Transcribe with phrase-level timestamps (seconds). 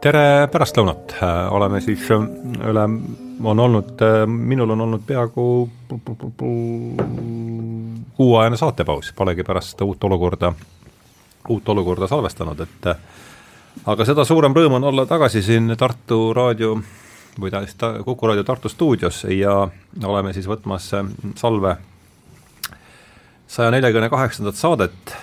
[0.00, 1.14] tere pärastlõunat,
[1.52, 2.84] oleme siis üle,
[3.44, 5.44] on olnud, minul on olnud peaaegu
[8.16, 10.52] kuuajane saatepaus, polegi pärast uut olukorda,
[11.48, 12.88] uut olukorda salvestanud, et
[13.92, 16.78] aga seda suurem rõõm on olla tagasi siin Tartu raadio
[17.40, 19.68] või ta, Kuku raadio Tartu stuudios ja
[20.04, 20.90] oleme siis võtmas
[21.36, 21.76] salve
[23.50, 25.16] saja neljakümne kaheksandat saadet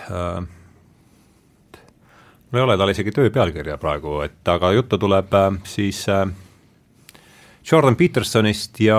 [2.57, 6.25] mul ei ole tal isegi töö pealkirja praegu, et aga juttu tuleb äh, siis äh,
[7.71, 8.97] Jordan Petersonist ja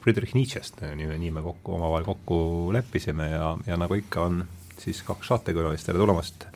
[0.00, 2.38] Friedrich Nietzsche'st, nii, nii me kokku, omavahel kokku
[2.72, 4.38] leppisime ja, ja nagu ikka, on
[4.80, 6.46] siis kaks saatekülalist, tere tulemast,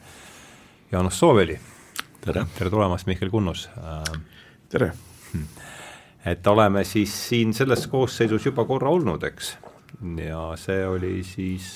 [0.93, 1.59] Jaanus Sooveli.
[2.25, 2.47] tere.
[2.57, 3.67] tere tulemast, Mihkel Kunnus.
[3.77, 4.17] Äh,
[4.73, 4.93] tere.
[6.33, 9.53] et oleme siis siin selles koosseisus juba korra olnud, eks,
[10.25, 11.69] ja see oli siis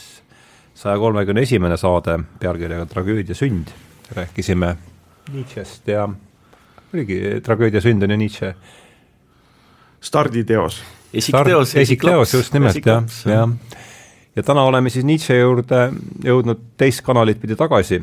[0.74, 3.76] saja kolmekümne esimene saade pealkirjaga Tragöödia sünd
[4.16, 4.76] rääkisime
[5.32, 6.08] Nietzsche'st ja
[6.94, 8.54] oligi tragöödia sünd on ju Nietzsche
[10.00, 10.82] starditeos.
[11.14, 13.50] esikteos, esikteos, just nimelt, jah, jah.
[14.36, 15.90] ja täna oleme siis Nietzsche juurde
[16.24, 18.00] jõudnud teist kanalit pidi tagasi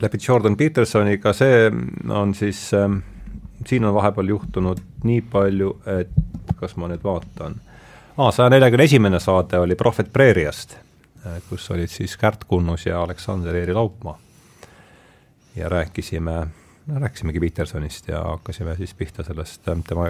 [0.00, 1.70] läbi Jordan Petersoniga, see
[2.10, 2.90] on siis äh,,
[3.66, 6.10] siin on vahepeal juhtunud nii palju, et
[6.58, 7.60] kas ma nüüd vaatan.
[8.16, 10.76] Aa, saja neljakümne esimene saade oli Prohvet Preeriast,
[11.26, 14.18] äh, kus olid siis Kärt Kunnus ja Aleksander Eeri Laupmaa
[15.56, 16.46] ja rääkisime,
[16.86, 20.06] no rääkisimegi Petersonist ja hakkasime siis pihta sellest ähm, tema,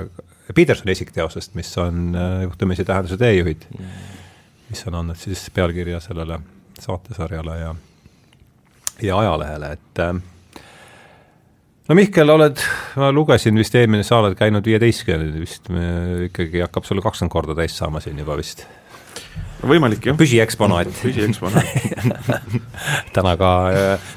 [0.54, 3.66] Petersoni esikteosest, mis on äh, juhtumisi tähenduse teejuhid.
[4.70, 6.38] Mis on andnud siis pealkirja sellele
[6.80, 7.74] saatesarjale ja,
[9.02, 10.14] ja ajalehele, et äh,
[11.88, 12.62] no Mihkel, oled,
[12.96, 15.68] ma lugesin vist eelmine, sa oled käinud viieteistkümnendal vist,
[16.30, 18.64] ikkagi hakkab sulle kakskümmend korda täis saama siin juba vist
[19.68, 20.18] võimalik jah.
[20.18, 21.66] püsieksponaat püsieksponaat
[23.16, 23.50] täna ka,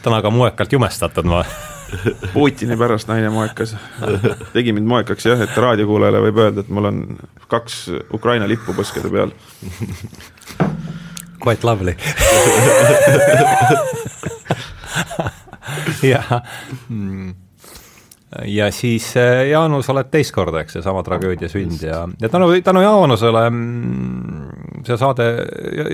[0.06, 1.44] täna ka moekalt jumestatud ma
[2.34, 3.76] Putini pärast naine moekas.
[4.54, 6.98] tegi mind moekaks jah, et raadiokuulajale võib öelda, et mul on
[7.48, 7.73] kaks
[8.14, 9.32] Ukraina lippu põskede peal.
[11.44, 11.93] Quite lovely
[16.11, 16.42] jah
[16.89, 17.36] mm
[18.45, 22.82] ja siis äh, Jaanus oled teist korda, eks, seesama tragöödia sünd ja, ja tänu, tänu
[22.83, 24.47] Jaanusele mm,
[24.86, 25.26] see saade,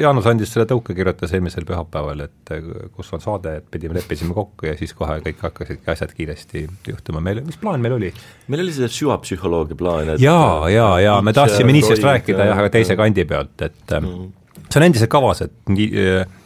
[0.01, 4.35] Jaanus andis selle tõuke, kirjutas eelmisel pühapäeval, et äh, kus on saade, et pidime, leppisime
[4.35, 8.13] kokku ja siis kohe kõik hakkasidki asjad kiiresti juhtuma, meil, mis plaan meil oli?
[8.51, 12.71] meil oli see süvapsühholoogia plaan, et jaa, jaa, jaa, me tahtsime Nietzsche'st rääkida jah, aga
[12.73, 14.31] teise kandi pealt, et mm.
[14.67, 15.75] see on endiselt kavas, et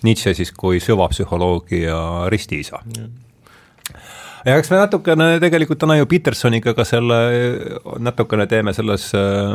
[0.07, 2.01] Nietzsche siis kui süvapsühholoogia
[2.33, 3.26] ristiisa mm
[4.47, 7.19] ja eks me natukene tegelikult täna ju Petersoniga ka selle,
[8.03, 9.53] natukene teeme selles äh,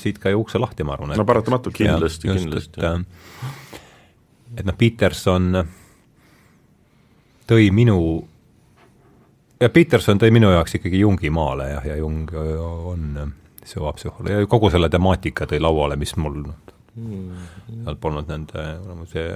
[0.00, 1.16] siit ka ju ukse lahti, ma arvan.
[1.18, 1.76] no paratamatult.
[1.76, 2.80] kindlasti, kindlasti.
[2.80, 3.50] et,
[4.60, 5.50] et noh, Peterson
[7.50, 7.98] tõi minu,
[9.60, 13.34] ja Peterson tõi minu jaoks ikkagi Jungi maale jah, ja Jung on
[13.66, 16.44] süvapsühholoog ja kogu selle temaatika tõi lauale, mis mul
[16.96, 18.64] noh, seal polnud nende
[19.10, 19.26] see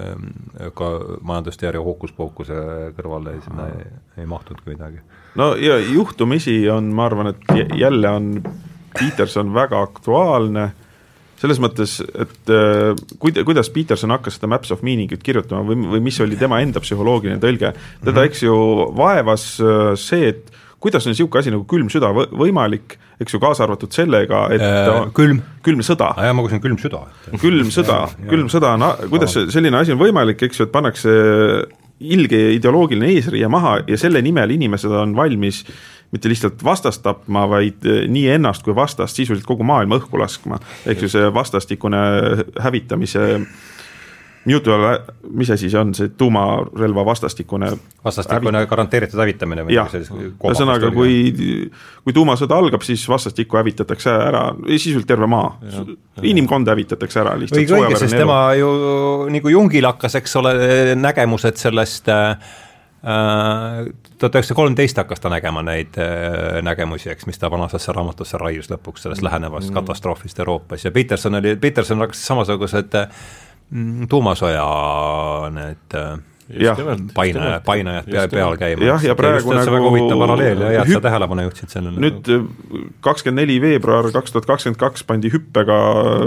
[0.76, 0.90] ka
[1.22, 2.60] majandusteooria hookuspookuse
[2.96, 3.90] kõrvale sinna ei,
[4.22, 5.02] ei mahtunudki midagi.
[5.40, 8.32] no ja juhtumisi on, ma arvan, et jälle on
[8.94, 10.70] Peterson väga aktuaalne
[11.44, 16.04] selles mõttes, et äh, kuida-, kuidas Peterson hakkas seda Maps of Meaning'it kirjutama või, või
[16.06, 18.30] mis oli tema enda psühholoogiline tõlge, teda -hmm.
[18.30, 18.54] eks ju
[18.96, 23.64] vaevas äh, see, et kuidas on niisugune asi nagu külm süda võimalik, eks ju, kaasa
[23.64, 26.10] arvatud sellega, et äh, külm, külm sõda.
[26.20, 27.06] jaa, ma kuulsin külm süda.
[27.40, 28.02] külm sõda,
[28.32, 31.16] külm sõda, no kuidas selline asi on võimalik, eks ju, et pannakse
[32.04, 35.62] ilge ideoloogiline eesriie maha ja selle nimel inimesed on valmis
[36.14, 40.60] mitte lihtsalt vastast tapma, vaid eh, nii ennast kui vastast sisuliselt kogu maailma õhku laskma.
[40.86, 42.02] ehk ju see vastastikune
[42.62, 43.24] hävitamise
[44.44, 44.82] Newton,
[45.32, 47.70] mis asi see on, see tuumarelva vastastikune
[48.04, 48.70] vastastikune hävit...
[48.70, 51.14] garanteeritud hävitamine või jah, ühesõnaga, kui,
[52.04, 55.54] kui tuumasõda algab, siis vastastikku hävitatakse ära, sisuliselt terve maa.
[56.22, 57.62] inimkond hävitatakse ära lihtsalt.
[57.62, 58.68] õige, õige, sest tema ju
[59.32, 60.54] nagu Jungil hakkas, eks ole,
[61.00, 62.36] nägemused sellest äh,
[63.04, 68.68] tuhat üheksasada kolmteist hakkas ta nägema neid äh, nägemusi, eks, mis ta vanasesse raamatusse raius
[68.72, 69.80] lõpuks sellest lähenevast mm.
[69.80, 73.00] katastroofist Euroopas ja Peterson oli, Peterson hakkas samasugused
[73.72, 74.64] Mm, tuumasõja
[75.54, 76.18] need äh,
[76.48, 76.78] jah,
[77.14, 78.84] painajad, painajad pea, peal käima.
[78.84, 82.02] jah, ja praegu just, nagu väga huvitav paralleel ja hea, et sa tähelepanu juhtisid sellele.
[82.04, 82.28] nüüd
[83.04, 85.78] kakskümmend neli veebruar kaks tuhat kakskümmend kaks pandi hüppega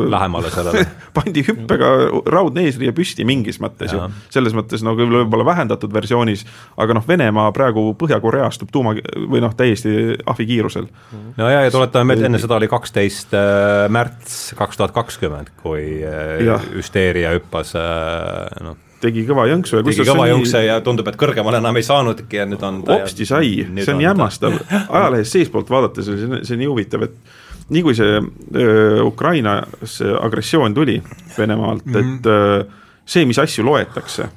[0.09, 0.87] lähemale sellele
[1.17, 1.91] pandi hüppega
[2.33, 4.07] raudne eesriie püsti mingis mõttes ja.
[4.07, 6.47] ju, selles mõttes nagu võib-olla vähendatud versioonis,
[6.81, 10.89] aga noh, Venemaa praegu Põhja-Korea astub tuuma või noh, täiesti ahvikiirusel.
[11.37, 16.01] no ja, ja tuletame meelde, enne seda oli kaksteist äh, märts kaks tuhat kakskümmend, kui
[16.01, 17.77] äh, hüsteeria hüppas
[18.65, 22.39] noh tegi kõva jõnksu ja tegi kõva jõnkse ja tundub, et kõrgemale enam ei saanudki
[22.39, 23.51] ja nüüd on hopsti sai,
[23.81, 24.57] see on jämmastav,
[24.99, 30.73] ajalehest seestpoolt vaadates oli see, see nii huvitav, et nii kui see äh, Ukrainas agressioon
[30.73, 31.01] tuli
[31.37, 32.17] Venemaalt mm, -hmm.
[32.17, 34.29] et äh, see, mis asju loetakse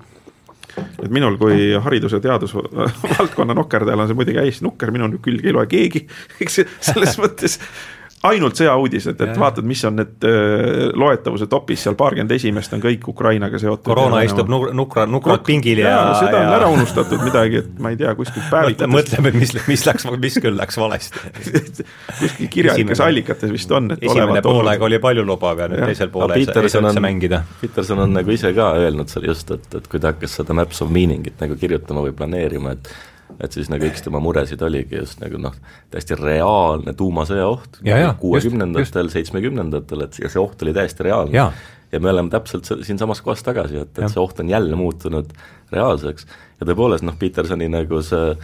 [0.81, 5.57] et minul kui haridus- ja teadusvaldkonna nokerdajal on see muidugi hästi nukker, minu külge ei
[5.57, 6.07] loe keegi,
[6.41, 7.59] eks selles mõttes
[8.29, 9.35] ainult sõjauudised, et ja.
[9.41, 13.87] vaatad, mis on need äh, loetavuse topis seal paarkümmend esimest on kõik Ukrainaga seotud.
[13.87, 17.95] koroona istub nukra, nukra, nukralt pingil ja, ja seda on ära unustatud midagi, et ma
[17.95, 21.25] ei tea, kuskilt päevitades mõtleme, et mis, mis läks, mis küll läks valesti
[22.21, 25.93] kuskil kirjalikes allikates vist on, et esimene poolaeg oli paljulubav ja nüüd ja.
[25.93, 27.45] teisel poolel ei saa üldse mängida.
[27.63, 30.85] Peterson on nagu ise ka öelnud seal just, et, et kui ta hakkas seda Maps
[30.85, 32.93] of Meaning'it nagu kirjutama või planeerima, et
[33.41, 35.57] et siis nagu üks tema muresid oligi just nagu noh,
[35.93, 37.81] täiesti reaalne tuumasõja oht.
[38.21, 41.37] Kuuekümnendatel, seitsmekümnendatel, et ja see oht oli täiesti reaalne.
[41.37, 41.51] ja,
[41.93, 45.33] ja me oleme täpselt siinsamas kohas tagasi, et, et see oht on jälle muutunud
[45.73, 46.27] reaalseks.
[46.61, 48.35] Ja tõepoolest noh, Petersoni nagu see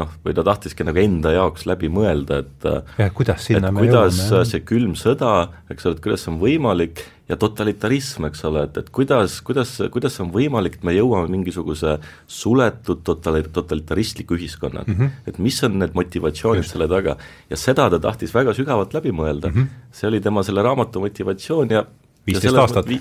[0.00, 2.68] noh, või ta tahtiski nagu enda jaoks läbi mõelda, et
[2.98, 5.34] ja kuidas sinna me kuidas jõuame, see külm sõda,
[5.70, 9.76] eks ole, et kuidas see on võimalik ja totalitarism, eks ole, et, et kuidas, kuidas,
[9.94, 11.96] kuidas on võimalik, et me jõuame mingisuguse
[12.30, 14.98] suletud totali-, totalitaristliku ühiskonnani mm.
[14.98, 15.30] -hmm.
[15.30, 16.74] et mis on need motivatsioonid Just.
[16.74, 17.16] selle taga
[17.50, 19.90] ja seda ta tahtis väga sügavalt läbi mõelda mm, -hmm.
[19.92, 21.84] see oli tema selle raamatu motivatsioon ja
[22.26, 23.00] viisteist aastat vi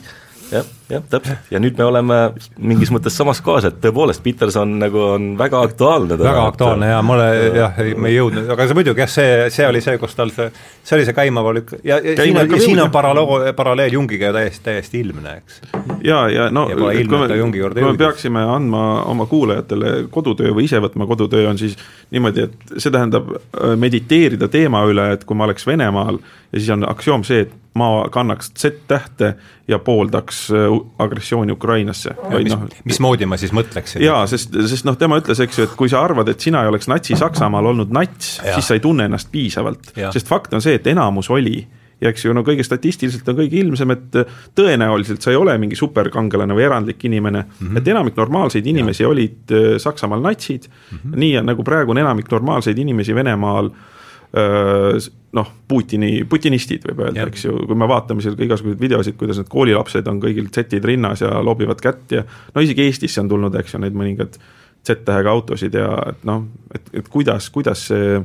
[0.51, 2.17] jah, jah, täpselt ja nüüd me oleme
[2.57, 6.17] mingis mõttes samas kohas, et tõepoolest Peterson nagu on väga aktuaalne.
[6.19, 9.81] väga aktuaalne ja mulle jah, me ei jõudnud, aga see muidugi jah, see, see oli
[9.85, 10.49] see, kus tal see,
[10.83, 14.63] see oli see käimav lükk ja, ja siin on, siin on paralleel, paralleel Jungiga täiesti,
[14.69, 15.61] täiesti ilmne, eks.
[16.05, 20.81] ja, ja no ja kui me, kui me peaksime andma oma kuulajatele kodutöö või ise
[20.83, 21.77] võtma kodutöö, on siis
[22.11, 26.17] niimoodi, et see tähendab äh, mediteerida teema üle, et kui ma oleks Venemaal
[26.51, 29.33] ja siis on aktsioom see, et ma kannaks Z-tähte
[29.69, 32.15] ja pooldaks äh, agressiooni Ukrainasse.
[32.35, 34.03] mis no,, mismoodi ma siis mõtleksin?
[34.03, 36.71] jaa, sest, sest noh, tema ütles, eks ju, et kui sa arvad, et sina ei
[36.71, 40.87] oleks Natsi-Saksamaal olnud nats, siis sa ei tunne ennast piisavalt, sest fakt on see, et
[40.91, 41.59] enamus oli
[41.99, 44.19] ja eks ju no kõige statistiliselt on kõige ilmsem, et
[44.57, 47.81] tõenäoliselt sa ei ole mingi superkangelane või erandlik inimene mm, -hmm.
[47.81, 49.09] et enamik normaalseid inimesi ja.
[49.09, 51.19] olid äh, Saksamaal natsid mm, -hmm.
[51.25, 57.45] nii nagu praegu on enamik normaalseid inimesi Venemaal äh, noh, Putini, putinistid võib öelda, eks
[57.45, 61.43] ju, kui me vaatame seal igasuguseid videosid, kuidas need koolilapsed on kõigil Z-id rinnas ja
[61.45, 62.23] loobivad kätt ja
[62.55, 64.39] no isegi Eestisse on tulnud, eks ju, neid mõningad
[64.87, 68.21] Z-tähega autosid ja et noh, et, et kuidas, kuidas see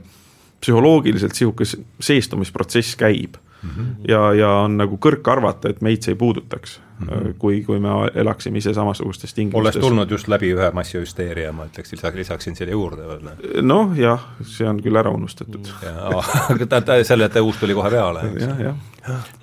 [0.64, 3.70] psühholoogiliselt sihuke seestumisprotsess käib mm.
[3.70, 3.92] -hmm.
[4.08, 7.34] ja, ja on nagu kõrk arvata, et meid see ei puudutaks mm, -hmm.
[7.38, 9.76] kui, kui me elaksime ise samasugustes tingimustes.
[9.76, 13.62] olles tulnud just läbi ühe massihüsteeria, ma ütleks, lisaks, lisaksin selle juurde veel.
[13.62, 15.68] noh, jah, see on küll ära unustatud.
[16.50, 18.28] aga ta, ta, selle tõus tuli kohe peale.
[18.40, 18.82] jah, jah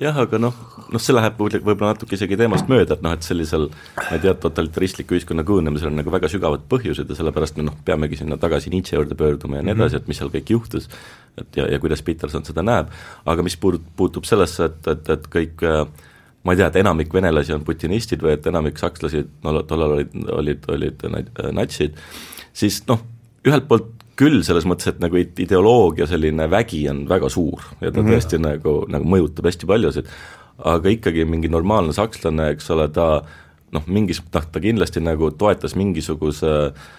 [0.01, 0.55] jah, aga noh,
[0.91, 3.67] noh see läheb võib-olla natuke isegi teemast mööda, et noh, et sellisel
[3.97, 7.77] ma ei tea, totalitaristliku ühiskonna kujunemisel on nagu väga sügavad põhjused ja sellepärast me noh,
[7.85, 10.89] peamegi sinna tagasi Nietzsche juurde pöörduma ja nii edasi, et mis seal kõik juhtus,
[11.37, 12.89] et ja, ja kuidas Peterson seda näeb,
[13.29, 15.85] aga mis puudut-, puutub sellesse, et, et, et kõik äh,
[16.43, 20.15] ma ei tea, et enamik venelasi on putinistid või et enamik sakslasi no tollal olid,
[20.33, 21.05] olid, olid
[21.53, 21.97] natsid,
[22.53, 23.03] siis noh,
[23.47, 28.01] ühelt poolt küll selles mõttes, et nagu ideoloogia selline vägi on väga suur ja ta
[28.01, 28.11] mm -hmm.
[28.13, 30.09] tõesti nagu, nagu mõjutab hästi paljusid,
[30.57, 33.23] aga ikkagi mingi normaalne sakslane, eks ole, ta
[33.71, 36.89] noh, mingis, noh ta kindlasti nagu toetas mingisuguse äh,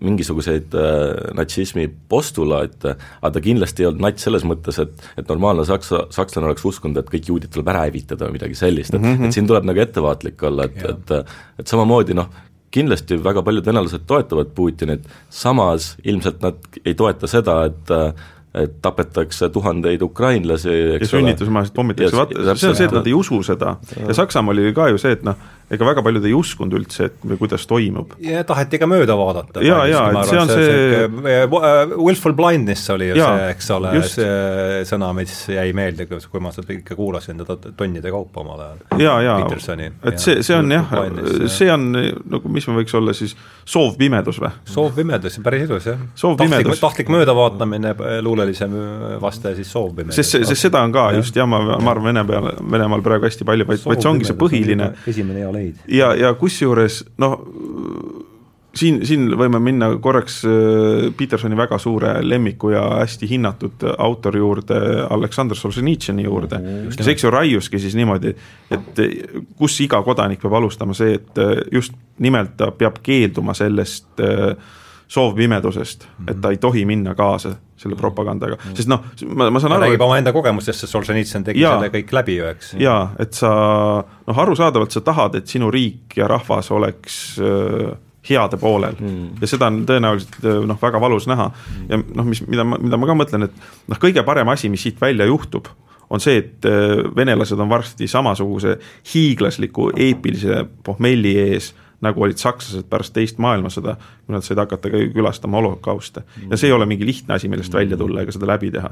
[0.00, 5.66] mingisuguseid äh, natsismi postulaate, aga ta kindlasti ei olnud nats selles mõttes, et et normaalne
[5.68, 9.16] saksa, sakslane oleks uskunud, et kõik juudid tuleb ära hävitada või midagi sellist, et mm,
[9.16, 9.28] -hmm.
[9.28, 11.14] et siin tuleb nagu ettevaatlik olla, et, et
[11.62, 12.30] et samamoodi noh,
[12.74, 17.92] kindlasti väga paljud venelased toetavad Putinit, samas ilmselt nad ei toeta seda, et
[18.54, 23.14] et tapetakse tuhandeid ukrainlasi, eks ja sünnitusmajasid pommitatakse, vaata, see on see, et nad ei
[23.18, 23.72] usu seda.
[23.98, 25.40] Ja Saksamaal oli ka ju see, et noh,
[25.72, 28.14] ega väga paljud ei uskunud üldse, et kuidas toimub.
[28.22, 29.62] ja taheti ka mööda vaadata.
[29.64, 31.44] ja, ja, et see on see, see...
[31.44, 36.42] Uh, willful blindness oli ju ja, see, eks ole, see sõna, mis jäi meelde, kui
[36.44, 38.84] ma seda ikka kuulasin teda tonnide kaupa omal ajal.
[39.00, 39.38] ja, ja,
[40.04, 40.94] et see, see on jah,
[41.52, 44.52] see on nagu, mis me võiks olla siis, soovpimedus või?
[44.68, 46.00] soovpimedus, päris ilus jah.
[46.20, 47.94] tahtlik, tahtlik möödavaatamine,
[48.24, 48.76] luulelisem
[49.22, 50.20] vaste siis soovpimedus.
[50.20, 51.22] sest, sest seda on ka ja.
[51.22, 54.28] just jah, ma, ma arvan, Vene peal, Venemaal praegu hästi palju, vaid, vaid see ongi
[54.28, 54.90] see põhiline.
[55.08, 55.80] esimene hea leid.
[55.88, 57.38] ja, ja kusjuures noh,
[58.76, 64.78] siin, siin võime minna korraks äh, Petersoni väga suure lemmiku ja hästi hinnatud autori juurde,
[65.14, 66.60] Aleksandr Solženitšini juurde,
[66.94, 68.34] kes eks ju raiuski siis niimoodi,
[68.74, 69.04] et
[69.58, 74.24] kus iga kodanik peab alustama see, et just nimelt ta peab keelduma sellest
[75.08, 76.30] soovpimedusest mm, -hmm.
[76.30, 78.76] et ta ei tohi minna kaasa selle propagandaga mm, -hmm.
[78.76, 81.76] sest noh, ma, ma saan ta aru räägib oma enda kogemustest, sest Solženitsõn tegi Jaa.
[81.76, 82.74] selle kõik läbi ju, eks.
[82.78, 83.50] jaa, et sa
[84.26, 87.94] noh, arusaadavalt sa tahad, et sinu riik ja rahvas oleks äh,
[88.30, 89.30] heade poolel mm.
[89.40, 91.86] ja seda on tõenäoliselt noh, väga valus näha mm.
[91.88, 94.82] ja noh, mis, mida ma, mida ma ka mõtlen, et noh, kõige parem asi, mis
[94.82, 95.68] siit välja juhtub,
[96.10, 96.66] on see, et
[97.16, 98.76] venelased on varsti samasuguse
[99.14, 101.72] hiiglasliku eepilise pohmelli ees
[102.04, 103.96] nagu olid sakslased pärast teist maailmasõda,
[104.26, 106.24] kui nad said hakata ka külastama holokauste.
[106.50, 108.90] ja see ei ole mingi lihtne asi, millest välja tulla ega seda läbi teha.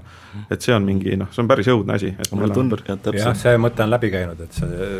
[0.50, 2.12] et see on mingi noh, see on päris õudne asi.
[2.32, 4.92] mulle tundub, jah, see mõte on läbi käinud, et see,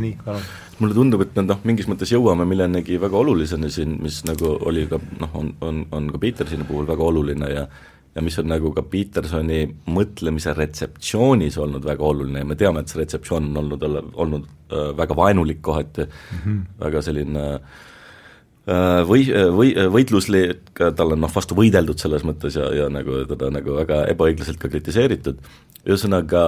[0.00, 0.50] nii, palun.
[0.80, 4.86] mulle tundub, et me noh, mingis mõttes jõuame millenegi väga oluliseni siin, mis nagu oli
[4.90, 7.66] ka noh, on, on, on ka Petersoni puhul väga oluline ja
[8.14, 9.60] ja mis on nagu ka Petersoni
[9.94, 13.86] mõtlemise retseptsioonis olnud väga oluline ja me teame, et see retseptsioon on olnud,
[14.18, 16.58] olnud äh, väga vaenulik kohati mm, -hmm.
[16.82, 22.90] väga selline äh, või, või võitluslik, tal on noh, vastu võideldud selles mõttes ja, ja
[22.90, 25.38] nagu teda nagu väga ebaõiglaselt ka kritiseeritud,
[25.86, 26.44] ühesõnaga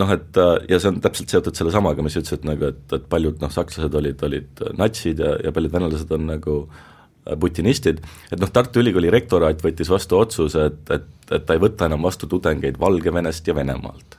[0.00, 0.36] noh, et
[0.68, 3.94] ja see on täpselt seotud sellesamaga, mis sa ütlesid nagu, et, et paljud noh, sakslased
[3.94, 6.86] olid, olid natsid ja, ja paljud venelased on nagu äh,
[7.40, 8.00] putinistid,
[8.32, 12.02] et noh, Tartu Ülikooli rektoraat võttis vastu otsuse, et, et, et ta ei võta enam
[12.06, 14.18] vastu tudengeid Valgevenest ja Venemaalt.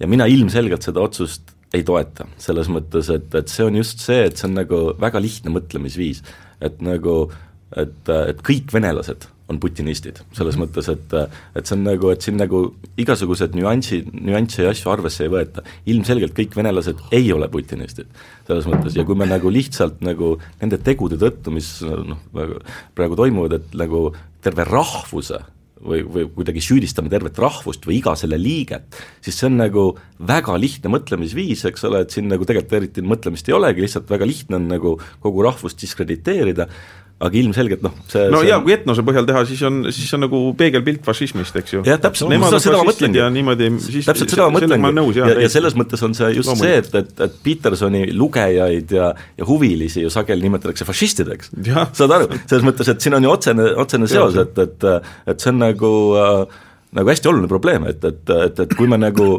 [0.00, 4.24] ja mina ilmselgelt seda otsust ei toeta, selles mõttes, et, et see on just see,
[4.28, 6.22] et see on nagu väga lihtne mõtlemisviis,
[6.62, 7.16] et nagu
[7.76, 12.38] et, et kõik venelased on putinistid, selles mõttes, et et see on nagu, et siin
[12.40, 12.62] nagu
[13.00, 15.64] igasugused nüansid, nüansse ja asju arvesse ei võeta.
[15.86, 18.08] ilmselgelt kõik venelased ei ole putinistid,
[18.46, 22.22] selles mõttes, ja kui me nagu lihtsalt nagu nende tegude tõttu, mis noh,
[22.94, 24.06] praegu toimuvad, et nagu
[24.44, 25.42] terve rahvuse
[25.84, 29.86] või, või kuidagi süüdistame tervet rahvust või iga selle liiget, siis see on nagu
[30.24, 34.28] väga lihtne mõtlemisviis, eks ole, et siin nagu tegelikult eriti mõtlemist ei olegi, lihtsalt väga
[34.28, 36.68] lihtne on nagu kogu rahvust diskrediteerida,
[37.22, 40.24] aga ilmselgelt noh, see no see ja kui etnose põhjal teha, siis on, siis on
[40.24, 41.82] nagu peegelpilt fašismist, eks ju.
[41.86, 43.20] jah, täpselt, seda, seda ma mõtlengi.
[43.20, 46.90] ja niimoodi, siis täpselt seda ma mõtlengi ja, ja selles mõttes on see just Loomulikult.
[46.90, 51.54] see, et, et, et Petersoni lugejaid ja, ja huvilisi ju sageli nimetatakse fašistideks.
[51.94, 54.88] Saad aru, selles mõttes, et siin on ju otsene, otsene seos, et, et
[55.30, 56.58] et see on nagu äh,
[56.94, 59.38] nagu hästi oluline probleem, et, et, et, et kui me nagu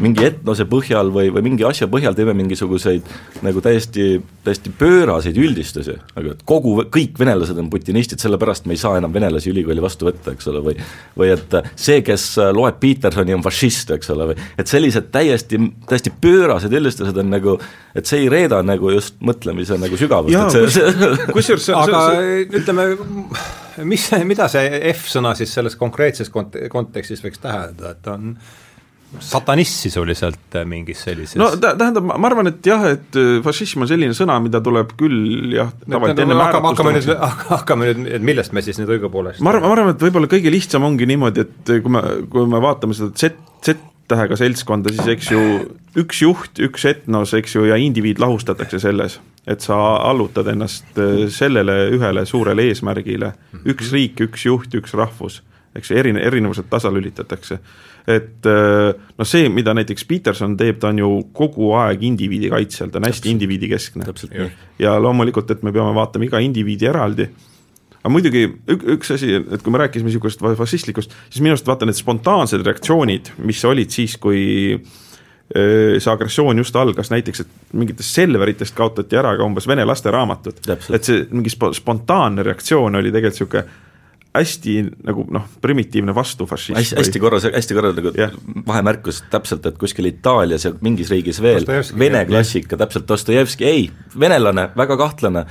[0.00, 3.08] mingi etnose põhjal või, või mingi asja põhjal teeme mingisuguseid
[3.44, 8.80] nagu täiesti, täiesti pööraseid üldistusi, aga et kogu, kõik venelased on putinistid, sellepärast me ei
[8.80, 10.76] saa enam venelasi ülikooli vastu võtta, eks ole, või
[11.18, 12.24] või et see, kes
[12.56, 17.58] loeb Petersoni, on fašist, eks ole, või et sellised täiesti, täiesti pöörased üldistused on nagu,
[17.94, 22.02] et see ei reeda nagu just mõtlemise nagu sügavust, et see, see kusjuures aga
[22.48, 22.88] ütleme,
[23.88, 28.36] mis, mida see F-sõna siis selles konkreetses kont-, kontekstis võiks tähendada, et on
[29.20, 31.36] satanist sisuliselt äh, mingis sellises?
[31.40, 34.94] No tä-, tähendab, ma arvan, et jah, et äh, fašism on selline sõna, mida tuleb
[34.98, 38.94] küll jah, tavaliselt enne hakkame, hakkame nüüd, määratlust hakkame nüüd, et millest me siis nüüd
[38.96, 42.02] õigupoolest ma arvan, ma arvan, et võib-olla kõige lihtsam ongi niimoodi, et kui me,
[42.32, 45.44] kui me vaatame seda Z, Z-tähega seltskonda, siis eks ju
[46.02, 49.78] üks juht, üks etnos, eks ju, ja indiviid lahustatakse selles, et sa
[50.08, 53.34] allutad ennast äh, sellele ühele suurele eesmärgile,
[53.68, 55.42] üks riik, üks juht, üks rahvus,
[55.76, 57.60] eks ju, erine-, erinevused tasalülitatakse
[58.10, 62.98] et noh, see, mida näiteks Peterson teeb, ta on ju kogu aeg indiviidi kaitsel, ta
[62.98, 64.06] on hästi indiviidikeskne.
[64.08, 64.50] täpselt nii.
[64.82, 67.28] ja loomulikult, et me peame vaatama iga indiviidi eraldi,
[68.00, 71.86] aga muidugi ük, üks asi, et kui me rääkisime niisugust fašistlikust, siis minu arust vaata
[71.86, 74.42] need spontaansed reaktsioonid, mis olid siis, kui
[74.74, 80.58] öö, see agressioon just algas, näiteks et mingitest Selveritest kaotati ära ka umbes vene lasteraamatud.
[80.66, 80.98] Täpselt.
[80.98, 83.90] et see mingi spo-, spontaanne reaktsioon oli tegelikult niisugune
[84.32, 84.74] hästi
[85.04, 86.76] nagu noh, primitiivne vastufašism.
[86.78, 88.32] hästi, hästi korra, hästi korra nagu Jah.
[88.66, 91.66] vahemärkus täpselt, et kuskil Itaalias ja mingis riigis veel
[91.98, 95.44] vene klassika, täpselt Dostojevski, ei, venelane, väga kahtlane,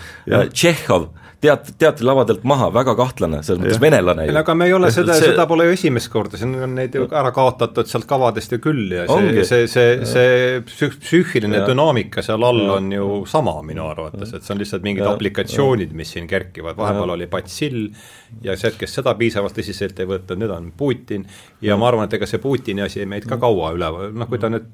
[0.53, 1.11] Tšehhov,
[1.41, 4.35] teat-, teatrilavadelt maha, väga kahtlane, selles mõttes venelane ju.
[4.37, 7.07] aga me ei ole seda, See- seda pole ju esimest korda, siin on neid ju
[7.09, 11.65] ära kaotatud sealt kavadest ju küll ja see, see, see, see psüh-, psüühiline Ja.
[11.67, 15.11] dünaamika seal all on ju sama minu arvates, et see on lihtsalt mingid Ja.
[15.15, 17.89] aplikatsioonid, mis siin kerkivad, vahepeal oli Batsill
[18.45, 21.25] ja see, kes seda piisavalt tõsiselt ei võtnud, nüüd on Putin.
[21.61, 24.49] Ja ma arvan, et ega see Putini asi meid ka kaua üleval, noh kui ta
[24.49, 24.69] nüüd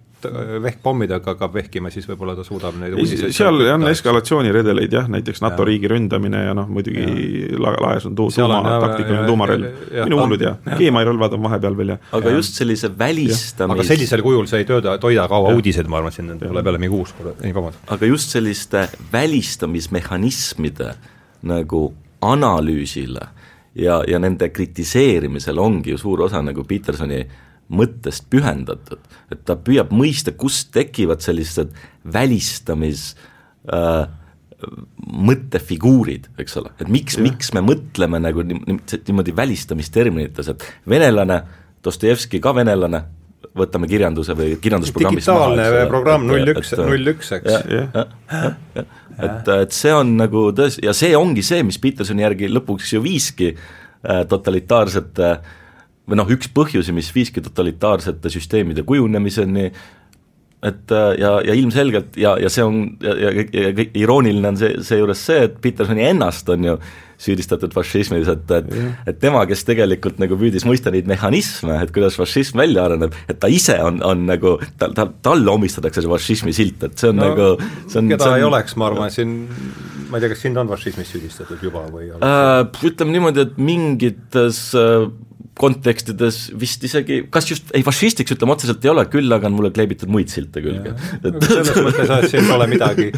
[0.63, 5.61] vehkpommidega hakkab vehkima, siis võib-olla ta suudab neid uudiseid seal on eskalatsiooniredeleid jah, näiteks NATO
[5.63, 5.67] Jah.
[5.71, 9.65] riigi ründamine ja noh, muidugi la- laes on tu-, tuuma, taktikaline tuumarelv,
[10.03, 10.23] minu jah.
[10.25, 14.63] hullud ja keemiarelvad on vahepeal veel ja aga just sellise välistamis- aga sellisel kujul see
[14.63, 17.83] ei tööda, toida kaua uudiseid, ma arvan, siin tuleb jälle mingi uus, ei vabandust.
[17.87, 20.93] aga just selliste välistamismehhanismide
[21.47, 23.27] nagu analüüsile
[23.75, 27.19] ja, ja nende kritiseerimisel ongi ju suur osa nagu Petersoni
[27.73, 31.73] mõttest pühendatud, et ta püüab mõista, kust tekivad sellised
[32.13, 33.09] välistamis
[33.73, 34.07] äh,
[35.27, 41.43] mõttefiguurid, eks ole, et miks, miks me mõtleme nagu niimoodi välistamisterminites, et venelane,
[41.87, 43.03] Dostojevski ka venelane,
[43.55, 47.53] võtame kirjanduse või kirjandusprogrammist digitaalne programm null üks, null üks, eks.
[49.23, 53.03] et, et see on nagu tõesti, ja see ongi see, mis Petersoni järgi lõpuks ju
[53.05, 55.31] viiski äh, totalitaarsete
[56.07, 59.71] või noh, üks põhjusi, mis viiski totalitaarsete süsteemide kujunemiseni,
[60.65, 64.71] et äh, ja, ja ilmselgelt ja, ja see on ja, ja, ja, irooniline on see,
[64.87, 66.77] seejuures see, et Petersoni ennast on ju
[67.21, 68.95] süüdistatud fašismis, et, et yeah.
[69.09, 73.39] et tema, kes tegelikult nagu püüdis mõista neid mehhanisme, et kuidas fašism välja areneb, et
[73.41, 77.21] ta ise on, on nagu, tal, tal, talle omistatakse see fašismi silt, et see on
[77.21, 79.37] no, nagu see on keda see on, ei oleks, ma arvan, siin
[80.09, 82.59] ma ei tea, kas sind on fašismis süüdistatud juba või äh,
[82.89, 85.09] ütleme niimoodi, et mingites äh,
[85.57, 89.71] kontekstides vist isegi, kas just, ei fašistiks ütleme otseselt ei ole, küll aga on mulle
[89.75, 90.93] kleebitud muid silte külge.
[91.17, 91.39] Et...
[91.47, 93.09] selles mõttes, siin pole midagi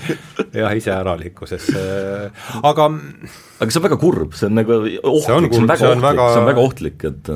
[0.55, 1.75] jah, iseäralikku, sest
[2.63, 2.89] aga
[3.59, 5.91] aga see on väga kurb, see on nagu ohtlik, see on, see on väga see
[5.91, 7.31] on ohtlik väga..., see on väga ohtlik, et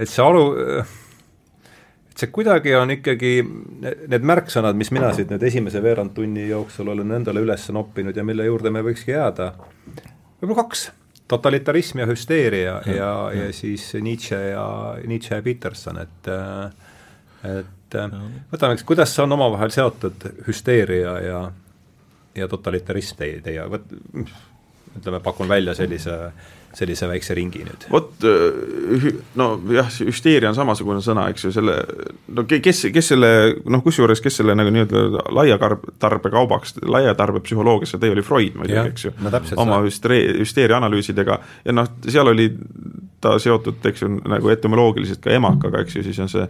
[0.00, 0.44] et see alu,
[2.10, 3.34] et see kuidagi on ikkagi,
[4.12, 8.46] need märksõnad, mis mina siit nüüd esimese veerandtunni jooksul olen endale üles noppinud ja mille
[8.48, 9.52] juurde me võikski jääda,
[10.40, 10.88] võib-olla kaks
[11.30, 14.66] totalitarism ja hüsteeria ja, ja, ja, siis Nietzsche ja,
[15.06, 16.30] Nietzsche ja Peterson, et
[17.46, 17.96] et
[18.52, 21.40] võtame, eks, kuidas on omavahel seotud, hüsteeria ja,
[22.36, 23.66] ja totalitarism teie, teie,
[24.98, 27.86] ütleme, pakun välja sellise äh, sellise väikse ringi nüüd.
[27.90, 29.06] vot äh,
[29.38, 31.76] nojah, hüsteeria on samasugune sõna, eks ju, selle
[32.30, 33.30] no kes, kes selle
[33.64, 35.58] noh, kusjuures kes selle nagu nii-öelda laia
[36.02, 41.74] tarbekaubaks, laia tarbepsühholoogiasse tõi, oli Freud muidugi, eks ju no,, oma hüsteeria, hüsteeria analüüsidega ja
[41.74, 42.50] noh, seal oli
[43.20, 46.46] ta seotud, eks ju, nagu etümoloogiliselt ka emakaga, eks ju, siis on see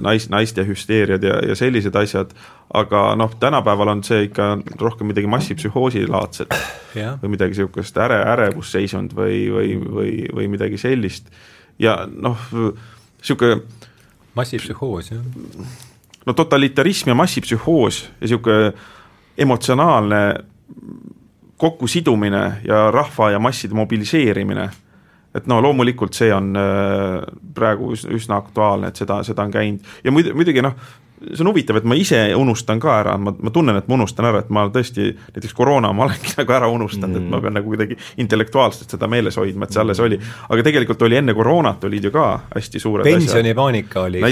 [0.00, 2.34] nais, naiste hüsteeriad ja, ja sellised asjad,
[2.74, 6.52] aga noh, tänapäeval on see ikka rohkem midagi massipsühhoosi laadset
[6.94, 11.32] või midagi niisugust äre, ärevusseisund või, või, või, või midagi sellist
[11.80, 13.62] ja noh, niisugune
[14.36, 15.24] massipsühhoos, jah?
[16.26, 18.72] no totalitarism ja massipsühhoos ja niisugune
[19.38, 20.22] emotsionaalne
[21.56, 24.68] kokkusidumine ja rahva ja masside mobiliseerimine
[25.34, 27.22] et no loomulikult see on äh,
[27.54, 29.94] praegu üsna aktuaalne, et seda, seda on käinud.
[30.04, 30.76] Ja muidu, muidugi noh,
[31.32, 34.28] see on huvitav, et ma ise unustan ka ära, ma, ma tunnen, et ma unustan
[34.30, 37.56] ära, et ma tõesti näiteks koroona ma olengi nagu ära unustanud mm., et ma pean
[37.58, 40.18] nagu kuidagi intellektuaalselt seda meeles hoidma, et see alles oli.
[40.48, 44.22] aga tegelikult oli enne koroonat olid ju ka hästi suured pensionipaanika oli.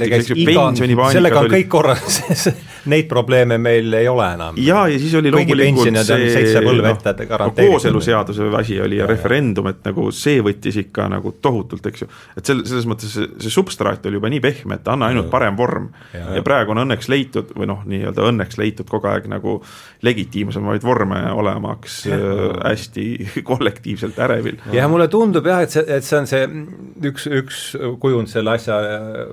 [1.13, 1.55] sellega on oli...
[1.57, 2.21] kõik korras
[2.93, 4.59] neid probleeme meil ei ole enam.
[4.59, 7.73] ja, ja siis oli loomulikult see seitse põlve ette no, garanteeritud.
[7.77, 12.11] kooseluseaduse asi oli ja, ja referendum, et nagu see võttis ikka nagu tohutult, eks ju.
[12.37, 15.57] et sel-, selles mõttes see, see substraat oli juba nii pehme, et anna ainult parem
[15.59, 19.59] vorm ja, ja praegu on õnneks leitud või noh, nii-öelda õnneks leitud kogu aeg nagu
[20.07, 23.07] legitiimsemaid vorme olemaks äh, hästi
[23.51, 24.61] kollektiivselt ärevil.
[24.75, 26.47] jah, mulle tundub jah, et see, et see on see
[27.11, 27.65] üks, üks
[28.03, 29.27] kujund selle asja äh,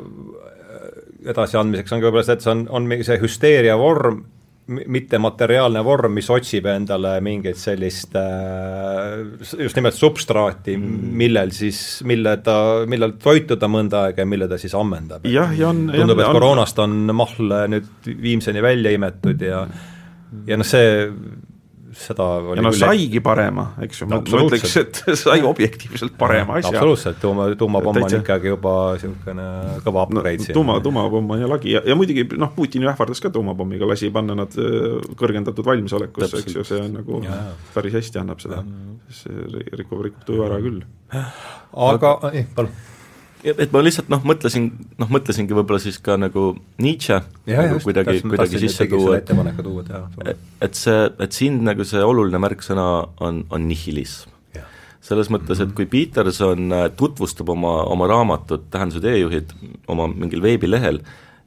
[1.30, 4.24] edasiandmiseks on ka võib-olla see, et see on, on mingi see hüsteeria vorm
[4.70, 9.20] mittemateriaalne vorm, mis otsib endale mingit sellist äh,
[9.64, 11.12] just nimelt substraati, mm.
[11.22, 12.58] millel siis, mille ta,
[12.90, 15.28] millel toituda mõnda aega ja mille ta siis ammendab.
[15.94, 19.64] tundub, et koroonast on mahl nüüd viimseni välja imetud ja
[20.46, 21.10] ja noh, see
[22.00, 26.74] seda ja no saigi parema, eks ju, ma ütleks, et sai objektiivselt parema asja.
[26.74, 29.48] absoluutselt, tuuma, tuumapomm on ikkagi juba niisugune
[29.86, 33.24] kõva upgrade no, tuuma, tuumapomm on ja lagi ja, ja muidugi noh, Putin ju ähvardas
[33.24, 37.42] ka tuumapommiga, lasi panna nad äh, kõrgendatud valmisolekusse, eks ju, see on nagu ja.
[37.76, 38.64] päris hästi annab seda,
[39.22, 40.82] see rikub, rikub tuju ära küll.
[41.90, 42.16] aga,
[42.56, 42.74] palun
[43.44, 44.66] et ma lihtsalt noh, mõtlesin,
[45.00, 49.32] noh mõtlesingi võib-olla siis ka nagu Nietzsche ja, nagu just, kuidagi, kuidagi sisse tuua, et
[50.66, 52.90] et see, et siin nagu see oluline märksõna
[53.24, 54.36] on, on nihilism.
[55.10, 55.76] selles mõttes, et mhm.
[55.78, 59.56] kui Peterson äh, tutvustab oma, oma raamatut Tähenduse teejuhid
[59.90, 61.00] oma mingil veebilehel,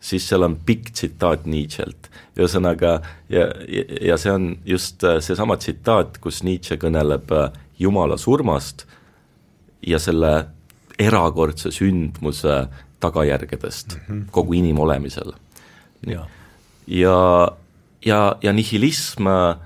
[0.03, 2.09] siis seal on pikk tsitaat Nietzsche'lt.
[2.41, 2.97] ühesõnaga,
[3.29, 8.87] ja, ja, ja see on just äh, seesama tsitaat, kus Nietzsche kõneleb äh, Jumala surmast
[9.87, 10.33] ja selle
[11.07, 12.67] erakordse sündmuse
[13.01, 14.31] tagajärgedest mm -hmm.
[14.31, 15.33] kogu inimolemisel.
[16.07, 16.27] ja,
[16.87, 17.49] ja,
[18.05, 19.57] ja, ja nihilism äh,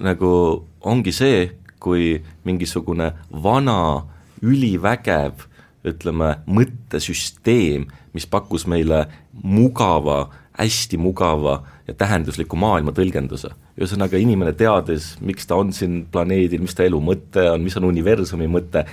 [0.00, 4.06] nagu ongi see, kui mingisugune vana
[4.42, 5.48] ülivägev
[5.86, 9.06] ütleme, mõttesüsteem, mis pakkus meile
[9.42, 13.50] mugava, hästi mugava ja tähendusliku maailma tõlgenduse.
[13.78, 17.88] ühesõnaga, inimene teades, miks ta on siin planeedil, mis ta elu mõte on, mis on
[17.88, 18.84] universumi mõte,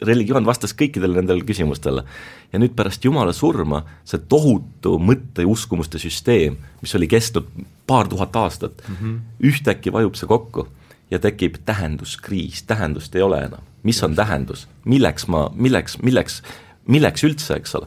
[0.00, 2.04] religioon vastas kõikidele nendele küsimustele.
[2.52, 7.48] ja nüüd pärast Jumala surma see tohutu mõtte ja uskumuste süsteem, mis oli kestnud
[7.86, 9.18] paar tuhat aastat mm, -hmm.
[9.40, 10.68] ühtäkki vajub see kokku
[11.10, 13.60] ja tekib tähenduskriis, tähendust ei ole enam.
[13.82, 16.42] mis on tähendus, milleks ma, milleks, milleks,
[16.86, 17.86] milleks üldse, eks ole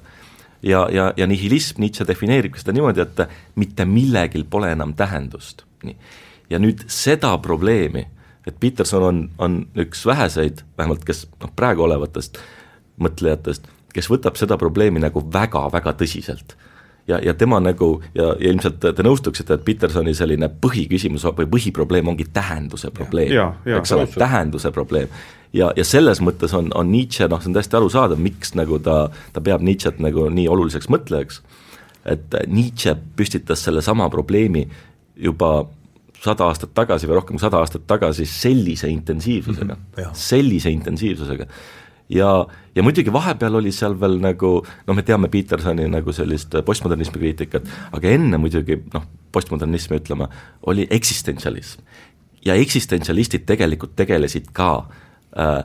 [0.64, 3.22] ja, ja, ja nihilism, Nietzsche defineeribki seda niimoodi, et
[3.56, 5.96] mitte millegil pole enam tähendust, nii.
[6.50, 8.08] ja nüüd seda probleemi
[8.46, 12.40] et Peterson on, on üks väheseid, vähemalt kes noh, praegu olevatest
[13.02, 16.56] mõtlejatest, kes võtab seda probleemi nagu väga-väga tõsiselt.
[17.08, 22.08] ja, ja tema nagu ja, ja ilmselt te nõustuksite, et Petersoni selline põhiküsimus või põhiprobleem
[22.08, 25.08] ongi tähenduse probleem, eks ole, tähenduse probleem.
[25.54, 29.10] ja, ja selles mõttes on, on Nietzsche, noh, see on täiesti arusaadav, miks nagu ta,
[29.34, 31.42] ta peab Nietzsche't nagu nii oluliseks mõtlejaks,
[32.06, 34.68] et Nietzsche püstitas sellesama probleemi
[35.16, 35.66] juba
[36.26, 41.48] sada aastat tagasi või rohkem kui sada aastat tagasi sellise intensiivsusega mm, -hmm, sellise intensiivsusega.
[42.10, 42.32] ja,
[42.76, 44.52] ja muidugi vahepeal oli seal veel nagu
[44.88, 50.28] noh, me teame Petersoni nagu sellist postmodernismi kriitikat, aga enne muidugi noh, postmodernismi ütleme,
[50.64, 51.82] oli eksistentsialism.
[52.46, 54.88] ja eksistentsialistid tegelikult tegelesid ka
[55.38, 55.64] äh,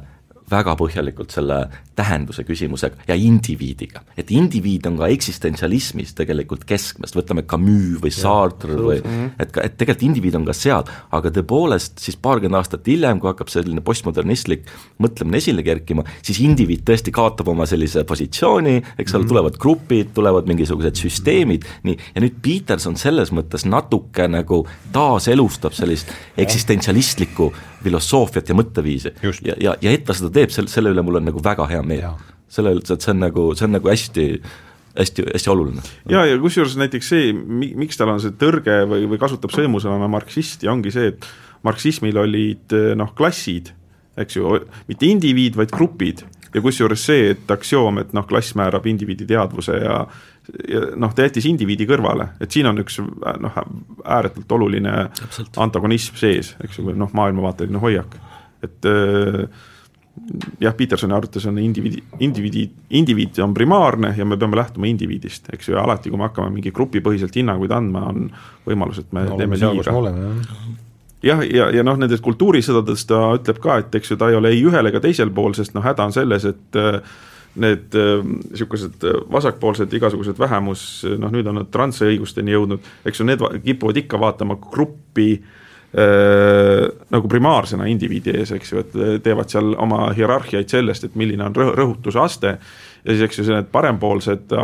[0.50, 1.60] väga põhjalikult selle
[2.00, 4.02] tähenduse küsimusega ja indiviidiga.
[4.16, 8.98] et indiviid on ka eksistentsialismis tegelikult keskmes, võtame Camus või Sartre või
[9.38, 13.30] et ka, et tegelikult indiviid on ka seal, aga tõepoolest siis paarkümmend aastat hiljem, kui
[13.30, 14.68] hakkab selline postmodernistlik
[15.02, 20.14] mõtlemine esile kerkima, siis indiviid tõesti kaotab oma sellise positsiooni, eks ole -hmm., tulevad grupid,
[20.14, 27.52] tulevad mingisugused süsteemid, nii, ja nüüd Peterson selles mõttes natuke nagu taaselustab sellist eksistentsialistlikku
[27.84, 29.12] filosoofiat ja mõtteviisi.
[29.44, 31.82] ja, ja, ja et ta seda teeb, selle, selle üle mul on nagu väga hea
[31.84, 32.16] meel.
[32.50, 34.26] selle üle, et see on nagu, see on nagu hästi
[34.98, 35.84] hästi, hästi oluline.
[36.10, 40.68] ja, ja kusjuures näiteks see, miks tal on see tõrge või, või kasutab sõimusõnana marksisti,
[40.70, 41.28] ongi see, et
[41.66, 43.70] marksismil olid noh, klassid,
[44.18, 44.56] eks ju,
[44.88, 46.24] mitte indiviid, vaid grupid
[46.54, 50.02] ja kusjuures see, et aktsioom, et noh, klass määrab indiviidi teadvuse ja
[50.66, 53.58] ja noh, ta jättis indiviidi kõrvale, et siin on üks noh,
[54.02, 55.58] ääretult oluline Täpselt.
[55.62, 58.16] antagonism sees, eks ju, või noh, maailmavaateline hoiak,
[58.66, 59.44] et äh,
[60.60, 62.64] jah, Petersoni arvates on indiviidi, indiviidi,
[62.98, 66.52] indiviid on primaarne ja me peame lähtuma indiviidist, eks ju, ja alati, kui me hakkame
[66.54, 68.28] mingi grupipõhiselt hinnanguid andma, on
[68.68, 69.94] võimalus, et me no, teeme liiga.
[71.22, 74.38] jah, ja, ja, ja noh, nendest kultuurisõdadest ta ütleb ka, et eks ju, ta ei
[74.38, 76.80] ole ei ühel ega teisel pool, sest noh, häda on selles, et
[77.60, 80.84] need niisugused vasakpoolsed igasugused vähemus,
[81.18, 85.59] noh nüüd on nad transõigusteni jõudnud, eks ju, need kipuvad ikka vaatama gruppi äh, Äh,
[85.90, 88.92] nagu primaarsena indiviidi ees, eks ju, et
[89.24, 93.46] teevad seal oma hierarhiaid sellest, et milline on rõh rõhutuse aste ja siis, eks ju,
[93.50, 94.54] need parempoolsed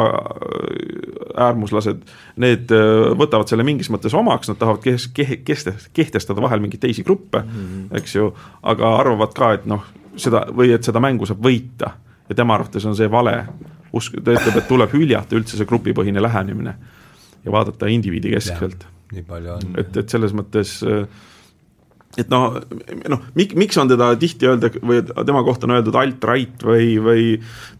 [1.34, 2.06] äärmuslased,
[2.42, 2.70] need
[3.18, 7.52] võtavad selle mingis mõttes omaks, nad tahavad kes-, kes-, kehtestada vahel mingeid teisi gruppe mm,
[7.58, 8.00] -hmm.
[8.00, 8.30] eks ju,
[8.62, 9.84] aga arvavad ka, et noh,
[10.16, 11.96] seda või et seda mängu saab võita
[12.28, 13.46] ja tema arvates on see vale.
[13.92, 16.74] usk, ta ütleb, et tuleb hüljata üldse see grupipõhine lähenemine
[17.44, 18.86] ja vaadata indiviidi keskselt
[19.16, 19.72] nii palju on.
[19.83, 20.79] et, et selles mõttes
[22.16, 22.57] et noh,
[23.12, 27.26] noh, mik-, miks on teda tihti öelda või tema kohta on öeldud alt-right või, või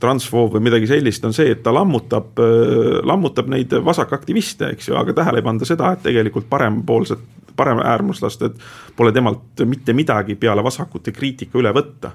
[0.03, 2.37] transfoob või midagi sellist, on see, et ta lammutab,
[3.09, 7.25] lammutab neid vasakaktiviste, eks ju, aga tähele ei panda seda, et tegelikult parempoolsed,
[7.57, 8.61] paremäärmuslased
[8.97, 12.13] pole temalt mitte midagi peale vasakute kriitika üle võtta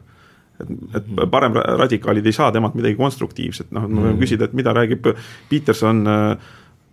[0.61, 4.21] et, et paremradikaalid ei saa temalt midagi konstruktiivset, noh, me võime mhm.
[4.21, 5.09] küsida, et mida räägib
[5.49, 6.51] Peterson äh,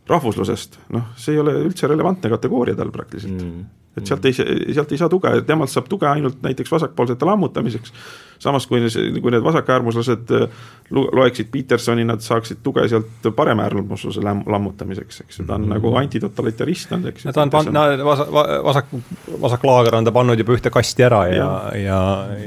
[0.09, 3.66] rahvuslusest, noh, see ei ole üldse relevantne kategooria tal praktiliselt mm
[3.99, 4.35] et sealt ei,
[4.75, 7.94] sealt ei saa tuge, temalt saab tuge ainult näiteks vasakpoolsete lammutamiseks.
[8.38, 8.81] Samas kui,
[9.22, 15.55] kui need vasakäärmuslased äh, loeksid Petersoni, nad saaksid tuge sealt paremäärmusluse lammutamiseks, eks ju, ta
[15.55, 15.74] on mm -hmm.
[15.74, 17.33] nagu antitotalitarist olnud, eks ju.
[17.33, 18.33] ta on pannud, no vasak,
[18.64, 18.87] vasak,
[19.40, 22.03] vasaklaager on ta pannud juba ühte kasti ära ja, ja, ja,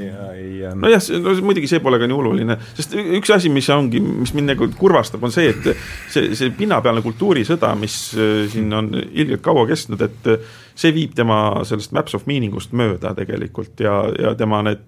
[0.06, 4.00] ja ei nojah, no muidugi see pole ka nii oluline, sest üks asi, mis ongi,
[4.00, 5.70] mis mind nagu kurvastab, on see, et
[6.10, 10.32] see, see pinnapealne kultuurisõda, mis äh, siin on ilgelt kaua kestnud, et
[10.74, 14.84] see viib tema sellest maps of meaning ust mööda tegelikult ja, ja tema need,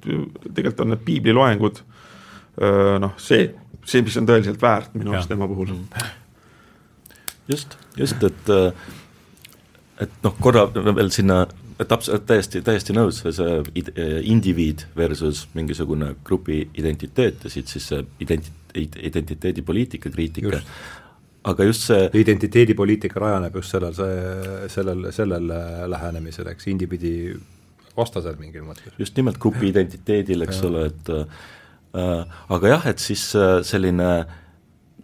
[0.47, 1.81] tegelikult on need piibliloengud
[3.03, 3.49] noh, see,
[3.83, 5.73] see, mis on tõeliselt väärt minu arust tema puhul.
[7.51, 8.53] just, just, et
[10.03, 11.45] et noh, korra veel sinna
[11.83, 13.55] täpselt, täiesti, täiesti nõus, see
[14.31, 18.55] indiviid versus mingisugune grupi identiteet ja siit siis see identi-,
[19.11, 20.63] identiteedipoliitika kriitika,
[21.45, 25.51] aga just see identiteedipoliitika rajaneb just sellel, see, sellel, sellel
[25.93, 27.15] lähenemisel, eks, indiviidi
[27.97, 28.95] vastasel mingil mõttes.
[28.99, 34.11] just nimelt grupi identiteedil, eks ole, et äh, aga jah, et siis äh, selline,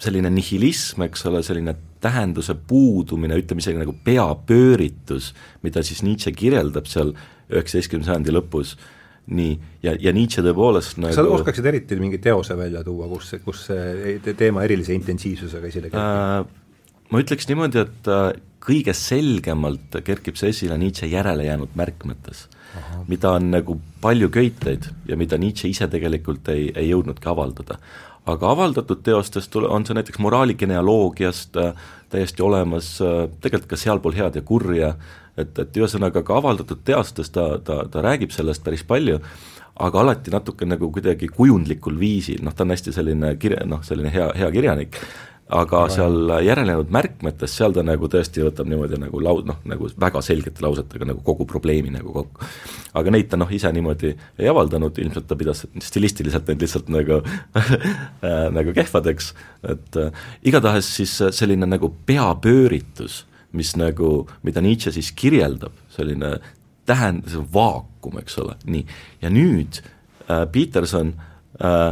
[0.01, 6.89] selline nihilism, eks ole, selline tähenduse puudumine, ütleme isegi nagu peapööritus, mida siis Nietzsche kirjeldab
[6.89, 7.13] seal
[7.51, 8.77] üheksateistkümnenda sajandi lõpus,
[9.35, 13.67] nii, ja, ja Nietzsche tõepoolest nagu sa oskaksid eriti mingi teose välja tuua, kus, kus
[13.71, 16.57] see teema erilise intensiivsusega esile kerkib äh,?
[17.11, 18.29] Ma ütleks niimoodi, et äh,
[18.63, 22.45] kõige selgemalt kerkib see esile Nietzsche järele jäänud märkmetes,
[23.09, 27.81] mida on nagu palju köiteid ja mida Nietzsche ise tegelikult ei, ei jõudnudki avaldada.
[28.31, 31.73] aga avaldatud teostest on see näiteks moraali genealoogiast äh,
[32.13, 34.95] täiesti olemas, äh, tegelikult ka sealpool head ja kurja,
[35.37, 39.21] et, et ühesõnaga ka avaldatud teostes ta, ta, ta räägib sellest päris palju,
[39.81, 44.13] aga alati natuke nagu kuidagi kujundlikul viisil, noh ta on hästi selline kirja, noh selline
[44.13, 44.99] hea, hea kirjanik,
[45.51, 45.95] aga Raim.
[45.95, 50.63] seal järelejäänud märkmetes, seal ta nagu tõesti võtab niimoodi nagu lau-, noh, nagu väga selgete
[50.65, 52.51] lausetega nagu kogu probleemi nagu kokku.
[52.95, 57.21] aga neid ta noh, ise niimoodi ei avaldanud, ilmselt ta pidas stilistiliselt neid lihtsalt nagu
[58.59, 59.33] nagu kehvadeks,
[59.75, 63.25] et äh, igatahes siis selline nagu peapööritus,
[63.57, 66.37] mis nagu, mida Nietzsche siis kirjeldab, selline
[66.89, 68.85] tähend-, see vaakum, eks ole, nii,
[69.23, 71.15] ja nüüd äh, Peterson
[71.63, 71.91] äh,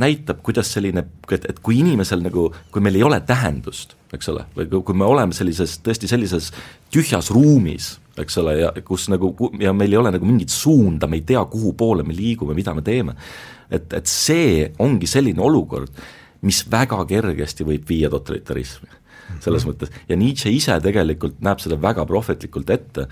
[0.00, 4.46] näitab, kuidas selline, et, et kui inimesel nagu, kui meil ei ole tähendust, eks ole,
[4.56, 6.50] või kui me oleme sellises, tõesti sellises
[6.92, 11.20] tühjas ruumis, eks ole, ja kus nagu, ja meil ei ole nagu mingit suunda, me
[11.20, 13.16] ei tea, kuhu poole me liigume, mida me teeme,
[13.72, 15.92] et, et see ongi selline olukord,
[16.42, 19.01] mis väga kergesti võib viia totalitarismi
[19.40, 23.06] selles mõttes, ja Nietzsche ise tegelikult näeb seda väga prohvetlikult ette,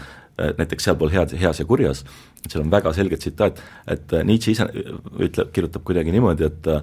[0.58, 2.04] näiteks sealpool head, heas ja kurjas,
[2.46, 6.74] seal on väga selge tsitaat, et Nietzsche ise ütleb, kirjutab kuidagi niimoodi, et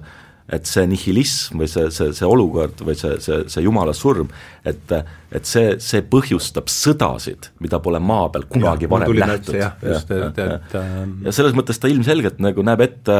[0.48, 4.30] et see nihilism või see, see, see olukord või see, see, see jumala surm,
[4.64, 4.94] et,
[5.28, 9.58] et see, see põhjustab sõdasid, mida pole maa peal kunagi ja, varem nähtud.
[9.58, 10.86] ja, ja, ja,
[11.26, 13.18] ja selles mõttes ta ilmselgelt nagu näeb ette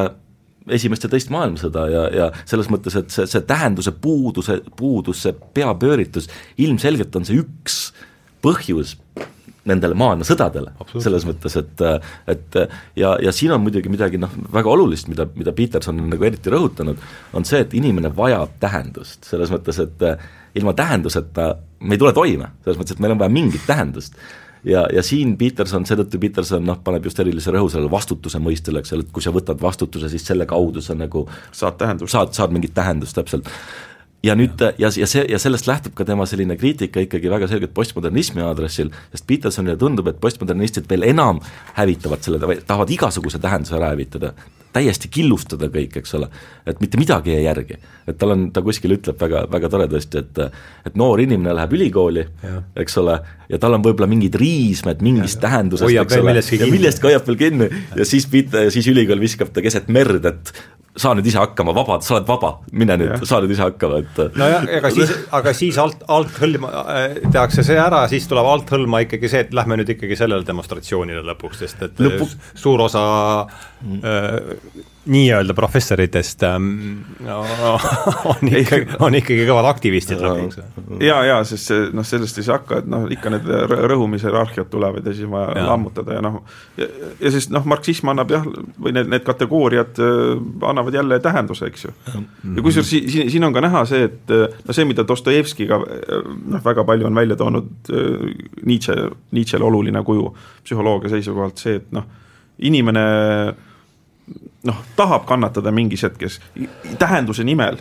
[0.75, 5.35] esimest ja teist maailmasõda ja, ja selles mõttes, et see, see tähenduse puuduse, puudus, see
[5.57, 6.29] peapööritus,
[6.61, 7.81] ilmselgelt on see üks
[8.45, 8.97] põhjus
[9.69, 11.83] nendele maailmasõdadele, selles mõttes, et
[12.33, 12.59] et
[12.97, 16.53] ja, ja siin on muidugi midagi noh, väga olulist, mida, mida Peterson on nagu eriti
[16.53, 17.03] rõhutanud,
[17.37, 20.07] on see, et inimene vajab tähendust, selles mõttes, et
[20.59, 21.51] ilma tähenduseta
[21.85, 24.17] me ei tule toime, selles mõttes, et meil on vaja mingit tähendust
[24.65, 28.95] ja, ja siin Peterson, seetõttu Peterson noh, paneb just erilise rõhu sellele vastutuse mõistele, eks
[28.97, 32.13] ole, et kui sa võtad vastutuse, siis selle kaudu sa nagu saad tähendust.
[32.13, 33.49] saad, saad mingit tähendust, täpselt.
[34.23, 37.75] Ja nüüd ja, ja see, ja sellest lähtub ka tema selline kriitika ikkagi väga selgelt
[37.75, 41.43] postmodernismi aadressil, sest Petersonile tundub, et postmodernistid veel enam
[41.79, 44.35] hävitavad selle, tahavad igasuguse tähenduse ära hävitada
[44.75, 46.29] täiesti killustada kõik, eks ole,
[46.69, 47.79] et mitte midagi ei järgi.
[48.09, 50.41] et tal on, ta kuskil ütleb väga, väga toredasti, et
[50.89, 52.25] et noor inimene läheb ülikooli,
[52.77, 57.11] eks ole, ja tal on võib-olla mingid riismed mingist ja, tähendusest, eks ole, ja millestki
[57.11, 57.71] hoiab veel kinni.
[57.97, 60.53] Ja siis pit-, siis ülikool viskab ta keset merd, et
[60.99, 64.08] saa nüüd ise hakkama, vaba, sa oled vaba, mine nüüd, saa nüüd ise hakkama, et
[64.39, 69.31] nojah, ega siis, aga siis alt, althõlma äh, tehakse see ära, siis tuleb althõlma ikkagi
[69.31, 72.29] see, et lähme nüüd ikkagi sellele demonstratsioonile lõpuks, sest et Lõpu...
[72.59, 73.03] suur osa
[73.83, 74.01] mm.
[74.03, 76.69] äh, nii-öelda professoritest ähm,
[77.25, 77.41] no,
[78.33, 80.61] on ikkagi, on ikkagi kõvad aktivistid lõpuks.
[81.05, 83.49] ja, ja sest see noh, sellest ei saa hakka, et noh, ikka need
[83.91, 86.41] rõhumise hierarhiad tulevad ja siis on vaja lammutada ja noh,
[86.81, 86.89] ja,
[87.23, 88.45] ja siis noh, marksism annab jah,
[88.77, 90.33] või need, need kategooriad äh,
[90.71, 91.95] annavad jälle tähenduse, eks ju.
[92.13, 96.85] ja kusjuures siin, siin, on ka näha see, et no see, mida Dostojevskiga noh, väga
[96.89, 98.29] palju on välja toonud äh,
[98.69, 98.97] Nietzsche,
[99.33, 100.35] Nietzsche'le oluline kuju
[100.67, 102.05] psühholoogia seisukohalt, see, et noh,
[102.69, 103.07] inimene
[104.69, 106.41] noh, tahab kannatada mingis hetkes
[106.99, 107.81] tähenduse nimel.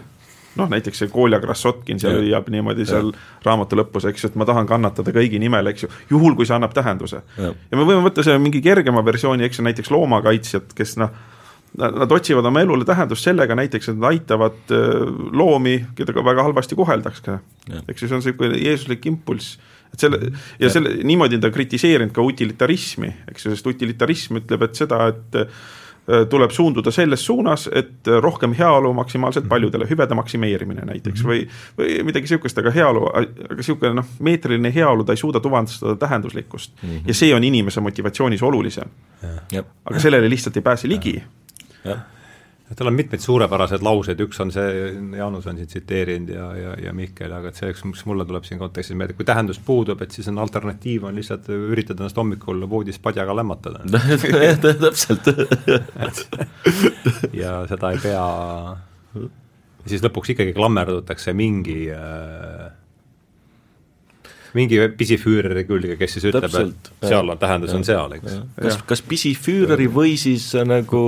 [0.58, 3.12] Noh, näiteks see Kolja Krassotkin seal hüüab niimoodi seal
[3.46, 6.56] raamatu lõpus, eks ju, et ma tahan kannatada kõigi nimel, eks ju, juhul kui see
[6.58, 7.22] annab tähenduse.
[7.38, 11.14] ja me võime võtta selle mingi kergema versiooni, eks ju, näiteks loomakaitsjad, kes noh,
[11.78, 15.08] nad otsivad oma elule tähendust sellega näiteks, et nad aitavad äh,
[15.38, 17.40] loomi, keda ka väga halvasti koheldakse.
[17.86, 19.60] eks ju, see on niisugune jeesuslik impulss.
[19.94, 24.66] Et selle ja selle, niimoodi on ta kritiseerinud ka utilitarismi, eks ju, sest utilitarism ütleb,
[24.66, 25.44] et seda, et
[26.30, 29.50] tuleb suunduda selles suunas, et äh, rohkem heaolu maksimaalselt mhm.
[29.50, 31.28] paljudele, hüvede maksimeerimine näiteks -hmm.
[31.28, 35.96] või, või midagi niisugust, aga heaolu, aga niisugune noh, meetriline heaolu, ta ei suuda tuvastada
[35.96, 36.90] tähenduslikkust mm.
[36.90, 37.02] -hmm.
[37.08, 38.90] ja see on inimese motivatsioonis olulisem.
[39.86, 41.24] aga sellele lihtsalt ei pääse ligi.
[41.84, 41.98] jah
[42.76, 46.94] tal on mitmeid suurepäraseid lauseid, üks on see, Jaanus on siin tsiteerinud ja, ja, ja
[46.96, 50.28] Mihkel, aga et see, mis mulle tuleb siin kontekstis meelde, kui tähendus puudub, et siis
[50.32, 53.86] on alternatiiv on lihtsalt üritada ennast hommikul voodis padjaga lämmatada.
[54.88, 55.32] Täpselt.
[57.38, 58.26] Ja seda ei pea,
[59.88, 62.68] siis lõpuks ikkagi klammerdutakse mingi äh,
[64.58, 68.38] mingi pisifüüreri külge, kes siis ütleb, et seal on, tähendus ja, on seal, eks.
[68.58, 71.02] kas, kas pisifüüreri või siis nagu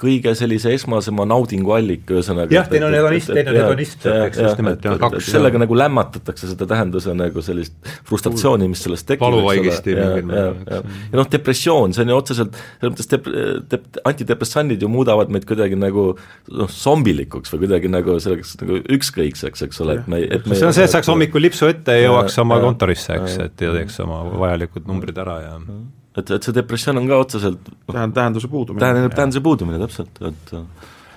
[0.00, 2.52] kõige sellise esmasema naudingu allika, ühesõnaga.
[2.54, 5.28] jah, teil on hedonism, teil on hedonism, eks just nimelt, ja kaks.
[5.30, 5.62] sellega jah.
[5.64, 7.76] nagu lämmatatakse seda tähenduse nagu sellist
[8.08, 9.22] frustratsiooni, mis sellest tekib.
[9.26, 9.94] valuvaigisti.
[9.94, 13.30] ja, ja, ja, ja noh, depressioon, see on ju otseselt, selles mõttes dep-,
[13.70, 19.66] dep-, antidepressandid ju muudavad meid kuidagi nagu noh, zombilikuks või kuidagi nagu selleks nagu ükskõikseks,
[19.68, 22.08] eks ole, et me, et me see on see, et saaks hommikul lipsu ette ja
[22.08, 25.58] jõuaks oma kontorisse, eks, et ja teeks oma vajalikud numbrid ära ja
[26.16, 28.84] et, et see depressioon on ka otseselt tähend-, tähenduse puudumine.
[28.84, 30.56] tähendab tähenduse puudumine, täpselt, et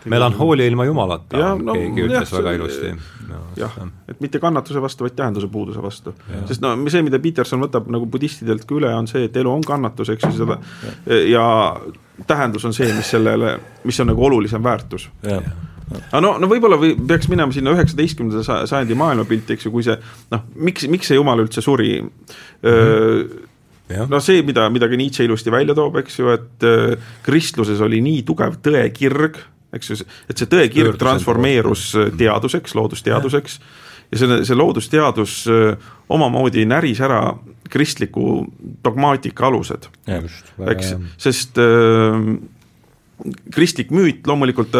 [0.09, 2.91] melanhoolia ilma jumalata, no, keegi ütles jah, väga ilusti
[3.29, 3.41] no,.
[3.57, 3.75] jah,
[4.11, 6.13] et mitte kannatuse vastu, vaid tähenduse puuduse vastu.
[6.45, 9.65] sest no see, mida Peterson võtab nagu budistidelt ka üle, on see, et elu on
[9.65, 10.59] kannatus, eks ju, seda
[11.09, 16.49] ja, ja tähendus on see, mis sellele, mis on nagu olulisem väärtus aga no, no
[16.49, 19.97] võib-olla või peaks minema sinna üheksateistkümnenda sajandi maailmapilti, eks ju, kui see
[20.33, 22.15] noh, miks, miks see jumal üldse suri mm.
[22.63, 23.51] -hmm
[24.09, 28.01] no see, mida, mida ka Nietzsche ilusti välja toob, eks ju, et äh, kristluses oli
[28.05, 29.37] nii tugev tõekirg,
[29.75, 29.99] eks ju,
[30.31, 33.59] et see tõekirg transformeerus äh, teaduseks, loodusteaduseks.
[34.13, 37.21] Ja selle, see loodusteadus äh, omamoodi näris ära
[37.69, 38.43] kristliku
[38.85, 39.87] dogmaatika alused,
[40.69, 42.19] eks, sest äh,
[43.53, 44.73] kristlik müüt loomulikult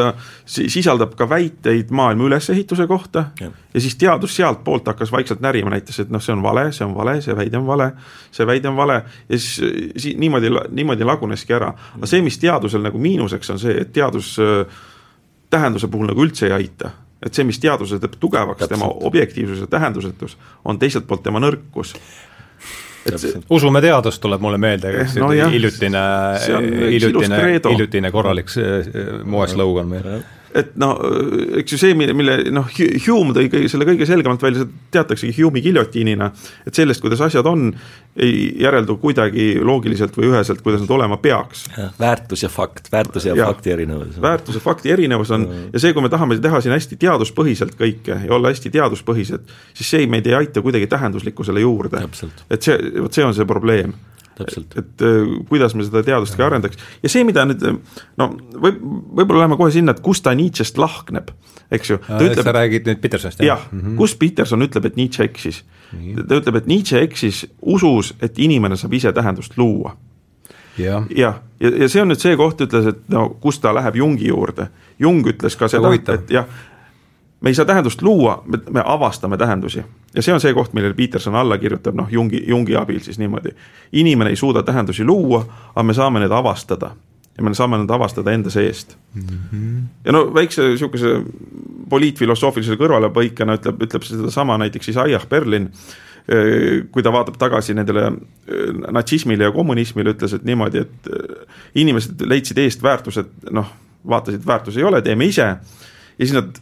[0.45, 3.49] sisaldab ka väiteid maailma ülesehituse kohta ja.
[3.73, 6.95] ja siis teadus sealtpoolt hakkas vaikselt närima, näitas, et noh, see on vale, see on
[6.97, 7.91] vale, see väide on vale,
[8.35, 9.61] see väide on vale ja siis,
[9.95, 11.71] siis niimoodi, niimoodi laguneski ära.
[11.95, 14.83] aga see, mis teadusel nagu miinuseks on see, et teadus äh,
[15.49, 16.91] tähenduse puhul nagu üldse ei aita
[17.25, 21.95] et see, mis teaduse teeb tugevaks, tema objektiivsus ja tähendusetus, on teiselt poolt tema nõrkus
[23.05, 26.05] et usume teadust tuleb mulle meelde, eks no, hiljutine,
[26.89, 28.51] hiljutine, hiljutine korralik
[29.23, 30.09] moeslogan meil
[30.55, 30.93] et no
[31.59, 32.69] eks ju see, mille, mille noh,
[33.05, 36.29] Hume tõi kõige, selle kõige selgemalt välja, seda teataksegi Hume'i giljotiinina,
[36.67, 37.67] et sellest, kuidas asjad on,
[38.15, 41.65] ei järeldu kuidagi loogiliselt või üheselt, kuidas nad olema peaks.
[41.99, 44.21] väärtus ja fakt, väärtuse ja, ja fakti erinevus.
[44.21, 45.61] väärtuse, fakti erinevus on ja.
[45.73, 49.93] ja see, kui me tahame teha siin hästi teaduspõhiselt kõike ja olla hästi teaduspõhised, siis
[49.97, 52.07] see meid ei aita kuidagi tähenduslikkusele juurde.
[52.49, 53.95] et see, vot see on see probleem
[54.37, 54.77] täpselt.
[54.77, 57.63] et äh, kuidas me seda teadust ka arendaks ja see, mida nüüd
[58.19, 61.31] no võib, võib-olla läheme kohe sinna, et kus ta Nietzsche'st lahkneb,
[61.73, 61.99] eks ju.
[62.41, 63.55] sa räägid nüüd Petersonist, jah?
[63.55, 65.63] jah mm -hmm., kus Peterson ütleb, et Nietzsche eksis.
[66.27, 69.95] ta ütleb, et Nietzsche eksis usus, et inimene saab ise tähendust luua
[70.77, 73.95] jah, ja, ja, ja see on nüüd see koht, ütles, et no kus ta läheb
[73.95, 74.69] Jungi juurde.
[74.99, 76.47] Jung ütles ka seda, et jah,
[77.45, 79.83] me ei saa tähendust luua, me, me avastame tähendusi.
[80.15, 83.53] ja see on see koht, millele Peterson alla kirjutab, noh, Jungi, Jungi abil siis niimoodi.
[83.93, 86.95] inimene ei suuda tähendusi luua, aga me saame need avastada.
[87.37, 89.21] ja me saame need avastada enda seest mm.
[89.21, 89.83] -hmm.
[90.05, 91.21] ja no väikse sihukese
[91.89, 95.69] poliitfilosoofilise kõrvalepõikena ütleb, ütleb sedasama näiteks Isaiah Berlin
[96.91, 98.11] kui ta vaatab tagasi nendele
[98.91, 101.09] natsismile ja kommunismile, ütles, et niimoodi, et
[101.75, 103.69] inimesed leidsid eest väärtused, noh,
[104.09, 105.41] vaatasid, väärtus ei ole, teeme ise.
[105.41, 106.57] ja siis nad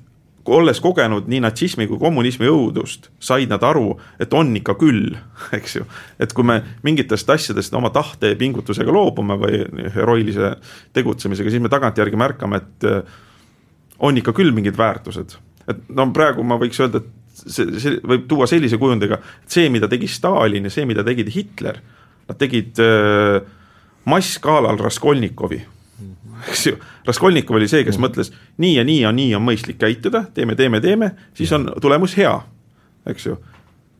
[0.45, 5.15] olles kogenud nii natsismi kui kommunismi õudust, said nad aru, et on ikka küll,
[5.57, 5.87] eks ju.
[6.19, 9.63] et kui me mingitest asjadest oma tahte ja pingutusega loobume või
[9.95, 10.55] heroilise
[10.93, 13.01] tegutsemisega, siis me tagantjärgi märkame, et äh,
[14.03, 15.37] on ikka küll mingid väärtused.
[15.67, 19.69] et no praegu ma võiks öelda, et see, see võib tuua sellise kujundiga, et see,
[19.71, 21.79] mida tegi Stalin ja see, mida tegid Hitler,
[22.27, 23.39] nad tegid äh,
[24.11, 25.61] masskaalal Raskolnikovi
[26.49, 26.77] eks ju.
[27.07, 28.05] Raskolnikov oli see, kes mm.
[28.05, 32.17] mõtles nii ja nii ja nii on mõistlik käituda, teeme, teeme, teeme, siis on tulemus
[32.19, 32.33] hea,
[33.09, 33.37] eks ju.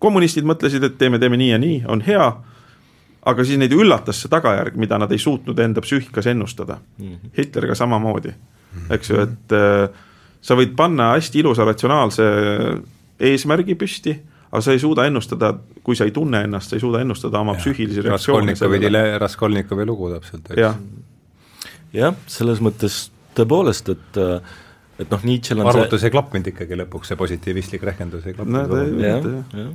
[0.03, 2.31] kommunistid mõtlesid, et teeme, teeme nii ja nii, on hea.
[3.25, 7.31] aga siis neid üllatas see tagajärg, mida nad ei suutnud enda psüühikas ennustada mm.
[7.37, 8.33] Hitler ka samamoodi,
[8.91, 9.87] eks ju, et äh,
[10.41, 12.23] sa võid panna hästi ilusa ratsionaalse
[13.19, 14.17] eesmärgi püsti
[14.53, 15.53] aga sa ei suuda ennustada,
[15.83, 17.61] kui sa ei tunne ennast, sa ei suuda ennustada oma ja.
[17.63, 18.53] psüühilisi reaktsioone.
[18.53, 20.51] Raskolnikovi, Raskolnikovi lugu täpselt.
[20.57, 20.75] jah,
[21.93, 24.21] jah, selles mõttes tõepoolest, et
[25.01, 26.11] et noh, Nietzsche'l on arvutus see...
[26.11, 28.83] ei klappinud ikkagi lõpuks, see positiivistlik rehkendus ei klappinud no,.
[29.01, 29.25] jah,
[29.57, 29.71] jah.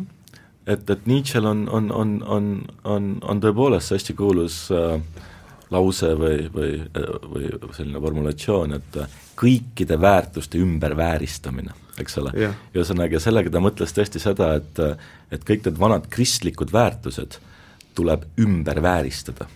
[0.74, 2.52] et, et Nietzsche'l on, on, on, on,
[2.84, 4.94] on, on tõepoolest see hästi kuulus äh,
[5.74, 6.78] lause või, või,
[7.28, 9.02] või selline formulatsioon, et
[9.38, 14.82] kõikide väärtuste ümbervääristamine, eks ole ühesõnaga, sellega ta mõtles tõesti seda, et
[15.34, 17.40] et kõik need vanad kristlikud väärtused
[17.98, 19.48] tuleb ümber vääristada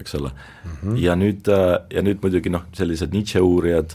[0.00, 0.70] eks ole mm.
[0.70, 0.96] -hmm.
[1.04, 3.94] ja nüüd, äh, ja nüüd muidugi noh, sellised Nietzsche uurijad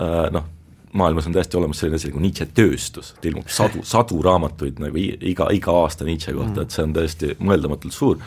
[0.00, 0.48] äh, noh,
[0.92, 4.98] maailmas on täiesti olemas selline asi nagu Nietzsche tööstus, et ilmub sadu, sadu raamatuid nagu
[5.00, 8.20] iga, iga aasta Nietzsche kohta mm., et see on täiesti mõeldamatult suur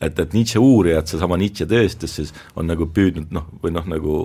[0.00, 4.16] et, et Nietzsche uurijad, seesama Nietzsche tööstus siis on nagu püüdnud noh, või noh, nagu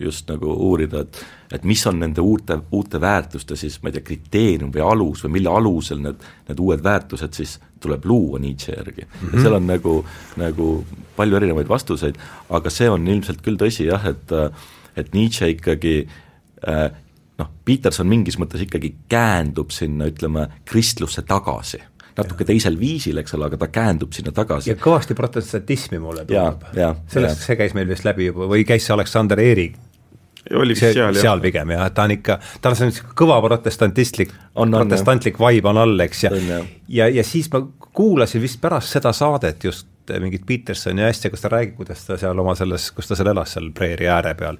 [0.00, 4.04] just nagu uurida, et et mis on nende uute, uute väärtuste siis ma ei tea,
[4.06, 9.04] kriteerium või alus või mille alusel need, need uued väärtused siis tuleb luua Nietzsche järgi
[9.04, 9.28] mm.
[9.28, 9.42] -hmm.
[9.42, 9.94] seal on nagu,
[10.40, 10.68] nagu
[11.16, 12.18] palju erinevaid vastuseid,
[12.48, 14.36] aga see on ilmselt küll tõsi jah, et
[14.96, 15.96] et Nietzsche ikkagi
[16.68, 16.90] äh,
[17.38, 21.80] noh, Peterson mingis mõttes ikkagi käändub sinna, ütleme, kristlusse tagasi
[22.16, 24.70] natuke teisel viisil, eks ole, aga ta käändub sinna tagasi.
[24.72, 26.66] ja kõvasti protestantismi mulle tundub.
[27.12, 29.78] sellest, see käis meil vist läbi juba või käis see Aleksander Eerik
[30.50, 31.20] oli vist seal, jah.
[31.22, 36.06] seal pigem jah, ta on ikka, tal on selline kõva protestantistlik, protestantlik vibe on all,
[36.06, 36.32] eks, ja
[36.88, 39.88] ja, ja siis ma kuulasin vist pärast seda saadet just
[40.20, 43.54] mingit Petersoni asja, kus ta räägib, kuidas ta seal oma selles, kus ta seal elas,
[43.54, 44.58] seal preeri ääre peal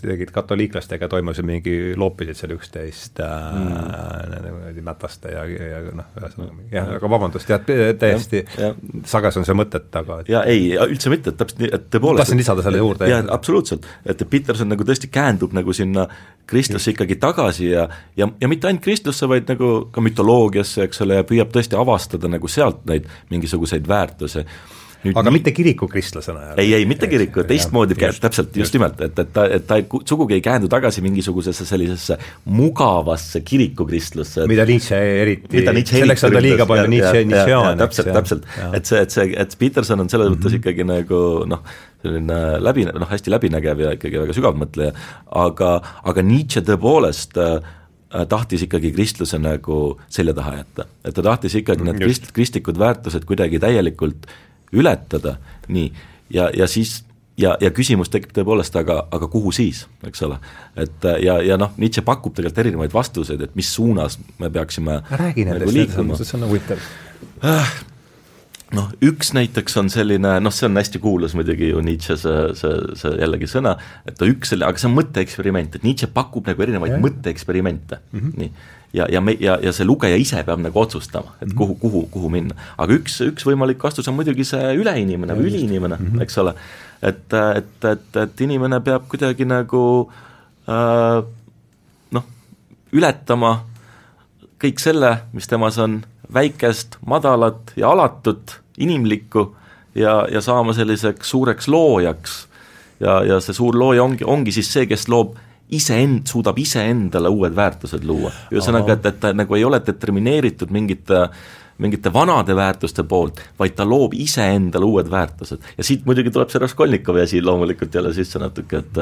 [0.00, 4.80] tegid katoliiklastega, toimus mingi, loopisid seal üksteist äh, mm.
[4.86, 7.62] mätaste ja, ja noh, ühesõnaga jah, aga vabandust, jah,
[8.00, 9.02] täiesti ja, ja.
[9.06, 10.30] sages on see mõtet, aga et...
[10.32, 13.10] ja ei, üldse mitte, et täpselt nii, et tõepoolest tahtsin lisada selle juurde.
[13.10, 16.08] jaa, absoluutselt, et Peterson nagu tõesti käändub nagu sinna
[16.46, 17.86] kristlusse ikkagi tagasi ja
[18.16, 22.30] ja, ja mitte ainult kristlusse, vaid nagu ka mütoloogiasse, eks ole, ja püüab tõesti avastada
[22.32, 24.46] nagu sealt neid mingisuguseid väärtusi
[25.06, 25.36] Nüüd aga nii...
[25.38, 26.52] mitte kirikukristlasena?
[26.60, 30.38] ei, ei mitte kiriku, teistmoodi täpselt, just nimelt, et, et ta, et ta ei, sugugi
[30.38, 34.46] ei käändu tagasi mingisugusesse sellisesse mugavasse kirikukristlusse.
[34.50, 37.80] mida Nietzsche eriti, selleks on ta liiga palju Nietzsche, Nietzschean.
[37.80, 40.64] täpselt, täpselt, et see, et see, et Peterson on selles mõttes mm -hmm.
[40.64, 41.64] ikkagi nagu noh,
[42.02, 44.94] selline läbi, noh hästi läbinägev ja ikkagi väga sügavmõtleja,
[45.46, 45.72] aga,
[46.04, 47.74] aga Nietzsche tõepoolest äh,
[48.28, 50.86] tahtis ikkagi kristluse nagu selja taha jätta.
[51.04, 54.28] et ta tahtis ikkagi need krist-, kristlikud väärtused kuidagi täielikult
[54.72, 55.36] ületada,
[55.68, 55.90] nii,
[56.30, 57.02] ja, ja siis
[57.40, 60.38] ja, ja küsimus tekib tõepoolest, aga, aga kuhu siis, eks ole.
[60.76, 65.44] et ja, ja noh, Nietzsche pakub tegelikult erinevaid vastuseid, et mis suunas me peaksime räägi
[65.48, 66.18] nendest nagu liikuma.
[66.22, 66.88] see on huvitav
[67.44, 67.74] äh,
[68.76, 72.80] noh, üks näiteks on selline, noh, see on hästi kuulus muidugi ju Nietzsche see, see,
[73.02, 73.76] see jällegi sõna,
[74.08, 78.42] et ta üks aga see on mõtteeksperiment, et Nietzsche pakub nagu erinevaid mõtteeksperimente mm, -hmm.
[78.42, 81.80] nii ja, ja me, ja, ja see lugeja ise peab nagu otsustama, et kuhu, mhm.
[81.80, 82.56] kuhu, kuhu minna.
[82.78, 86.22] aga üks, üks võimalik vastus on muidugi see üleinimene või üliinimene mm, -hmm.
[86.26, 86.54] eks ole.
[87.02, 89.84] et, et, et, et inimene peab kuidagi nagu
[90.68, 91.22] äh,
[92.10, 92.28] noh,
[92.92, 93.56] ületama
[94.62, 96.00] kõik selle, mis temas on
[96.32, 99.50] väikest, madalat ja alatut, inimlikku
[99.94, 102.46] ja, ja saama selliseks suureks loojaks.
[103.00, 105.36] ja, ja see suur looja ongi, ongi siis see, kes loob
[105.74, 108.32] iseend-, suudab iseendale uued väärtused luua.
[108.52, 111.28] ühesõnaga, et, et ta nagu ei ole determineeritud mingite
[111.76, 115.60] mingite vanade väärtuste poolt, vaid ta loob iseendale uued väärtused.
[115.76, 119.00] ja siit muidugi tuleb see Raskolnikovi asi loomulikult jälle sisse natuke, et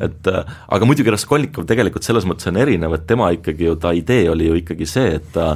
[0.00, 0.30] et
[0.68, 4.48] aga muidugi Raskolnikov tegelikult selles mõttes on erinev, et tema ikkagi ju, ta idee oli
[4.48, 5.52] ju ikkagi see, et ta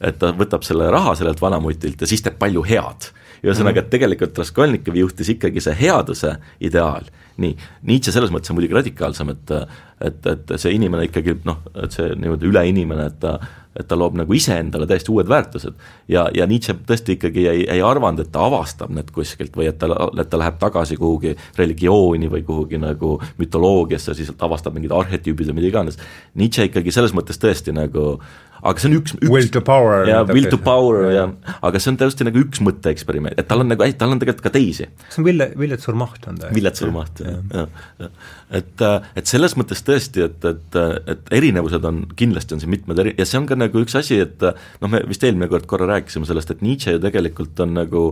[0.00, 3.12] et ta võtab selle raha sellelt vanamutilt ja siis teeb palju head
[3.42, 7.08] ühesõnaga, et tegelikult Raskolnikov juhtis ikkagi see headuse ideaal
[7.40, 7.56] nii,
[7.88, 9.56] Nietzsche selles mõttes on muidugi radikaalsem, et
[10.02, 13.36] et, et see inimene ikkagi noh, et see nii-öelda üleinimene, et ta
[13.72, 15.78] et ta loob nagu iseendale täiesti uued väärtused.
[16.08, 19.78] ja, ja Nietzsche tõesti ikkagi ei, ei arvanud, et ta avastab need kuskilt või et
[19.80, 19.88] ta,
[20.20, 25.60] et ta läheb tagasi kuhugi religiooni või kuhugi nagu mütoloogiasse, siis avastab mingid arhetüübid või
[25.60, 25.96] mida iganes.
[26.36, 28.18] Nietzsche ikkagi selles mõttes tõesti nagu
[28.62, 30.04] aga see on üks, üks will to power.
[30.06, 33.64] jaa, will to power ja, ja, aga see on tõesti nagu üks mõtteeksperiment, et tal
[33.64, 34.86] on nagu, tal on tegelikult ka teisi.
[35.08, 36.52] see on Ville, Villet Surmaht on ta?
[36.54, 38.12] Villet Surmaht, jah, jah, jah.
[38.60, 38.86] et,
[39.18, 40.80] et selles mõttes tõesti, et, et,
[41.14, 44.20] et erinevused on, kindlasti on siin mitmed eri-, ja see on ka nagu üks asi,
[44.22, 48.08] et noh, me vist eelmine kord korra rääkisime sellest, et Nietzsche ju tegelikult on nagu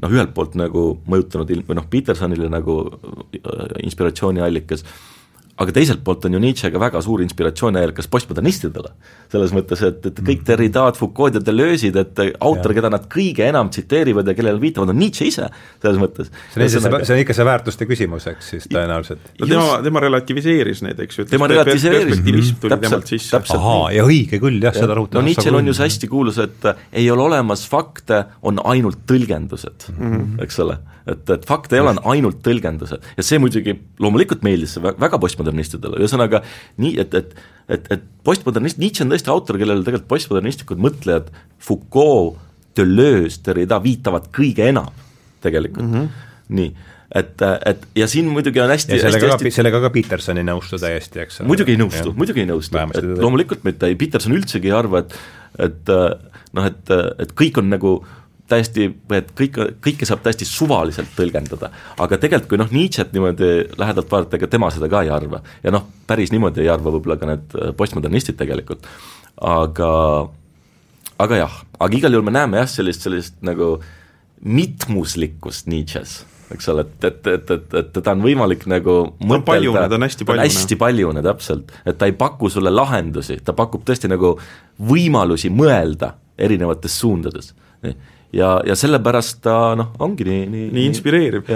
[0.00, 2.82] noh, ühelt poolt nagu mõjutanud ilm-, või noh, Petersonile nagu
[3.82, 4.86] inspiratsiooniallikas
[5.60, 8.92] aga teiselt poolt on ju Nietzsche ka väga suur inspiratsiooniallikas postmodernistidele.
[9.30, 13.68] selles mõttes, et, et kõik Derridaad, Foucault ja Deleuze'id, et autor, keda nad kõige enam
[13.70, 15.46] tsiteerivad ja kellele viitavad, on Nietzsche ise,
[15.82, 16.32] selles mõttes.
[16.54, 19.30] see on, see, see on ikka see väärtuste küsimus, eks siis tõenäoliselt.
[19.38, 21.26] no tema, tema relativiseeris neid, eks ju.
[21.30, 22.24] tema relativiseeris,
[22.64, 23.56] täpselt, täpselt.
[23.58, 25.20] ahaa, ja õige küll, jah, seda rõhutab.
[25.20, 29.92] no Nietzsche'l on ju see hästi kuulus, et ei ole olemas fakte, on ainult tõlgendused
[29.92, 30.42] mm, -hmm.
[30.46, 35.20] eks ole et, et fakt ei ole ainult tõlgendused ja see muidugi loomulikult meeldis väga
[35.50, 36.44] postmodernistidele, ühesõnaga
[36.80, 37.34] nii, et, et
[37.70, 41.28] et, et postmodernist, Nietzsche on tõesti autor, kellele tegelikult postmodernistlikud mõtlejad
[41.62, 42.40] Foucault,
[42.74, 44.88] Deleuze, Derrida viitavad kõige enam
[45.44, 45.86] tegelikult.
[45.86, 46.24] Mm, -hmm.
[46.56, 46.72] nii
[47.14, 50.46] et, et ja siin muidugi on hästi ja sellega hästi, ka, sellega ka Peterson ei
[50.46, 51.50] nõustu täiesti, eks ole.
[51.50, 55.14] muidugi ei nõustu, muidugi ei nõustu, et loomulikult mitte, ei Peterson üldsegi ei arva, et
[55.58, 55.90] et
[56.54, 56.92] noh, et,
[57.22, 58.19] et kõik on nagu äh,
[58.50, 61.70] täiesti, et kõik, kõike saab täiesti suvaliselt tõlgendada.
[61.98, 65.42] aga tegelikult, kui noh, Nietzsche't niimoodi lähedalt vaadata, ega tema seda ka ei arva.
[65.62, 68.88] ja noh, päris niimoodi ei arva võib-olla ka need äh, postmodernistid tegelikult,
[69.40, 69.92] aga
[71.20, 73.78] aga jah, aga igal juhul me näeme jah, sellist, sellist nagu
[74.40, 76.20] mitmuslikkust Nietzsche's
[76.50, 80.26] eks ole, et, et, et, et, et teda on võimalik nagu mõtelda, ta on hästi
[80.26, 80.46] paljune.
[80.48, 84.32] hästi paljune, täpselt, et ta ei paku sulle lahendusi, ta pakub tõesti nagu
[84.90, 87.52] võimalusi mõelda erinevates suundades
[88.32, 91.50] ja, ja sellepärast ta noh, ongi nii, nii nii inspireeriv,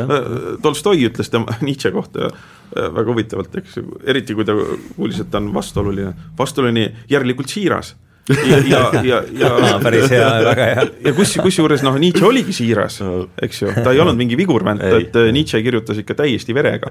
[0.62, 4.56] Tolstoi ütles tema Nietzsche kohta äh, väga huvitavalt, eks eriti kui ta
[4.96, 7.94] kuulis, et ta on vastuoluline, vastuoluline järelikult siiras
[8.28, 10.84] ja, ja, ja, ja ah, päris hea, väga hea.
[11.04, 12.98] ja kus, kusjuures noh, Nietzsche oligi siiras,
[13.42, 16.90] eks ju, ta ei olnud mingi vigurvänt, et Nietzsche kirjutas ikka täiesti verega.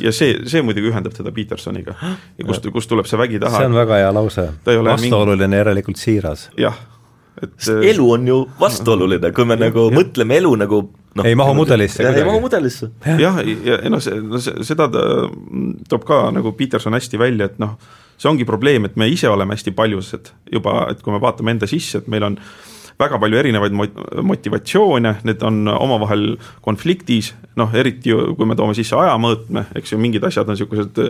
[0.00, 1.94] ja see, see muidugi ühendab teda Petersoniga.
[2.38, 3.62] ja kust, kust tuleb see vägi taha.
[3.62, 5.62] see on väga hea lause, vastuoluline mingi...
[5.62, 6.50] järelikult siiras.
[6.58, 6.76] jah
[7.42, 9.96] et Sest elu on ju vastuoluline, kui me ja, nagu ja.
[9.98, 10.82] mõtleme elu nagu
[11.18, 12.22] noh, ei mahu mudelisse kuidagi.
[12.22, 12.90] ei mahu mudelisse.
[13.20, 15.06] jah, ja, ja noh, see, no seda ta
[15.90, 17.76] toob ka nagu Peterson hästi välja, et noh,
[18.16, 21.68] see ongi probleem, et me ise oleme hästi paljused juba, et kui me vaatame enda
[21.70, 22.38] sisse, et meil on
[23.00, 23.74] väga palju erinevaid
[24.22, 29.98] motivatsioone, need on omavahel konfliktis, noh eriti ju, kui me toome sisse ajamõõtme, eks ju,
[30.00, 31.00] mingid asjad on niisugused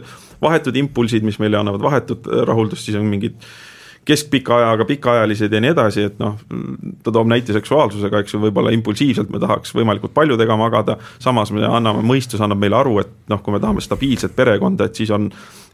[0.42, 3.36] vahetud impulsid, mis meile annavad vahetut rahuldust, siis on mingid
[4.04, 6.38] keskpika ajaga pikaajalised ja nii edasi, et noh,
[7.04, 11.64] ta toob näite seksuaalsusega, eks ju, võib-olla impulsiivselt me tahaks võimalikult paljudega magada, samas me
[11.68, 15.30] anname, mõistus annab meile aru, et noh, kui me tahame stabiilset perekonda, et siis on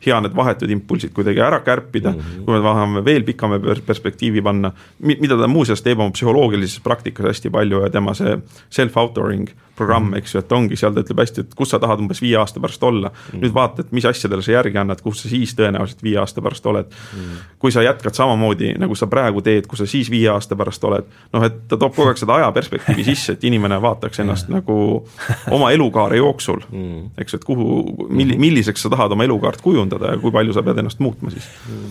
[0.07, 2.45] hea need vahetud impulsid kuidagi ära kärpida mm, -hmm.
[2.45, 7.51] kui me tahame veel pikama perspektiivi panna, mida ta muuseas teeb oma psühholoogilises praktikas hästi
[7.51, 8.39] palju ja tema see
[8.71, 10.19] self-authoring programm mm, -hmm.
[10.19, 12.61] eks ju, et ongi seal ta ütleb hästi, et kus sa tahad umbes viie aasta
[12.61, 13.15] pärast olla mm.
[13.15, 13.43] -hmm.
[13.43, 16.67] nüüd vaata, et mis asjadele sa järgi annad, kus sa siis tõenäoliselt viie aasta pärast
[16.67, 17.21] oled mm.
[17.21, 17.45] -hmm.
[17.59, 21.05] kui sa jätkad samamoodi, nagu sa praegu teed, kus sa siis viie aasta pärast oled,
[21.33, 25.07] noh, et ta toob kogu aeg seda ajaperspektiivi sisse, et inimene vaataks ennast nagu
[25.51, 27.11] oma elukaare jooksul mm, -hmm.
[27.19, 27.67] eks ju, et kuhu,
[28.09, 31.33] milli-, milliseks sa tahad oma elukaart kujundada kujundada ja kui palju sa pead ennast muutma
[31.33, 31.47] siis.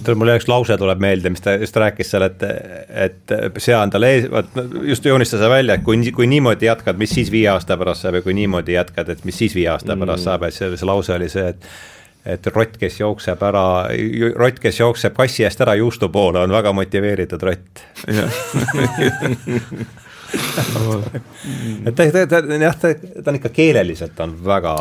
[0.05, 2.45] tead, mulle üks lause tuleb meelde, mis ta just rääkis seal, et,
[3.07, 7.31] et sea endale ees, vot just joonistas välja, et kui, kui niimoodi jätkad, mis siis
[7.33, 10.05] viie aasta pärast saab ja kui niimoodi jätkad, et mis siis viie aasta mm.
[10.05, 11.69] pärast saab, et see, see lause oli see, et
[12.27, 13.87] et rott, kes jookseb ära,
[14.35, 17.85] rott, kes jookseb kassi eest ära juustu poole, on väga motiveeritud rott
[21.87, 24.73] et ta, ta, ta jah, ta, ta on ikka keeleliselt on väga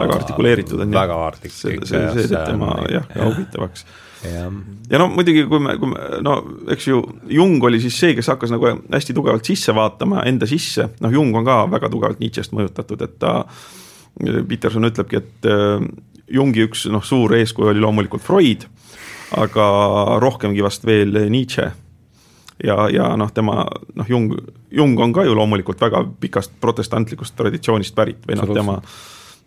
[0.00, 1.52] väga artikuleeritud on väga artik-.
[1.52, 3.84] see, see, teeb tema jah, ka huvitavaks.
[4.24, 4.48] ja,
[4.90, 6.38] ja no muidugi, kui me, kui me, no
[6.72, 7.02] eks ju,
[7.36, 11.36] Jung oli siis see, kes hakkas nagu hästi tugevalt sisse vaatama enda sisse, noh, Jung
[11.36, 13.40] on ka väga tugevalt Nietzsche'st mõjutatud, et ta,
[14.48, 15.88] Peterson ütlebki, et äh,
[16.34, 18.64] Jungi üks noh, suur eeskuju oli loomulikult Freud,
[19.36, 19.64] aga
[20.22, 21.72] rohkemgi vast veel Nietzsche
[22.62, 24.30] ja, ja noh, tema noh, Jung,
[24.70, 28.78] Jung on ka ju loomulikult väga pikast protestantlikust traditsioonist pärit või noh, tema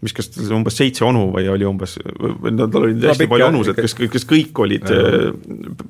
[0.03, 3.97] mis, kas umbes seitse onu või oli umbes, no tal oli hästi palju onusid, kes,
[3.97, 5.32] kes kõik olid äh,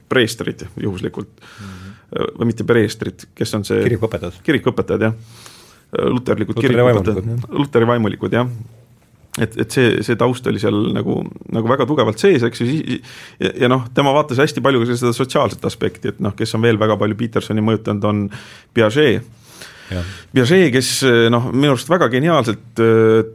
[0.10, 1.34] preestrid juhuslikult.
[1.42, 1.68] Mm.
[1.68, 2.34] -hmm.
[2.40, 5.16] või mitte preestrid, kes on see kirikuõpetajad, kirikuõpetajad jah,
[6.14, 8.48] luterlikud kirikuõpetajad, luteri vaimulikud jah
[9.38, 11.20] et, et see, see taust oli seal nagu,
[11.54, 13.00] nagu väga tugevalt sees, eks ju,
[13.42, 16.66] ja, ja noh, tema vaatas hästi palju ka seda sotsiaalset aspekti, et noh, kes on
[16.66, 18.24] veel väga palju Petersoni mõjutanud, on
[18.78, 19.28] Piaget.
[20.36, 20.92] Piaget, kes
[21.34, 22.84] noh, minu arust väga geniaalselt,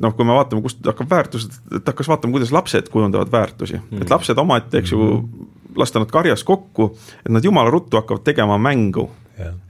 [0.03, 3.89] noh, kui me vaatame, kust hakkab väärtus, et hakkas vaatama, kuidas lapsed kujundavad väärtusi mm,
[3.89, 4.05] -hmm.
[4.05, 5.79] et lapsed omaette, eks ju mm, -hmm.
[5.81, 9.11] lasta nad karjas kokku, et nad jumala ruttu hakkavad tegema mängu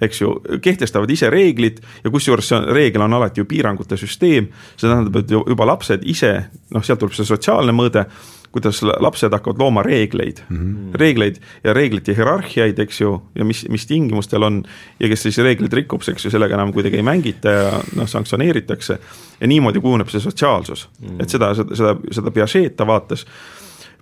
[0.02, 4.50] eks ju, kehtestavad ise reeglid ja kusjuures see on, reegel on alati ju piirangute süsteem,
[4.76, 6.34] see tähendab, et juba lapsed ise,
[6.74, 8.06] noh, sealt tuleb see sotsiaalne mõõde,
[8.52, 10.96] kuidas lapsed hakkavad looma reegleid mm, -hmm.
[11.00, 14.62] reegleid ja reeglite hierarhiaid, eks ju, ja mis, mis tingimustel on
[15.00, 18.98] ja kes siis reegleid rikub, eks ju, sellega enam kuidagi ei mängita ja noh, sanktsioneeritakse.
[19.40, 21.22] ja niimoodi kujuneb see sotsiaalsus mm, -hmm.
[21.22, 23.26] et seda, seda, seda, seda Piaget ta vaatas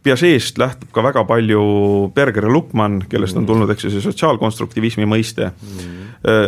[0.02, 1.62] Piaget'st lähtub ka väga palju
[2.16, 3.48] Berger ja Lukman, kellest on mm.
[3.50, 5.96] tulnud, eks ju, see sotsiaalkonstruktivismi mõiste mm.,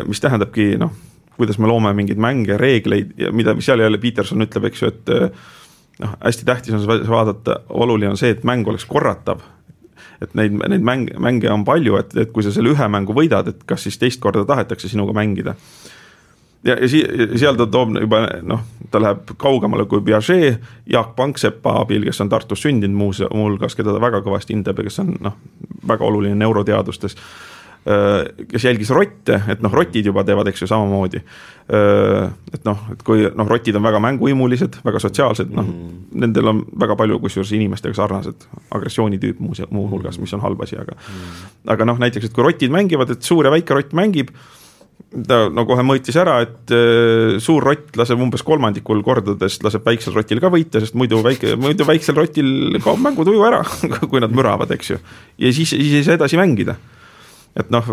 [0.08, 0.92] mis tähendabki noh,
[1.36, 5.12] kuidas me loome mingeid mänge, reegleid ja mida, seal jälle Peterson ütleb, eks ju, et
[6.02, 9.40] noh, hästi tähtis on vaadata, oluline on see, et mäng oleks korratav.
[10.22, 13.48] et neid, neid mänge, mänge on palju, et, et kui sa selle ühe mängu võidad,
[13.50, 15.56] et kas siis teist korda tahetakse sinuga mängida
[16.64, 17.04] ja, ja si-,
[17.36, 20.60] seal ta toob juba noh, ta läheb kaugemale kui Piaget,
[20.90, 24.88] Jaak Panksepa abil, kes on Tartus sündinud muuse-, muuhulgas, keda ta väga kõvasti hindab ja
[24.88, 25.40] kes on noh,
[25.88, 27.16] väga oluline neuroteadustes,
[27.82, 31.18] kes jälgis rotte, et noh, rotid juba teevad, eks ju, samamoodi.
[31.74, 36.62] Et noh, et kui noh, rotid on väga mänguimulised, väga sotsiaalsed, noh mm., nendel on
[36.78, 38.46] väga palju kusjuures inimestega sarnased
[38.78, 41.44] agressioonitüüp muuse-, muuhulgas, mis on halb asi, aga mm.
[41.74, 44.30] aga noh, näiteks, et kui rotid mängivad, et suur ja väike rott mängib,
[45.28, 50.16] ta no kohe mõõtis ära, et äh, suur rott laseb umbes kolmandikul kordadest, laseb väiksel
[50.16, 53.62] rotil ka võita, sest muidu väike, muidu väiksel rotil kaob mängutuju ära
[54.10, 54.98] kui nad müravad, eks ju.
[55.42, 56.76] ja siis, siis ei saa edasi mängida.
[57.52, 57.88] et noh,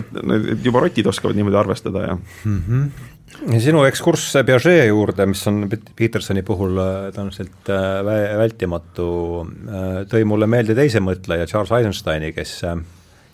[0.00, 2.60] et, et juba rotid oskavad niimoodi arvestada ja mm.
[2.68, 3.08] -hmm
[3.52, 5.64] ja sinu ekskurss Piaget juurde, mis on
[5.96, 9.06] Petersoni puhul äh, tõenäoliselt äh, vältimatu,
[10.12, 12.60] tõi mulle meelde teise mõtleja, Charles Eisensteini, kes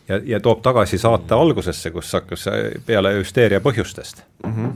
[0.09, 2.46] ja, ja toob tagasi saate algusesse, kus hakkas
[2.86, 4.54] peale hüsteeria põhjustest mm.
[4.54, 4.72] -hmm.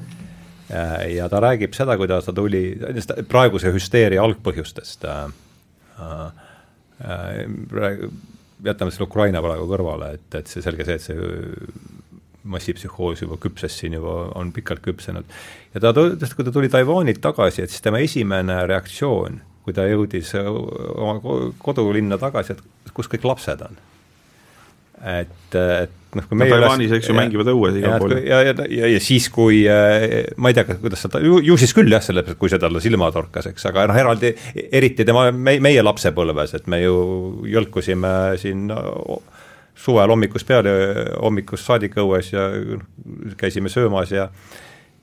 [1.16, 2.78] ja ta räägib seda, kuidas ta tuli,
[3.28, 5.24] praeguse hüsteeria algpõhjustest äh,
[7.06, 8.08] äh,
[8.64, 11.16] jätame selle Ukraina praegu kõrvale, et, et see selge see, et see
[12.42, 15.24] massipsühhoos juba küpses siin juba, on pikalt küpsenud.
[15.74, 15.92] ja ta,
[16.36, 21.20] kui ta tuli Taiwanilt tagasi, et siis tema esimene reaktsioon, kui ta jõudis oma
[21.58, 23.78] kodulinna tagasi, et kus kõik lapsed on
[25.02, 28.16] et, et noh, kui meie no, Taiwanis, eks ju, mängivad õues igal pool.
[28.20, 31.92] ja, ja, ja, ja siis, kui äh, ma ei tea, kuidas seda, ju, siis küll
[31.92, 34.32] jah, sellepärast, kui see talle silma torkas, eks, aga noh, eraldi,
[34.70, 36.96] eriti tema, me, meie lapsepõlves, et me ju
[37.50, 38.68] jõlkusime siin
[39.82, 40.74] suvel hommikust peale,
[41.16, 42.50] hommikust saadik õues ja
[43.40, 44.28] käisime söömas ja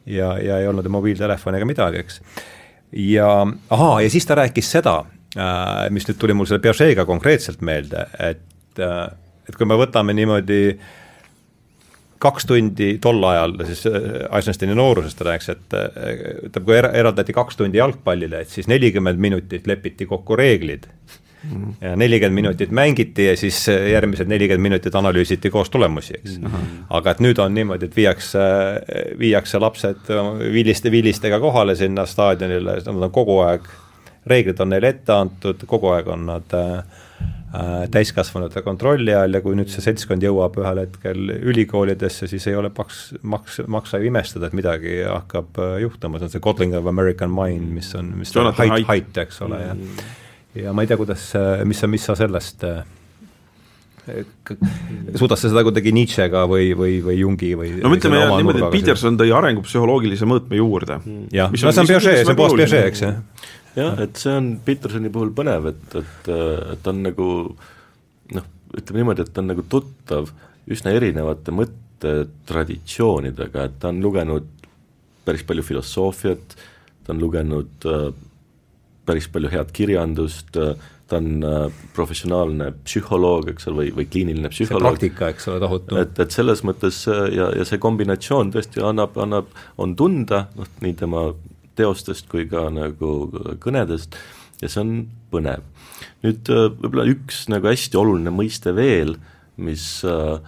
[0.10, 2.20] ja, ja ei olnud mobiiltelefoni ega midagi, eks.
[3.16, 5.02] ja ahaa, ja siis ta rääkis seda,
[5.38, 9.10] äh, mis nüüd tuli mul selle Piaget'ga konkreetselt meelde, et äh,
[9.50, 10.60] et kui me võtame niimoodi
[12.20, 15.88] kaks tundi tol ajal, siis äh, Eisensteini noorusest rääkis, et äh,
[16.50, 21.74] ütleme, kui eraldati kaks tundi jalgpallile, et siis nelikümmend minutit lepiti kokku reeglid -hmm.
[21.82, 26.48] ja nelikümmend minutit mängiti ja siis äh, järgmised nelikümmend minutit analüüsiti koos tulemusi, eks mm.
[26.48, 26.86] -hmm.
[26.90, 28.40] aga et nüüd on niimoodi, et viiakse,
[29.20, 30.12] viiakse lapsed
[30.54, 33.62] viliste, vilistega kohale sinna staadionile, nad on kogu aeg,
[34.26, 36.84] reeglid on neile ette antud, kogu aeg on nad Äh,
[37.90, 42.70] täiskasvanute kontrolli all ja kui nüüd see seltskond jõuab ühel hetkel ülikoolidesse, siis ei ole
[42.70, 46.90] paks, maks, maksa ju imestada, et midagi hakkab äh, juhtuma, see on see Godling of
[46.92, 49.76] American Mind, mis on, mis on height, height, eks ole, ja
[50.60, 51.32] ja ma ei tea, kuidas,
[51.70, 52.66] mis sa, mis sa sellest
[55.18, 59.18] suudas sa seda kuidagi Nietzschega või, või, või Jungi või no ütleme niimoodi, et Peterson
[59.20, 61.00] tõi arengupsühholoogilise mõõtme juurde.
[61.36, 63.14] jah, no see on Piaget, see on puhas Piaget, eks ju
[63.78, 67.28] jah, et see on Petersoni puhul põnev, et, et, et ta on nagu
[68.36, 68.46] noh,
[68.78, 70.24] ütleme niimoodi, et ta on nagu tuttav
[70.70, 74.46] üsna erinevate mõttetraditsioonidega, et ta on lugenud
[75.26, 76.46] päris palju filosoofiat,
[77.06, 78.10] ta on lugenud äh,
[79.10, 80.70] päris palju head kirjandust äh,,
[81.10, 84.94] ta on äh, professionaalne psühholoog, eks ole, või, või kliiniline psühholoog.
[84.94, 85.98] praktika, eks ole, tohutu.
[86.02, 89.50] et, et selles mõttes ja, ja see kombinatsioon tõesti annab, annab,
[89.82, 91.20] on tunda, noh, nii tema
[91.80, 93.14] teostest kui ka nagu
[93.64, 94.18] kõnedest.
[94.60, 94.94] Ja see on
[95.32, 95.64] põnev.
[96.24, 99.16] nüüd äh, võib-olla üks nagu hästi oluline mõiste veel,
[99.60, 100.40] mis, äh,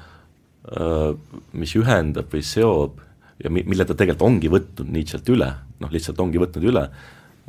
[0.71, 1.11] äh,
[1.55, 2.99] mis ühendab või seob
[3.41, 5.49] ja mi-, mille ta tegelikult ongi võtnud Nietzsche't üle,
[5.81, 6.87] noh lihtsalt ongi võtnud üle,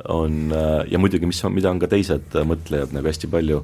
[0.09, 0.51] on
[0.89, 3.59] ja muidugi, mis on, mida on ka teised mõtlejad nagu hästi palju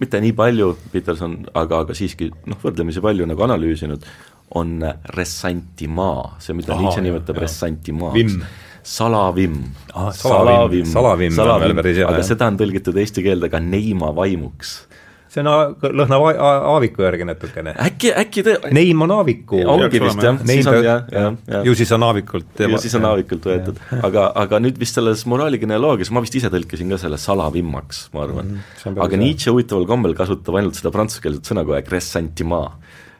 [0.00, 4.06] mitte nii palju, Peterson, aga, aga siiski noh, võrdlemisi palju nagu analüüsinud,
[4.58, 4.78] on
[5.16, 8.38] ressantimaa, see, mida Nietzsche nimetab ressantimaaks
[8.84, 9.60] salavimm
[9.94, 10.10] ah,.
[10.12, 12.26] salavimm, salavimm, salavimm, aga jah.
[12.30, 14.76] seda on tõlgitud eesti keelde ka neima vaimuks
[15.34, 16.24] see on lõhnab
[16.70, 17.74] Aaviku järgi natukene.
[17.86, 19.60] äkki, äkki te Neim on Aaviku.
[19.74, 21.66] ongi vist jah, siis on jah, jah, jah.
[21.66, 22.62] ju siis on Aavikult.
[22.62, 26.92] ju siis on Aavikult võetud, aga, aga nüüd vist selles moraaligeneoloogias, ma vist ise tõlkisin
[26.94, 28.60] ka selle salavimmaks, ma arvan mm.
[28.84, 29.00] -hmm.
[29.06, 32.70] aga Nietzsche huvitaval kombel kasutab ainult seda prantsuskeelset sõna ressentiment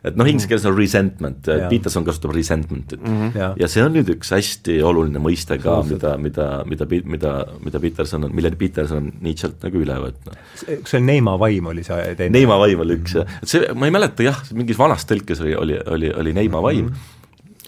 [0.05, 3.17] et noh, inglise keeles on resentment, Peterson kasutab resentment'it mm.
[3.21, 3.57] -hmm.
[3.61, 3.69] Ja.
[3.71, 6.87] see on nüüd üks hästi oluline mõiste ka, mida, mida, mida,
[7.17, 7.33] mida,
[7.65, 10.39] mida Peterson on, mille Peterson on Nietzsche'lt nagu üle võtnud.
[10.83, 12.33] kas see Neima vaim oli see teine?
[12.37, 15.57] Neima vaim oli üks jah, et see, ma ei mäleta jah, mingis vanas tõlkes oli,
[15.57, 17.23] oli, oli, oli Neima vaim mm, -hmm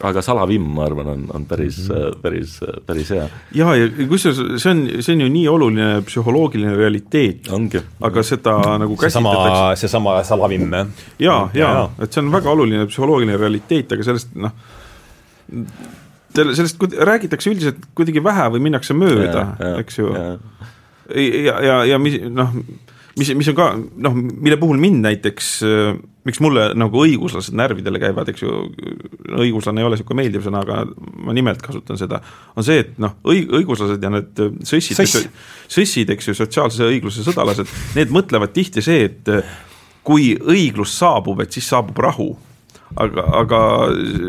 [0.04, 2.20] aga salavimm, ma arvan, on, on päris mm, -hmm.
[2.22, 3.28] päris, päris hea.
[3.54, 7.48] jaa, ja kusjuures see on, see on ju nii oluline psühholoogiline realiteet,
[8.00, 10.86] aga seda nagu käsitletakse seesama salavimm, jah?
[11.18, 14.52] jaa, jaa ja., et see on väga oluline psühholoogiline realiteet, aga sellest noh,
[16.36, 19.46] sellest räägitakse üldiselt kuidagi vähe või minnakse mööda,
[19.78, 20.12] eks ju.
[20.12, 20.36] ja,
[21.16, 22.52] ja, ja, ja mis noh,
[23.18, 25.50] mis, mis on ka noh, mille puhul mind näiteks,
[26.26, 28.64] miks mulle nagu õiguslased närvidele käivad, eks ju,
[29.40, 30.82] õiguslane ei ole niisugune meeldiv sõna, aga
[31.24, 32.20] ma nimelt kasutan seda,
[32.56, 35.28] on see, et noh, õig-, õiguslased ja need sõssid Sõss.,
[35.78, 39.32] sõssid, eks ju, sotsiaalse õigluse sõdalased, need mõtlevad tihti see, et
[40.06, 42.34] kui õiglus saabub, et siis saabub rahu.
[43.02, 43.60] aga, aga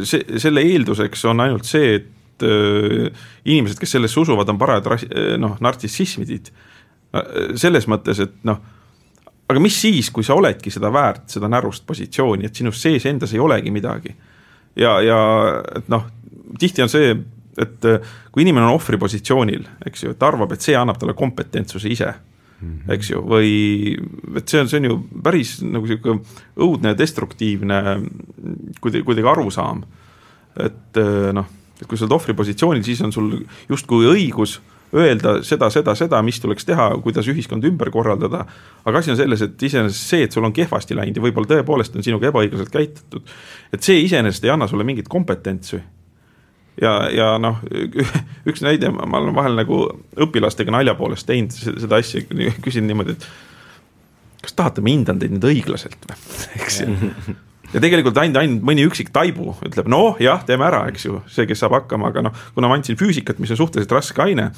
[0.08, 3.12] see, selle eelduseks on ainult see, et äh,
[3.46, 4.90] inimesed, kes sellesse usuvad, on parajad
[5.42, 6.50] noh, nartsissismid
[7.58, 8.60] selles mõttes, et noh
[9.48, 13.34] aga mis siis, kui sa oledki seda väärt, seda närust positsiooni, et sinust sees endas
[13.34, 14.16] ei olegi midagi.
[14.76, 15.20] ja, ja
[15.76, 16.06] et noh,
[16.60, 17.16] tihti on see,
[17.58, 21.00] et äh, kui inimene on ohvri positsioonil, eks ju, et ta arvab, et see annab
[21.00, 22.94] talle kompetentsuse ise mm, -hmm.
[22.94, 23.52] eks ju, või
[24.38, 26.20] et see on, see on ju päris nagu sihuke
[26.56, 27.82] õudne ja destruktiivne
[28.82, 29.84] kuidagi, kuidagi arusaam.
[30.60, 31.46] et äh, noh,
[31.82, 34.60] et kui sa oled ohvri positsioonil, siis on sul justkui õigus
[34.96, 38.46] öelda seda, seda, seda, mis tuleks teha, kuidas ühiskond ümber korraldada.
[38.86, 41.98] aga asi on selles, et iseenesest see, et sul on kehvasti läinud ja võib-olla tõepoolest
[41.98, 43.28] on sinuga ebaõiglaselt käitutud,
[43.74, 45.82] et see iseenesest ei anna sulle mingit kompetentsi
[46.82, 47.60] ja, ja noh,
[48.50, 49.82] üks näide, ma olen vahel nagu
[50.28, 52.24] õpilastega nalja poolest teinud seda asja,
[52.64, 53.28] küsin niimoodi, et
[54.46, 56.18] kas tahate, ma hindan teid nüüd õiglaselt või,
[56.62, 56.96] eks ju.
[57.74, 61.48] ja tegelikult ainult, ainult mõni üksik taibu ütleb, noh jah, teeme ära, eks ju, see,
[61.50, 64.52] kes saab hakkama, aga noh, kuna ma andsin füüsikat, mis on suhteliselt raske aine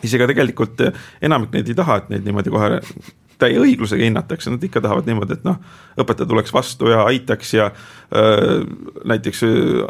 [0.00, 2.80] siis ega tegelikult eh, enamik neid ei taha, et neid niimoodi kohe
[3.40, 5.58] täie õiglusega hinnatakse, nad ikka tahavad niimoodi, et noh,
[6.00, 8.62] õpetaja tuleks vastu ja aitaks ja öö,
[9.04, 9.42] näiteks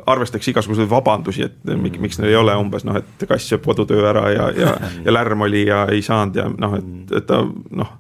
[0.07, 4.03] arvestaks igasuguseid vabandusi, et miks, miks neil ei ole umbes noh, et kass sööb kodutöö
[4.11, 4.73] ära ja, ja,
[5.05, 7.93] ja lärm oli ja ei saanud ja noh, et, et ta noh,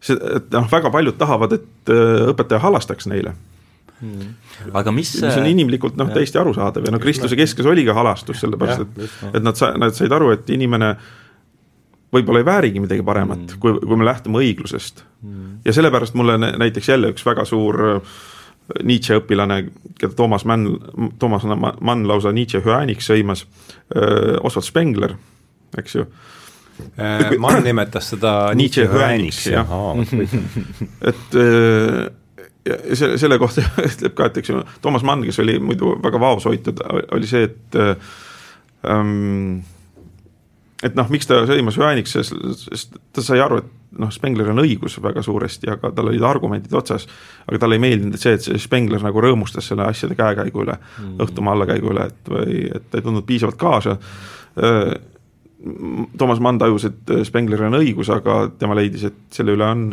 [0.00, 1.92] see, et noh, väga paljud tahavad, et
[2.32, 3.36] õpetaja halastaks neile.
[3.96, 4.34] Hmm.
[4.76, 8.42] aga mis see on inimlikult noh, täiesti arusaadav ja no Kristuse keskes oli ka halastus,
[8.42, 10.90] sellepärast et, et nad sa-, nad said aru, et inimene
[12.14, 15.60] võib-olla ei väärigi midagi paremat mm., kui, kui me lähtume õiglusest mm..
[15.66, 18.16] ja sellepärast mulle näiteks jälle üks väga suur äh,
[18.82, 19.60] Nietzsche õpilane,
[19.94, 20.72] keda Toomas Mann,
[21.20, 23.44] Toomas Mann lausa Nietzsche hüääniks sõimas,
[23.94, 25.14] äh, Oswald Spengler,
[25.78, 26.06] eks ju.
[26.98, 29.70] Äh, Mann nimetas seda Nietzsche hüääniks, jah.
[31.12, 31.38] et
[32.90, 36.82] selle, selle kohta ütleb ka, et eks ju, Toomas Mann, kes oli muidu väga vaoshoitud,
[37.14, 37.78] oli see, et
[38.90, 39.62] ähm,
[40.86, 44.98] et noh, miks ta sõimas Joaniks, sest ta sai aru, et noh, Spengleril on õigus
[45.02, 47.06] väga suuresti, aga tal olid argumendid otsas.
[47.46, 51.14] aga talle ei meeldinud see, et see Spengler nagu rõõmustas selle asjade käekäigu üle mm,
[51.26, 53.96] õhtumaa allakäigu üle, et või et ta ei tundnud piisavalt kaasa.
[56.18, 59.88] Toomas Mann tajus, et Spengleril on õigus, aga tema leidis, et selle üle on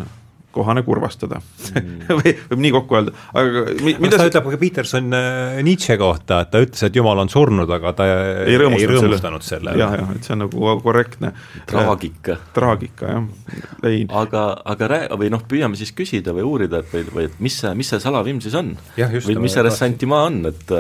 [0.54, 2.06] kohane kurvastada mm.
[2.20, 6.44] või võib nii kokku öelda, aga mi, mida ta ütleb ka Peterson äh, Nietzsche kohta,
[6.46, 8.08] et ta ütles, et jumal on surnud, aga ta
[8.46, 11.34] ei rõõmustanud, ei rõõmustanud selle, jah, jah, et see on nagu korrektne.
[11.70, 12.38] traagika.
[12.56, 14.04] traagika, jah, ei.
[14.24, 14.46] aga,
[14.76, 17.74] aga rää-, või noh, püüame siis küsida või uurida, et või, või et mis see,
[17.78, 18.76] mis see salavimm siis on?
[18.98, 20.78] või mis see ressentimaa on, et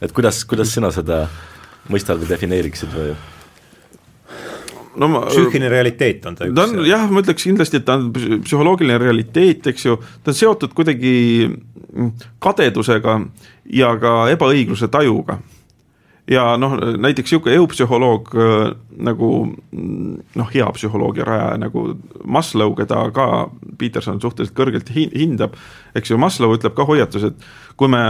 [0.00, 1.26] et kuidas, kuidas sina seda
[1.90, 3.12] mõistad või defineeriksid või?
[5.00, 6.56] No ma psüühiline realiteet on ta üks.
[6.56, 10.36] ta on jah, ma ütleks kindlasti, et ta on psühholoogiline realiteet, eks ju, ta on
[10.36, 11.14] seotud kuidagi
[12.42, 13.16] kadedusega
[13.76, 15.40] ja ka ebaõigluse tajuga.
[16.30, 18.28] ja noh, näiteks niisugune eupsühholoog
[19.08, 19.30] nagu
[19.80, 21.86] noh, hea psühholoogia rajaja nagu
[22.24, 23.26] Maslow, keda ka
[23.78, 25.56] Peterson suhteliselt kõrgelt hindab,
[25.96, 28.04] eks ju, Maslow ütleb ka hoiatus, et kui me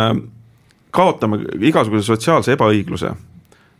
[0.90, 3.14] kaotame igasuguse sotsiaalse ebaõigluse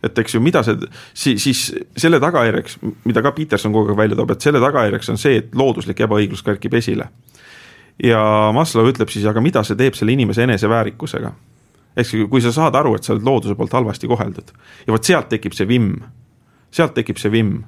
[0.03, 0.77] et eks ju, mida see,
[1.13, 1.61] siis, siis
[1.97, 5.55] selle tagajärjeks, mida ka Peterson kogu aeg välja toob, et selle tagajärjeks on see, et
[5.57, 7.09] looduslik ebaõiglus kerkib esile.
[8.03, 8.21] ja
[8.53, 11.33] Maslow ütleb siis, aga mida see teeb selle inimese eneseväärikusega.
[11.97, 14.51] ehk siis, kui sa saad aru, et sa oled looduse poolt halvasti koheldud
[14.87, 16.01] ja vot sealt tekib see vimm,
[16.71, 17.61] sealt tekib see vimm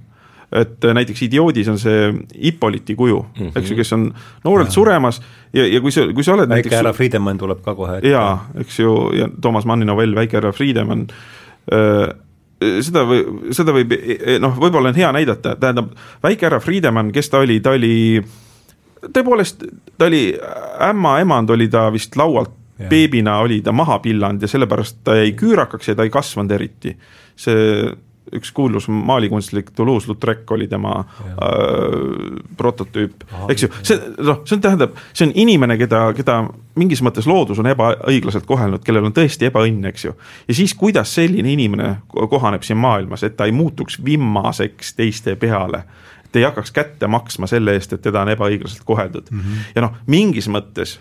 [0.53, 2.09] et näiteks idioodis on see
[2.43, 3.59] Hippolyti kuju mm, -hmm.
[3.59, 4.13] eks ju, kes on
[4.43, 4.73] noorelt ja.
[4.73, 5.21] suremas
[5.53, 8.49] ja, ja kui sa, kui sa oled väike näiteks, härra Friedemann tuleb ka kohe jaa,
[8.59, 11.07] eks ju, ja Toomas Manni novell Väike härra Friedemann
[11.73, 12.09] äh,
[12.85, 13.93] seda või, seda võib
[14.43, 15.91] noh, võib-olla on hea näidata, tähendab,
[16.23, 17.93] väike härra Friedemann, kes ta oli, ta oli
[19.03, 19.65] tõepoolest,
[19.97, 20.25] ta oli
[20.89, 22.87] ämma emand oli ta vist laualt ja.
[22.89, 26.95] beebina oli ta maha pillanud ja sellepärast ta jäi küürakaks ja ta ei kasvanud eriti.
[27.35, 27.91] see
[28.33, 31.35] üks kuulus maalikunstnik Toulouse-Lautrec oli tema äh,
[32.57, 36.39] prototüüp, eks ju, see noh, see on, tähendab, see on inimene, keda, keda
[36.79, 40.15] mingis mõttes loodus on ebaõiglaselt kohelnud, kellel on tõesti ebaõnn, eks ju.
[40.47, 45.83] ja siis, kuidas selline inimene kohaneb siin maailmas, et ta ei muutuks vimmaseks teiste peale
[46.33, 49.39] et ei hakkaks kätte maksma selle eest, et teda on ebaõiglaselt koheldud mm.
[49.39, 49.67] -hmm.
[49.75, 50.97] ja noh, mingis mõttes,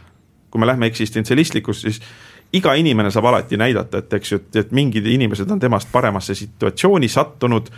[0.51, 2.03] kui me lähme eksistentsialistlikust, siis
[2.53, 6.35] iga inimene saab alati näidata, et eks ju, et, et mingid inimesed on temast paremasse
[6.37, 7.71] situatsiooni sattunud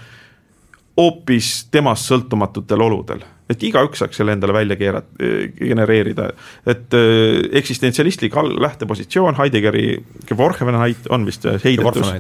[0.99, 3.25] hoopis temast sõltumatutel oludel.
[3.51, 5.27] et igaüks saaks selle endale välja keerata,
[5.59, 6.31] genereerida,
[6.67, 12.13] et äh, eksistentsialistlik lähtepositsioon, Heideggeri Geworgenheit on vist heidetus.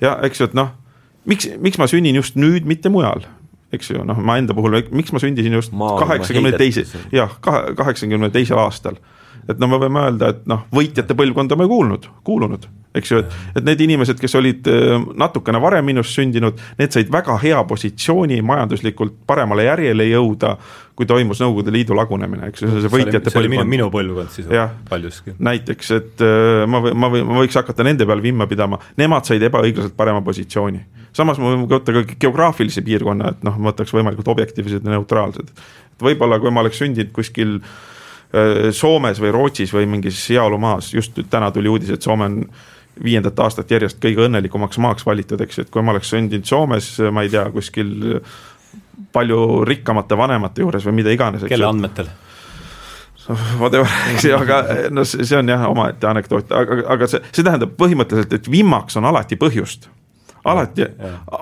[0.00, 0.74] ja eks ju, et noh,
[1.24, 3.24] miks, miks ma sünnin just nüüd, mitte mujal?
[3.72, 8.60] Eks ju, noh, ma enda puhul, miks ma sündisin just kaheksakümne teise, jah, kaheksakümne teisel
[8.62, 9.00] aastal
[9.48, 12.66] et no me võime öelda, et noh, võitjate põlvkonda me kuulnud, kuulunud,
[12.96, 17.12] eks ju, et, et need inimesed, kes olid äh, natukene varem minust sündinud, need said
[17.12, 20.56] väga hea positsiooni majanduslikult paremale järjele jõuda,
[20.96, 23.70] kui toimus Nõukogude Liidu lagunemine, eks ju, see võitjate see põlvkond.
[23.70, 25.36] minu põlvkond siis jah, paljuski.
[25.48, 29.96] näiteks, et äh, ma ma ma võiks hakata nende peal vimma pidama, nemad said ebaõiglaselt
[29.98, 30.82] parema positsiooni.
[31.16, 35.52] samas ma võin võtta ka geograafilise piirkonna, et noh, ma võtaks võimalikult objektiivsed ja neutraalsed.
[35.92, 37.92] et võib-olla, kui ma oleks sündinud kuskil Äh,
[38.74, 42.40] Soomes või Rootsis või mingis heaolumaas, just täna tuli uudis, et Soome on
[43.04, 46.90] viiendat aastat järjest kõige õnnelikumaks maaks valitud, eks ju, et kui ma oleks sündinud Soomes,
[47.12, 47.92] ma ei tea, kuskil
[49.12, 51.44] palju rikkamate vanemate juures või mida iganes.
[51.48, 52.08] kelle andmetel?
[53.58, 54.62] whatever, eks ju, aga
[54.94, 59.08] no see on jah, omaette anekdoot, aga, aga see, see tähendab põhimõtteliselt, et vimmaks on
[59.10, 59.88] alati põhjust.
[60.46, 60.86] alati,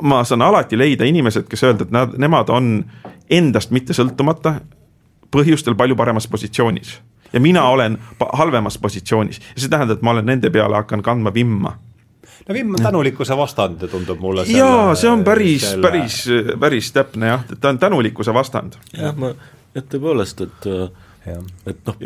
[0.00, 2.78] ma saan alati leida inimesed, kes öelda, et nad, nemad on
[3.30, 4.58] endast mitte sõltumata
[5.34, 7.00] põhjustel palju paremas positsioonis.
[7.32, 7.98] ja mina olen
[8.32, 11.74] halvemas positsioonis ja see tähendab, et ma olen nende peale hakkan kandma vimma
[12.48, 14.44] no vimm on tänulikkuse vastand, tundub mulle.
[14.48, 16.20] jaa, see on päris selle..., päris,
[16.60, 18.78] päris täpne jah, ta on tänulikkuse vastand.
[18.92, 19.32] jah, ma,
[19.74, 20.88] et tõepoolest, et äh,
[21.24, 22.00] et noh,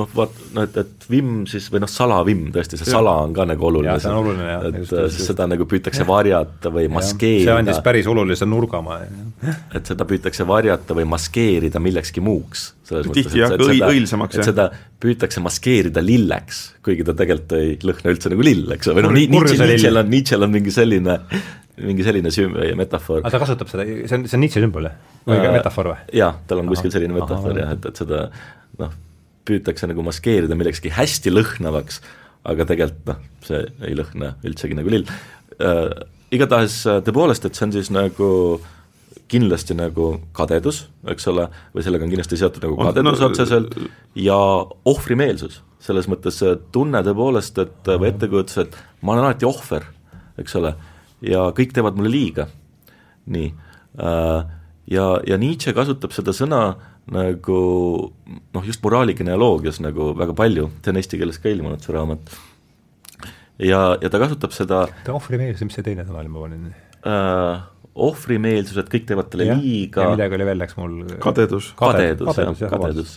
[0.00, 2.96] noh vaat, no et, et vimm siis või noh, salavimm tõesti, see ja.
[2.96, 4.64] sala on ka nagu oluline, see on oluline jah.
[4.70, 5.24] et just, just.
[5.28, 6.08] seda nagu püütakse ja.
[6.08, 7.50] varjata või maskeerida.
[7.50, 9.00] see andis päris olulise nurgamaa.
[9.74, 12.70] et seda püütakse varjata või maskeerida millekski muuks.
[12.88, 14.38] tihti jah, õilsamaks.
[14.40, 14.70] et seda
[15.04, 19.18] püütakse maskeerida lilleks, kuigi ta tegelikult ei lõhna üldse nagu lill, eks ole, või noh,
[19.36, 21.20] Nietzsche'l on, Nietzsche'l on mingi selline
[21.80, 23.22] mingi selline süm-, metafoor.
[23.24, 24.98] aga ta kasutab seda, see on, see on Nietzsche sümbol, jah?
[25.26, 25.96] või äh, metafoor või?
[26.20, 28.20] jah, tal on kuskil selline metafoor jah, et, et seda
[28.80, 28.94] noh,
[29.48, 32.00] püütakse nagu maskeerida millekski hästi lõhnavaks,
[32.50, 35.08] aga tegelikult noh, see ei lõhna üldsegi nagu lill
[35.60, 35.88] äh,.
[36.34, 38.28] Igatahes äh, tõepoolest, et see on siis nagu
[39.30, 41.44] kindlasti nagu kadedus, eks ole,
[41.74, 43.76] või sellega on kindlasti seotud nagu kadedus no, otseselt
[44.18, 44.38] ja
[44.90, 46.40] ohvrimeelsus, selles mõttes
[46.74, 49.86] tunne tõepoolest, et või ettekujutus, et ma olen alati ohver,
[50.40, 50.74] eks ole
[51.24, 52.48] ja kõik teevad mulle liiga.
[53.24, 53.52] nii,
[54.04, 54.40] äh,
[54.92, 56.64] ja, ja Nietzsche kasutab seda sõna
[57.12, 57.60] nagu
[58.54, 62.34] noh, just moraali genealoogias nagu väga palju, see on eesti keeles ka ilmunud, see raamat.
[63.60, 66.68] ja, ja ta kasutab seda ohvrimeelsus, mis see teine sõna oli, ma panin
[67.04, 67.70] äh,?
[67.94, 71.68] ohvrimeelsus, et kõik teevad talle liiga ja midagi oli veel, läks mul kadedus.
[71.78, 73.12] kadedus, kadedus, jah, kadedus.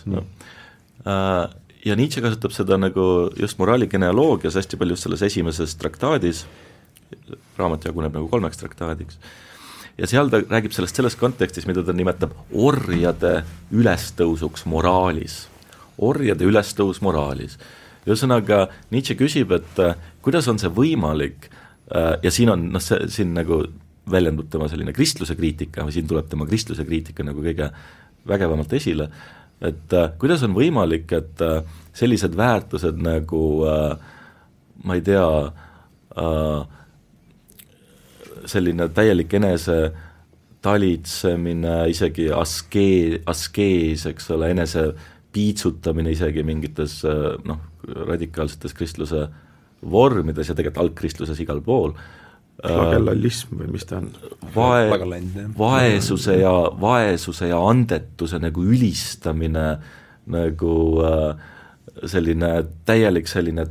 [1.02, 1.48] Äh,
[1.88, 3.06] ja Nietzsche kasutab seda nagu
[3.38, 6.44] just moraali genealoogias hästi palju just selles esimeses traktaadis,
[7.58, 9.18] raamat jaguneb nagu kolmeks traktaadiks.
[9.98, 13.42] ja seal ta räägib sellest selles kontekstis, mida ta nimetab orjade
[13.72, 15.46] ülestõusuks moraalis.
[15.98, 17.58] orjade ülestõus moraalis.
[18.06, 23.08] ühesõnaga, Nietzsche küsib, et äh, kuidas on see võimalik äh, ja siin on noh, see
[23.08, 23.64] siin nagu
[24.10, 27.68] väljendub tema selline kristluse kriitika siin tuleb tema kristluse kriitika nagu kõige
[28.28, 29.08] vägevamalt esile,
[29.64, 31.62] et äh, kuidas on võimalik, et äh,
[31.96, 34.16] sellised väärtused nagu äh,
[34.84, 36.77] ma ei tea äh,,
[38.46, 39.78] selline täielik enese
[40.62, 44.90] talitsemine, isegi askee, askees, eks ole, enese
[45.32, 47.00] piitsutamine isegi mingites
[47.46, 47.60] noh,
[48.08, 49.26] radikaalsetes kristluse
[49.86, 51.92] vormides ja tegelikult algkristluses igal pool.
[52.58, 54.08] flagellallism või mis ta on?
[54.54, 54.88] Vae-,
[55.58, 59.68] vaesuse ja, vaesuse ja andetuse nagu ülistamine,
[60.26, 60.74] nagu
[61.06, 61.46] äh,
[62.06, 62.50] selline
[62.88, 63.68] täielik selline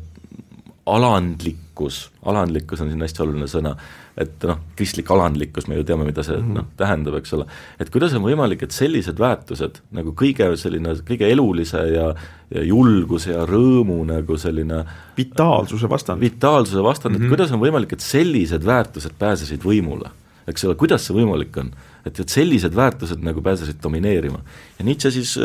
[0.87, 3.75] alandlikkus, alandlikkus on siin hästi oluline sõna
[4.17, 6.55] et noh, kristlik alandlikkus, me ju teame, mida see mm -hmm.
[6.57, 7.45] noh, tähendab, eks ole.
[7.79, 12.13] et kuidas on võimalik, et sellised väärtused nagu kõige selline, kõige elulise ja
[12.47, 14.85] ja julguse ja rõõmu nagu selline
[15.17, 16.21] vitaalsuse vastand.
[16.21, 17.23] vitaalsuse vastand mm, -hmm.
[17.23, 17.35] et mhm.
[17.35, 20.09] kuidas on võimalik, et sellised väärtused pääsesid võimule?
[20.47, 21.71] eks ole, kuidas see võimalik on?
[22.05, 24.39] et, et sellised väärtused nagu pääsesid domineerima.
[24.79, 25.37] ja Nietzsche siis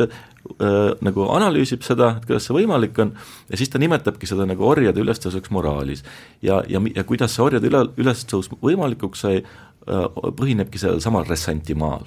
[0.61, 3.15] äh, nagu analüüsib seda, et kuidas see võimalik on,
[3.51, 6.05] ja siis ta nimetabki seda nagu orjade ülestõusuks moraalis.
[6.43, 10.07] ja, ja, ja kuidas see orjade üle, ülestõus võimalikuks sai äh,,
[10.39, 12.07] põhinebki sellel samal ressantimaal.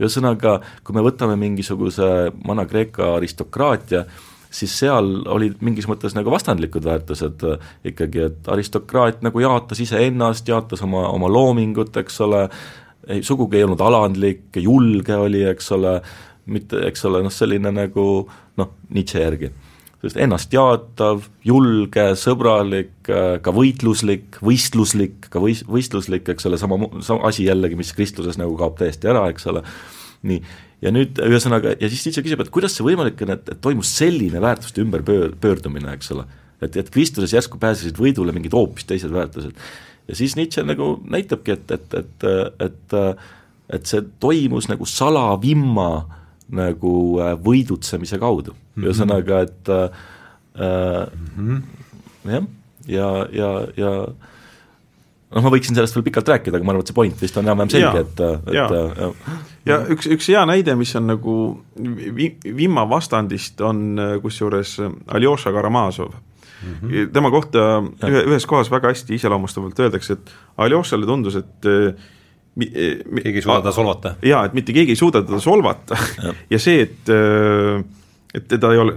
[0.00, 4.04] ühesõnaga, kui me võtame mingisuguse Vana-Kreeka aristokraatia,
[4.50, 10.48] siis seal olid mingis mõttes nagu vastandlikud väärtused äh, ikkagi, et aristokraat nagu jaotas iseennast,
[10.48, 12.46] jaotas oma, oma loomingut, eks ole,
[13.08, 16.00] ei, sugugi ei olnud alandlik, julge oli, eks ole,
[16.50, 18.04] mitte, eks ole, noh selline nagu
[18.60, 19.50] noh, Nietzsche järgi.
[20.06, 23.08] sest ennastjaatav, julge, sõbralik,
[23.42, 28.54] ka võitluslik, võistluslik, ka võis-, võistluslik, eks ole, sama, sama asi jällegi, mis kristluses nagu
[28.60, 29.64] kaob täiesti ära, eks ole,
[30.28, 30.42] nii,
[30.84, 33.96] ja nüüd ühesõnaga, ja siis Nietzsche küsib, et kuidas see võimalik on, et, et toimus
[33.98, 36.28] selline väärtuste ümberpöör-, pöördumine, eks ole.
[36.60, 39.56] et, et kristluses järsku pääsesid võidule mingid hoopis teised väärtused
[40.06, 42.30] ja siis Nietzsche nagu näitabki, et, et, et,
[42.68, 42.96] et
[43.72, 45.90] et see toimus nagu salavimma
[46.54, 46.92] nagu
[47.22, 49.90] äh, võidutsemise kaudu mm -hmm., ühesõnaga, et äh,
[50.56, 51.62] mm -hmm.
[52.30, 52.46] jah,
[52.86, 53.90] ja, ja, ja
[55.34, 57.44] noh, ma võiksin sellest veel pikalt rääkida, aga ma arvan, et see point vist on
[57.44, 59.10] enam-vähem selge, et, et ja, ja.
[59.66, 61.34] ja üks, üks hea näide, mis on nagu
[61.76, 66.74] vi-, vimma vastandist, on kusjuures Aljoša Karamazov mm.
[66.82, 67.12] -hmm.
[67.12, 71.66] tema kohta ühe, ühes kohas väga hästi iseloomustavalt öeldakse, et Aljošale tundus, et
[72.56, 74.14] keegi ei suuda teda solvata.
[74.24, 77.84] jaa, et mitte keegi ei suuda teda solvata ja, ja see, et eh,
[78.36, 78.92] et teda ei ole,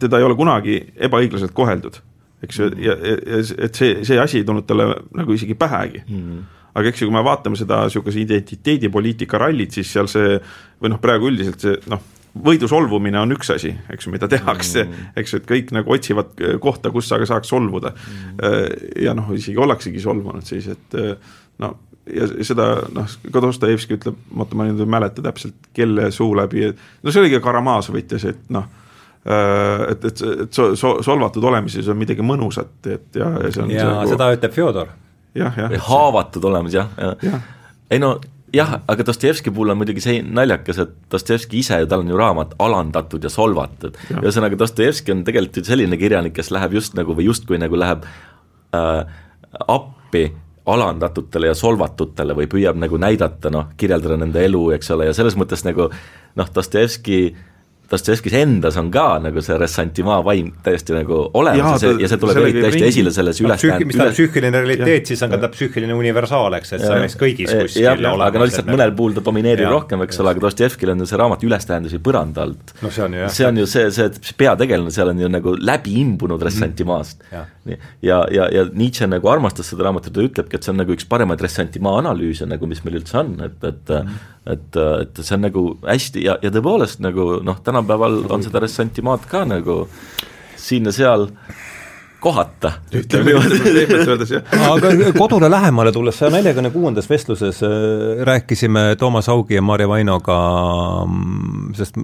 [0.00, 2.00] teda ei ole kunagi ebaõiglaselt koheldud,
[2.44, 6.18] eks ju, ja, ja et see, see asi ei tulnud talle nagu isegi pähegi mm.
[6.18, 6.42] -hmm.
[6.74, 10.40] aga eks ju, kui me vaatame seda niisuguse identiteedipoliitika rallit, siis seal see
[10.82, 12.02] või noh, praegu üldiselt see noh,
[12.34, 15.94] võidu solvumine on üks asi, eks ju, mida tehakse mm., eks ju, et kõik nagu
[15.94, 19.02] otsivad kohta, kus aga saaks solvuda mm..
[19.06, 20.98] ja noh, isegi ollaksegi solvunud siis, et
[21.62, 21.76] no
[22.12, 26.68] ja seda noh, ka Dostojevski ütleb, oota ma nüüd ei mäleta täpselt, kelle suu läbi,
[26.74, 28.68] no see oligi Karamazov ütles, et noh
[29.24, 33.64] äh, et, et, et so, so, solvatud olemises on midagi mõnusat, et ja, ja see
[33.64, 34.12] on ja nagu...
[34.12, 34.92] seda ütleb Fjodor.
[35.38, 35.74] jah, jah.
[35.88, 37.42] haavatud olemas jah, jah ja.
[37.94, 38.16] ei no
[38.54, 42.54] jah, aga Dostojevski puhul on muidugi see naljakas, et Dostojevski ise, tal on ju raamat
[42.62, 43.96] Alandatud ja solvatud.
[44.20, 48.06] ühesõnaga, Dostojevski on tegelikult ju selline kirjanik, kes läheb just nagu või justkui nagu läheb
[48.76, 49.02] äh,
[49.66, 50.28] appi
[50.66, 55.36] alandatutele ja solvatutele või püüab nagu näidata noh, kirjeldada nende elu, eks ole, ja selles
[55.36, 57.18] mõttes nagu noh, Dostojevski
[57.90, 62.20] Dostojevskis endas on ka nagu see ressantimaa vaim täiesti nagu olemas ja, see, ja see
[62.22, 62.86] tuleb eriti ringi.
[62.88, 63.84] esile selles no, ülestand-.
[63.84, 67.52] mis tähendab psüühiline realiteet, siis on ka ta psüühiline universaal, eks, et see on kõigis
[67.52, 68.24] kuskil olemas.
[68.28, 71.20] aga no lihtsalt mõnel puhul ta domineerib rohkem, eks ole, aga Dostojevskil on ju see
[71.20, 72.74] raamat Ülestähendusi põranda alt.
[72.80, 73.34] no see on ju jah.
[73.36, 76.48] see on ju see, see peategelane seal on ju nagu läbi imbunud mhm.
[76.48, 77.88] ressantimaast mm.
[78.08, 81.04] ja, ja, ja Nietzsche nagu armastas seda raamatut ja ütlebki, et see on nagu üks
[81.08, 85.44] paremaid ressantimaa analüüse nagu, mis meil üldse on, et, et mm et, et see on
[85.46, 89.88] nagu hästi ja, ja tõepoolest nagu noh, tänapäeval on seda ressantimaad ka nagu
[90.56, 91.26] siin ja seal
[92.24, 92.72] kohata.
[94.70, 100.38] aga kodule lähemale tulles, saja neljakümne kuuendas vestluses äh, rääkisime Toomas Augi ja Marje Vainoga,
[101.04, 101.98] mm, sest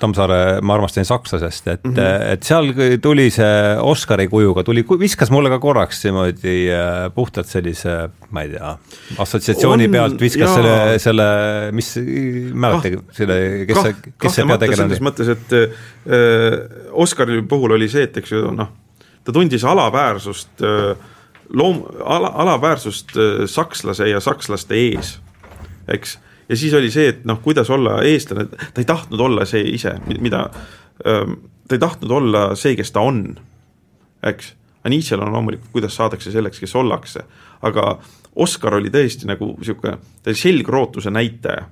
[0.00, 2.32] Tammsaare ma armastasin sakslasest, et mm, -hmm.
[2.32, 7.96] et seal tuli see Oscari kujuga, tuli, viskas mulle ka korraks niimoodi äh, puhtalt sellise,
[8.30, 8.74] ma ei tea,
[9.18, 10.54] assotsiatsiooni on, pealt viskas jaa.
[10.58, 11.30] selle, selle,
[11.72, 11.94] mis,
[12.52, 13.40] mäletage ah, selle,
[13.70, 14.98] kes see, kes see peategelane oli?
[14.98, 16.60] selles mõttes, et äh,
[16.90, 18.76] Oscari puhul oli see, et eks ju noh
[19.24, 20.62] ta tundis alaväärsust,
[21.52, 23.16] loom-, ala, alaväärsust
[23.50, 25.18] sakslase ja sakslaste ees,
[25.88, 26.18] eks.
[26.48, 29.96] ja siis oli see, et noh, kuidas olla eestlane, ta ei tahtnud olla see ise,
[30.20, 30.46] mida,
[31.04, 33.24] ta ei tahtnud olla see, kes ta on,
[34.22, 34.54] eks.
[34.80, 37.26] aga Nietzsche'l on loomulikult, kuidas saadakse selleks, kes ollakse,
[37.68, 37.92] aga
[38.40, 41.66] Oskar oli tõesti nagu niisugune, ta oli selgrootuse näitaja,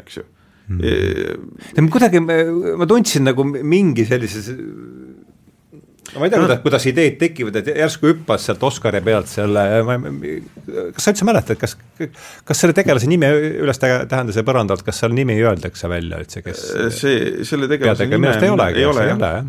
[0.00, 0.24] eks ju
[0.68, 1.88] mm..
[1.92, 4.54] kuidagi ma tundsin nagu mingi sellise
[6.12, 9.62] no ma ei tea, kuidas, kuidas ideed tekivad, et järsku hüppas sealt Oscari pealt selle,
[10.94, 11.76] kas sa üldse mäletad, kas,
[12.44, 16.62] kas selle tegelase nime üles tähenduse põrandalt, kas seal nimi öeldakse välja üldse, kes
[16.98, 17.16] see,
[17.48, 19.48] selle tegelase nime ei olegi, ei ole jah?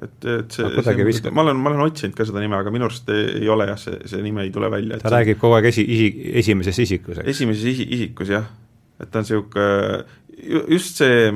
[0.00, 3.12] et, et see, see, ma olen, ma olen otsinud ka seda nime, aga minu arust
[3.14, 5.00] ei ole jah, see, see nimi ei tule välja.
[5.02, 7.28] ta räägib kogu aeg esi, isi, esimeses isikus, eks?
[7.36, 8.48] esimeses isi, isikus jah,
[9.00, 9.68] et ta on niisugune,
[10.72, 11.32] just see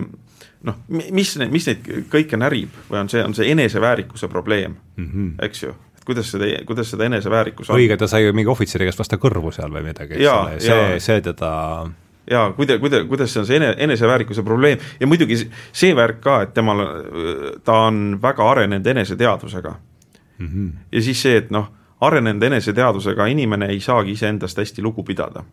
[0.64, 5.34] noh, mis, mis neid kõike närib või on see, on see eneseväärikuse probleem mm, -hmm.
[5.44, 7.78] eks ju kuidas seda, kuidas seda eneseväärikus on.
[7.78, 10.98] õige, ta sai ju mingi ohvitseri käest vastu kõrvu seal või midagi, eks ole, see,
[11.00, 11.52] see teda
[12.30, 15.38] jaa, kuida-, kuida-, kuidas see on see ene-, eneseväärikuse probleem ja muidugi
[15.72, 16.84] see värk ka, et temal,
[17.64, 19.74] ta on väga arenenud eneseteadvusega
[20.38, 20.46] mm.
[20.48, 20.70] -hmm.
[20.92, 25.44] ja siis see, et noh, arenenud eneseteadvusega inimene ei saagi iseendast hästi lugu pidada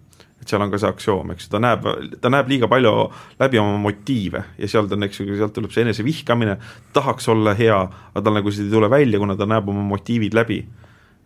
[0.41, 1.85] et seal on ka see aktsioom, eks ta näeb,
[2.21, 2.91] ta näeb liiga palju
[3.39, 6.57] läbi oma motiive ja sealt on, eks ju, sealt tuleb see enesevihkamine,
[6.95, 7.77] tahaks olla hea,
[8.11, 10.63] aga tal nagu see ei tule välja, kuna ta näeb oma motiivid läbi.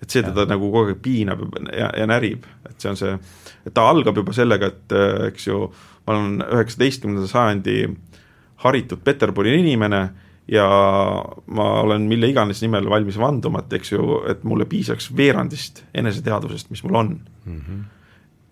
[0.03, 3.13] et see teda nagu kogu aeg piinab ja, ja närib, et see on see,
[3.65, 4.95] et ta algab juba sellega, et
[5.29, 5.61] eks ju,
[6.05, 7.77] ma olen üheksateistkümnenda sajandi
[8.65, 10.01] haritud Peterburi inimene
[10.51, 10.67] ja
[11.47, 16.69] ma olen mille iganes nimel valmis vanduma, et eks ju, et mulle piisaks veerandist eneseteadvusest,
[16.75, 17.61] mis mul on mm.
[17.61, 17.83] -hmm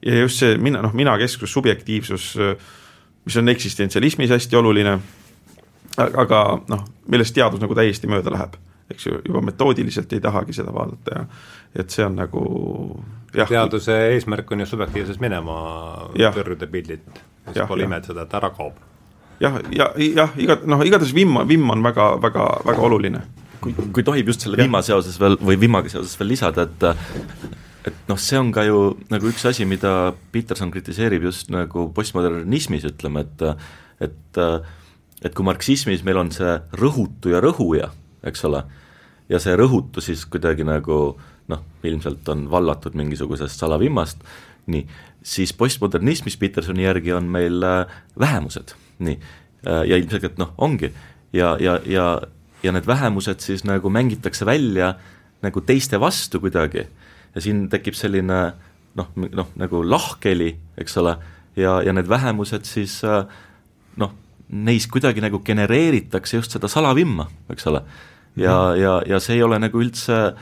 [0.05, 2.33] ja just see mina, noh, minakesksus, subjektiivsus,
[3.25, 4.97] mis on eksistentsialismis hästi oluline,
[5.97, 8.57] aga noh, millest teadus nagu täiesti mööda läheb,
[8.91, 11.27] eks ju, juba metoodiliselt ei tahagi seda vaadata ja
[11.75, 12.41] et see on nagu
[13.33, 13.49] jah.
[13.49, 15.55] teaduse eesmärk on ju subjektiivses minema
[16.13, 17.05] tõrjuda pildid,
[17.49, 18.77] siis pole ime, et seda, et ära kaob.
[19.41, 23.23] jah, ja, jah, iga, noh, igatahes vimm, vimm on väga, väga, väga oluline.
[23.63, 28.07] Kui, kui tohib just selle vimma seoses veel või vimmaga seoses veel lisada, et et
[28.07, 28.79] noh, see on ka ju
[29.11, 33.45] nagu üks asi, mida Peterson kritiseerib just nagu postmodernismis, ütleme, et
[34.03, 34.41] et
[35.23, 37.91] et kui marksismis meil on see rõhutu ja rõhuja,
[38.27, 38.63] eks ole,
[39.31, 40.99] ja see rõhutu siis kuidagi nagu
[41.51, 44.23] noh, ilmselt on vallatud mingisugusest salavimmast,
[44.71, 44.83] nii,
[45.23, 49.17] siis postmodernismis Petersoni järgi on meil äh, vähemused, nii,
[49.67, 50.91] äh, ja ilmselgelt noh, ongi,
[51.35, 52.07] ja, ja, ja
[52.63, 54.93] ja need vähemused siis nagu mängitakse välja
[55.43, 56.85] nagu teiste vastu kuidagi
[57.35, 58.39] ja siin tekib selline
[58.95, 61.15] noh, noh nagu lahkheli, eks ole,
[61.59, 63.23] ja, ja need vähemused siis äh,
[64.01, 64.13] noh,
[64.53, 67.83] neis kuidagi nagu genereeritakse just seda salavimma, eks ole.
[68.35, 68.81] ja mm, -hmm.
[68.81, 70.33] ja, ja see ei ole nagu üldse,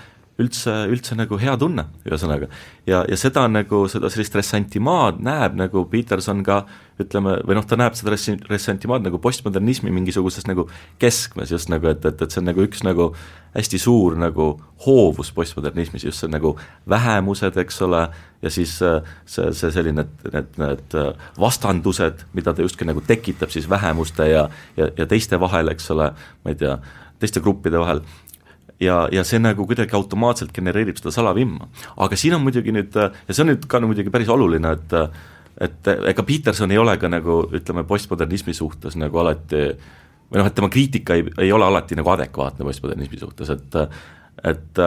[0.42, 2.50] üldse, üldse nagu hea tunne, ühesõnaga.
[2.90, 6.64] ja, ja seda nagu, seda sellist ressentimaad näeb nagu Peterson ka
[7.02, 10.68] ütleme, või noh, ta näeb seda res-, ressentimaad nagu postmodernismi mingisuguses nagu
[11.02, 13.12] keskmes just nagu, et, et, et see on nagu üks nagu
[13.56, 14.54] hästi suur nagu
[14.86, 16.54] hoovus postmodernismis, just see nagu
[16.90, 18.06] vähemused, eks ole,
[18.42, 20.98] ja siis see, see selline, need, need
[21.42, 26.12] vastandused, mida ta justkui nagu tekitab siis vähemuste ja ja, ja teiste vahel, eks ole,
[26.44, 26.78] ma ei tea,
[27.22, 28.02] teiste gruppide vahel,
[28.82, 31.70] ja, ja see nagu kuidagi automaatselt genereerib seda salavimma.
[31.98, 34.98] aga siin on muidugi nüüd, ja see on nüüd ka muidugi päris oluline, et
[35.62, 39.68] et ega Peterson ei ole ka nagu ütleme, postmodernismi suhtes nagu alati
[40.32, 43.78] või noh, et tema kriitika ei, ei ole alati nagu adekvaatne postmodernismi suhtes, et
[44.48, 44.80] et,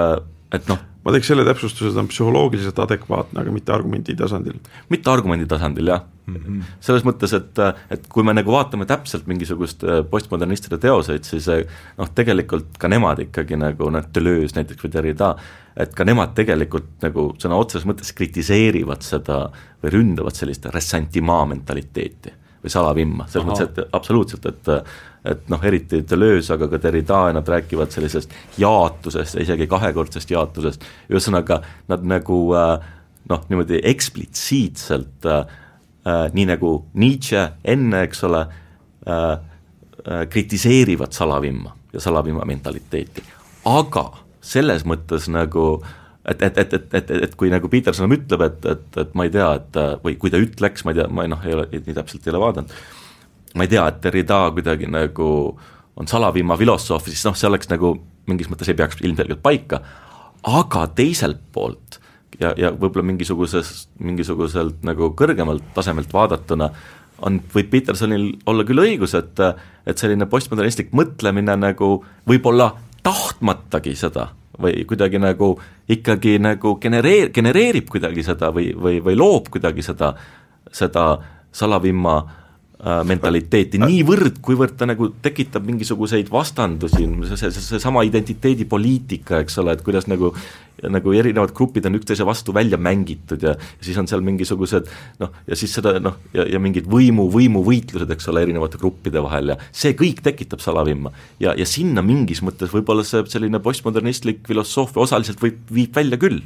[0.57, 4.59] et noh, ma teeks selle täpsustuse, ta on psühholoogiliselt adekvaatne, aga mitte argumendi tasandil.
[4.93, 6.37] mitte argumendi tasandil, jah mm.
[6.37, 6.63] -hmm.
[6.81, 11.65] selles mõttes, et, et kui me nagu vaatame täpselt mingisugust äh, postmodernistide teoseid, siis äh,
[11.99, 15.35] noh, tegelikult ka nemad ikkagi nagu noh, Deleuze näiteks või Derrida,
[15.77, 19.49] et ka nemad tegelikult nagu sõna otseses mõttes kritiseerivad seda
[19.83, 22.33] või ründavad sellist ressentimaa mentaliteeti
[22.65, 24.71] või salavimma, selles mõttes, et absoluutselt, et
[25.25, 30.85] et noh, eriti Deleuze, aga ka Derrida, nad räägivad sellisest jaatusest ja isegi kahekordsest jaatusest,
[31.09, 32.75] ühesõnaga nad nagu äh,
[33.31, 35.47] noh, niimoodi eksplitsiitselt äh,
[36.05, 39.25] äh, nii nagu Nietzsche enne, eks ole äh,,
[40.05, 43.25] äh, kritiseerivad salavimma ja salavimma mentaliteeti,
[43.71, 44.11] aga
[44.45, 45.79] selles mõttes nagu
[46.29, 49.33] et, et, et, et, et, et kui nagu Peterson ütleb, et, et, et ma ei
[49.33, 51.97] tea, et või kui ta ütleks, ma ei tea, ma ei noh, ei ole, nii
[51.97, 52.77] täpselt ei ole vaadanud,
[53.55, 55.29] ma ei tea, et Derrida kuidagi nagu
[55.95, 57.95] on salaviima filosoof, siis noh, see oleks nagu
[58.31, 59.81] mingis mõttes ei peaks ilmselgelt paika,
[60.49, 62.01] aga teiselt poolt
[62.41, 66.71] ja, ja võib-olla mingisuguses, mingisuguselt nagu kõrgemalt tasemelt vaadatuna
[67.25, 69.41] on, võib Petersonil olla küll õigus, et
[69.85, 72.71] et selline postmodernistlik mõtlemine nagu võib-olla
[73.05, 75.51] tahtmatagi seda või kuidagi nagu
[75.91, 80.15] ikkagi nagu genereer-, genereerib kuidagi seda või, või, või loob kuidagi seda,
[80.73, 81.05] seda
[81.53, 82.44] salavimma äh,
[82.85, 89.85] mentaliteeti niivõrd, kuivõrd ta nagu tekitab mingisuguseid vastandusi, see, see, seesama identiteedipoliitika, eks ole, et
[89.87, 90.35] kuidas nagu
[90.91, 94.89] nagu erinevad grupid on üksteise vastu välja mängitud ja, ja siis on seal mingisugused
[95.23, 99.55] noh, ja siis seda noh, ja, ja mingid võimu, võimuvõitlused, eks ole, erinevate gruppide vahel
[99.55, 101.15] ja see kõik tekitab salavimma.
[101.41, 106.43] ja, ja sinna mingis mõttes võib-olla see selline postmodernistlik filosoofia osaliselt võib, viib välja küll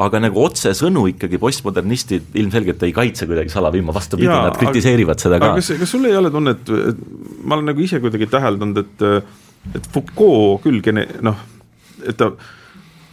[0.00, 5.54] aga nagu otsesõnu ikkagi postmodernistid ilmselgelt ei kaitse kuidagi salavimma, vastupidi, nad kritiseerivad seda ka.
[5.58, 7.02] kas, kas sul ei ole tunnet, et
[7.42, 9.06] ma olen nagu ise kuidagi täheldanud, et
[9.76, 11.36] et Foucault küll gene-, noh,
[12.06, 12.30] et ta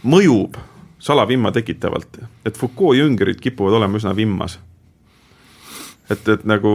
[0.08, 0.56] mõjub
[1.02, 4.56] salavimma tekitavalt, et Foucault jüngrid kipuvad olema üsna vimmas
[6.08, 6.70] et, et nagu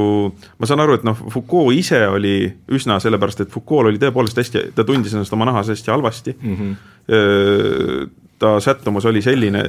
[0.61, 2.35] ma saan aru, et noh, Foucault ise oli
[2.73, 6.59] üsna sellepärast, et Foucault oli tõepoolest hästi, ta tundis ennast oma nahas hästi halvasti mm.
[6.59, 6.81] -hmm
[8.43, 9.63] ta sättumus oli selline,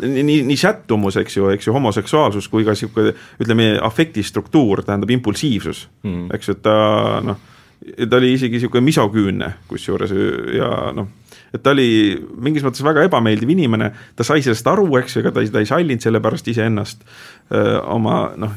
[0.00, 5.86] nii, nii sättumus, eks ju, eks ju, homoseksuaalsus kui ka niisugune ütleme, afektistruktuur, tähendab impulsiivsus
[6.06, 6.76] mm., eks ju, et ta
[7.26, 7.40] noh,
[8.04, 10.14] ta oli isegi niisugune misoküünne kusjuures
[10.54, 11.10] ja noh,
[11.50, 11.90] et ta oli
[12.38, 15.70] mingis mõttes väga ebameeldiv inimene, ta sai sellest aru, eks ju, ega ta, ta ei
[15.70, 17.02] sallinud selle pärast iseennast
[17.90, 18.54] oma noh,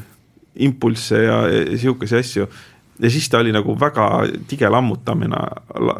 [0.62, 2.46] impulsse ja niisuguseid asju
[3.02, 4.08] ja siis ta oli nagu väga
[4.46, 5.40] tige lammutamine,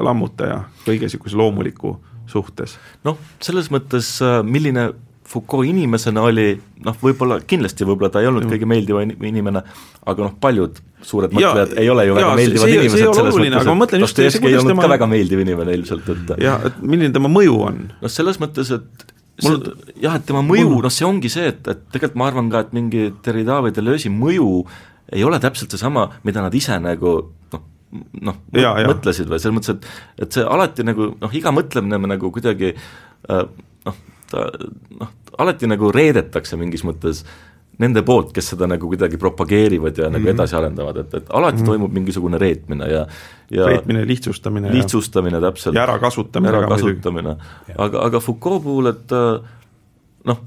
[0.07, 1.97] lammutaja kõige niisuguse loomuliku
[2.31, 2.79] suhtes?
[3.07, 4.93] noh, selles mõttes, äh, milline
[5.25, 6.51] Foucault inimesena oli,
[6.85, 9.63] noh, võib-olla, kindlasti võib-olla ta ei olnud kõige meeldivam inimene,
[10.05, 13.09] aga noh, paljud suured ja, mõtlejad ei ole ju ja, väga meeldivad see, inimesed see
[13.09, 14.85] selles oluline, mõttes, et Dostojevski ei olnud tema...
[14.85, 17.81] ka väga meeldiv inimene ilmselt, et jah, et milline tema mõju on?
[18.05, 19.61] noh, selles mõttes, et mul
[20.05, 22.77] jah, et tema mõju, noh see ongi see, et, et tegelikult ma arvan ka, et
[22.77, 24.51] mingi Derrida või Deleuze'i mõju
[25.15, 27.17] ei ole täpselt seesama, mida nad ise nagu
[27.53, 27.65] noh,
[27.95, 32.75] noh, mõtlesid või selles mõttes, et et see alati nagu noh, iga mõtlemine nagu kuidagi
[32.75, 33.43] äh,
[33.87, 33.99] noh,
[34.31, 34.47] ta
[35.01, 37.25] noh, alati nagu reedetakse mingis mõttes
[37.83, 40.13] nende poolt, kes seda nagu kuidagi propageerivad ja mm -hmm.
[40.13, 40.35] nagu mhm.
[40.35, 41.67] edasi arendavad, et, et alati mm -hmm.
[41.67, 43.07] toimub mingisugune reetmine ja
[43.51, 44.73] ja reetmine, lihtsustamine.
[44.73, 45.75] lihtsustamine täpselt.
[45.75, 46.57] ja ärakasutamine.
[46.57, 47.37] ärakasutamine,
[47.79, 49.41] aga, aga Foucault puhul, et äh,
[50.25, 50.39] noh,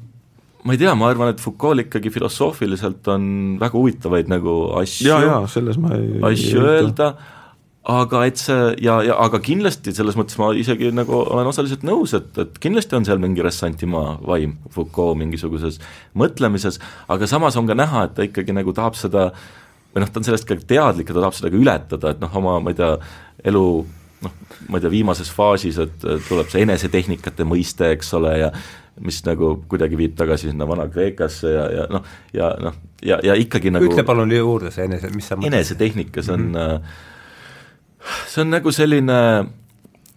[0.63, 5.13] ma ei tea, ma arvan, et Foucault ikkagi filosoofiliselt on väga huvitavaid nagu asju,
[6.21, 7.13] asju öelda,
[7.87, 12.13] aga et see ja, ja aga kindlasti selles mõttes ma isegi nagu olen osaliselt nõus,
[12.17, 15.79] et, et kindlasti on seal mingi Ressantimaa vaim Foucault mingisuguses
[16.19, 16.81] mõtlemises,
[17.13, 19.29] aga samas on ka näha, et ta ikkagi nagu tahab seda
[19.93, 22.35] või noh, ta on sellest ka teadlik ja ta tahab seda ka ületada, et noh,
[22.41, 22.91] oma ma ei tea,
[23.47, 23.63] elu
[24.25, 24.37] noh,
[24.67, 28.51] ma ei tea, viimases faasis, et tuleb see enesetehnikate mõiste, eks ole, ja
[28.99, 33.71] mis nagu kuidagi viib tagasi sinna Vana-Kreekasse ja, ja noh, ja noh, ja, ja ikkagi
[33.71, 35.53] nagu ütle palun juurde see enese, mis sa mõtled?
[35.53, 37.05] enesetehnika, see on mm -hmm
[38.27, 39.19] see on nagu selline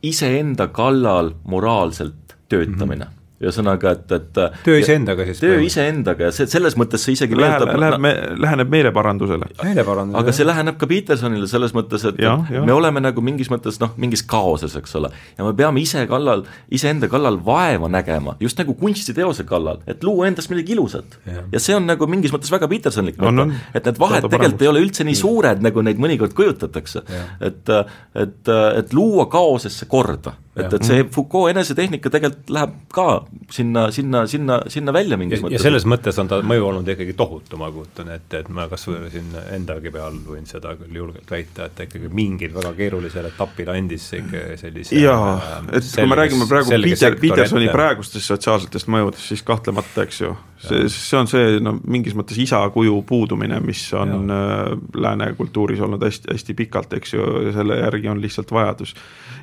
[0.03, 3.11] iseenda kallal moraalselt töötamine mm.
[3.11, 5.39] -hmm ühesõnaga, et, et töö iseendaga siis?
[5.41, 9.49] töö iseendaga ja see, selles mõttes see isegi läheb, läheb me,, läheneb meeleparandusele.
[9.63, 10.21] meeleparandusele.
[10.21, 12.65] aga see läheneb ka Petersonile selles mõttes, et ja, ja.
[12.67, 16.45] me oleme nagu mingis mõttes noh, mingis kaoses, eks ole, ja me peame ise kallal,
[16.69, 21.17] iseenda kallal vaeva nägema, just nagu kunstiteose kallal, et luua endast midagi ilusat.
[21.25, 24.85] ja see on nagu mingis mõttes väga Petersonlik mõte, et need vahed tegelikult ei ole
[24.85, 27.07] üldse nii suured, nagu neid mõnikord kujutatakse.
[27.41, 27.75] et,
[28.21, 33.07] et, et luua kaosesse korda et, et see Foucault enesetehnika tegelikult läheb ka
[33.53, 35.57] sinna, sinna, sinna, sinna välja mingis ja, mõttes.
[35.59, 38.87] ja selles mõttes on ta mõju olnud ikkagi tohutu, ma kujutan ette, et ma kas
[38.89, 43.31] või siin endagi peal võin seda küll julgelt väita, et ta ikkagi mingil väga keerulisel
[43.31, 45.37] etapil andis ikka sellise jaa,
[45.71, 50.35] et selges, kui me räägime praegu Peter, Petersoni praegustest sotsiaalsetest mõjudest, siis kahtlemata, eks ju,
[50.61, 54.41] see, see on see no mingis mõttes isa kuju puudumine, mis on ja.
[54.41, 58.95] Äh, lääne kultuuris olnud hästi, hästi pikalt, eks ju, ja selle järgi on lihtsalt vajadus.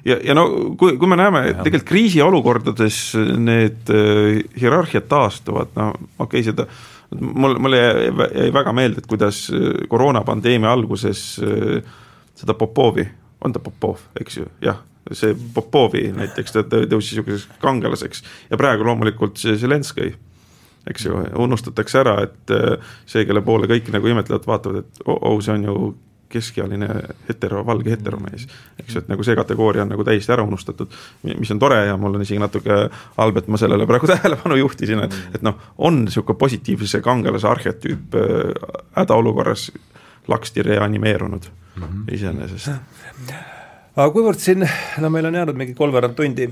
[0.05, 0.47] ja, ja no
[0.79, 2.99] kui, kui me näeme, et tegelikult kriisiolukordades
[3.37, 6.67] need äh, hierarhiad taastuvad, no okei okay,, seda
[7.17, 11.23] mul, mulle jäi väga meelde, et kuidas äh, koroonapandeemia alguses
[12.37, 13.07] seda Popovi,
[13.41, 14.83] on ta Popov, eks ju, jah,
[15.15, 18.23] see Popovi näiteks, ta tõusis niisuguseks kangelaseks.
[18.51, 20.11] Ja praegu loomulikult see Zelenskõi
[20.89, 22.53] eks ju, unustatakse ära, et
[23.05, 25.77] see, kelle poole kõik nagu imetlevalt vaatavad, et oh, oh, see on ju
[26.29, 26.87] keskealine
[27.29, 28.47] hetero, valge heteromees.
[28.79, 30.91] eks ju, et nagu see kategooria on nagu täiesti ära unustatud,
[31.27, 32.79] mis on tore ja mul on isegi natuke
[33.17, 38.17] halb, et ma sellele praegu tähelepanu juhtisin, et, et noh, on niisugune positiivse kangelase arhetüüp
[38.19, 39.69] äh, hädaolukorras
[40.27, 42.13] laksti reanimeerunud mm -hmm.
[42.13, 42.71] iseenesest.
[43.95, 44.69] aga kuivõrd siin,
[45.01, 46.49] no meil on jäänud mingi kolmveerand tundi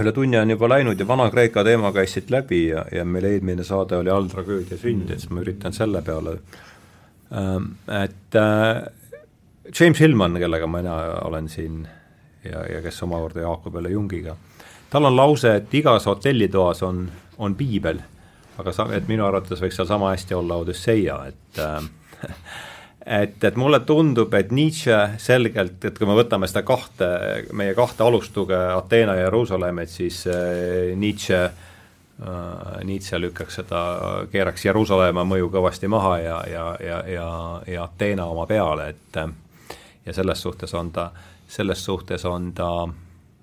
[0.00, 3.64] üle tunni on juba läinud ja Vana-Kreeka teema käis siit läbi ja, ja meil eelmine
[3.64, 6.36] saade oli alltragöödia sünd, et siis ma üritan selle peale
[7.32, 7.64] Ähm,
[8.04, 8.82] et äh,
[9.80, 10.94] James Hillman, kellega mina
[11.24, 11.88] olen siin
[12.44, 14.36] ja, ja kes omakorda jaokub jälle Jungiga,
[14.90, 17.08] tal on lause, et igas hotellitoas on,
[17.38, 17.98] on piibel,
[18.58, 22.30] aga sa, et minu arvates võiks seal sama hästi olla Odüsseia, et äh,
[23.06, 27.08] et, et mulle tundub, et Nietzsche selgelt, et kui me võtame seda kahte,
[27.56, 33.82] meie kahte alustuge, Ateena ja Jeruusalemm, et siis äh, Nietzsche äh, Nietzsche lükkaks seda,
[34.32, 37.30] keeraks Jeruusalemma mõju kõvasti maha ja, ja, ja, ja,
[37.70, 39.20] ja Ateena oma peale, et
[40.06, 41.10] ja selles suhtes on ta,
[41.48, 42.70] selles suhtes on ta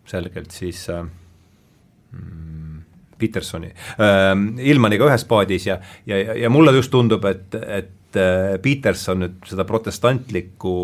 [0.06, 1.04] selgelt siis äh,
[2.12, 2.80] mm,
[3.20, 4.32] Petersoni äh,,
[4.68, 9.66] Ilmaniga ühes paadis ja, ja, ja mulle just tundub, et, et äh, Peterson nüüd seda
[9.68, 10.76] protestantlikku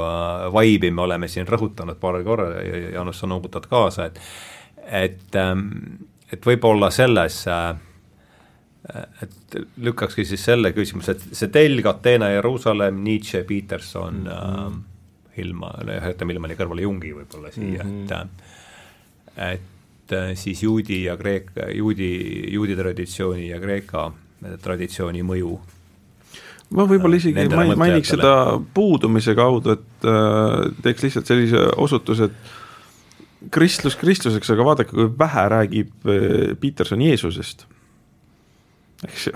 [0.00, 2.56] äh, vaibi me oleme siin rõhutanud paaril korral,
[2.94, 4.20] Jaanus, sa noogutad kaasa, et
[4.86, 5.68] et ähm,
[6.32, 7.76] et võib-olla selles äh,
[9.22, 14.82] et lükkakski siis selle küsimuse, et see telg Ateena, Jeruusalemm, Nietzsche, Peterson mm, -hmm.
[15.36, 18.28] Hilma, jätame Ilmani kõrvale Jungi võib-olla siia mm, -hmm.
[19.52, 19.64] et
[20.06, 24.12] et äh, siis juudi ja kreeka, juudi, juudi traditsiooni ja Kreeka
[24.62, 25.58] traditsiooni mõju
[26.74, 28.32] ma võib-olla isegi main, mainiks seda
[28.74, 35.46] puudumise kaudu, et äh, teeks lihtsalt sellise osutuse, et kristlus kristluseks, aga vaadake, kui vähe
[35.52, 37.66] räägib eh, Peterson Jeesusest,
[39.06, 39.34] eks ju.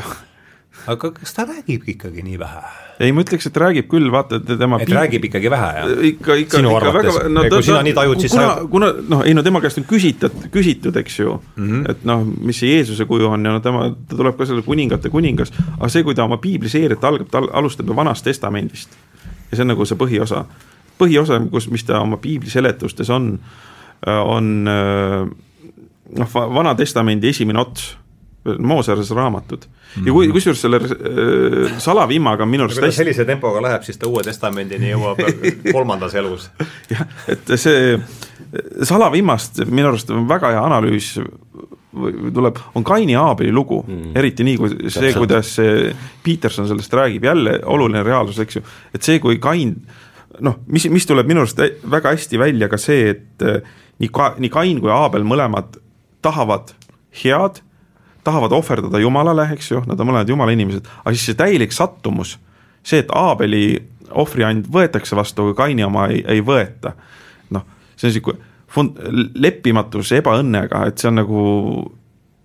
[0.91, 2.90] aga kas ta räägib ikkagi nii vähe?
[3.01, 4.97] Ei, ma ütleks, et räägib küll, vaata tema et piib...
[4.99, 5.93] räägib ikkagi vähe, jah?
[6.11, 9.25] ikka, ikka, ikka väga, no ta, kui sina nii tajud, siis kuna sa..., kuna noh,
[9.27, 11.91] ei no tema käest on küsitud, küsitud, eks ju mm, -hmm.
[11.95, 15.11] et noh, mis see Jeesuse kuju on ja no tema, ta tuleb ka selle kuningate
[15.11, 18.95] kuningas, aga see, kui ta oma piibliseeriat algab, ta alustab Vanast Testamendist.
[19.51, 20.45] ja see on nagu see põhiosa,
[21.01, 23.39] põhiosa, kus, mis ta oma piibli seletustes on
[24.07, 25.29] Äh, on äh,
[26.19, 27.91] noh, Vana Testamendi esimene ots,
[28.59, 30.03] Mooses raamatud mm.
[30.03, 30.07] -hmm.
[30.07, 30.33] ja kui, mhm.
[30.33, 34.93] kusjuures selle äh, salavimmaga on minu arust hästi sellise tempoga läheb, siis ta Uue Testamendini
[34.93, 35.23] jõuab
[35.75, 36.51] kolmandas elus.
[36.91, 38.01] jah, et see
[38.83, 41.15] salavimmast minu arust on väga hea analüüs
[42.35, 47.25] tuleb, on Kaini Aabeli lugu mm., eriti nii, kui see, kuidas see Peterson sellest räägib,
[47.25, 48.63] jälle oluline reaalsus, eks ju,
[48.95, 49.75] et see, kui Kain
[50.41, 51.59] noh, mis, mis tuleb minu arust
[51.91, 53.47] väga hästi välja ka see, et
[54.01, 55.81] nii ka-, nii Kain kui Aabel mõlemad
[56.25, 56.75] tahavad
[57.23, 57.61] head,
[58.25, 62.37] tahavad ohverdada Jumalale, eks ju, nad on mõlemad Jumala inimesed, aga siis see täielik sattumus,
[62.83, 63.65] see, et Aabeli
[64.11, 66.95] ohvriand võetakse vastu, aga Kaini oma ei, ei võeta,
[67.55, 67.67] noh,
[67.97, 69.01] see on niisugune fund-,
[69.35, 71.41] leppimatus ebaõnnega, et see on nagu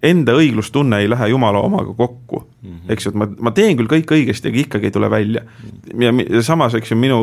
[0.05, 2.93] enda õiglustunne ei lähe Jumala omaga kokku mm, -hmm.
[2.93, 5.41] eks ju, et ma, ma teen küll kõik õigesti, aga ikkagi ei tule välja.
[5.97, 7.19] ja, ja samas, eks ju, minu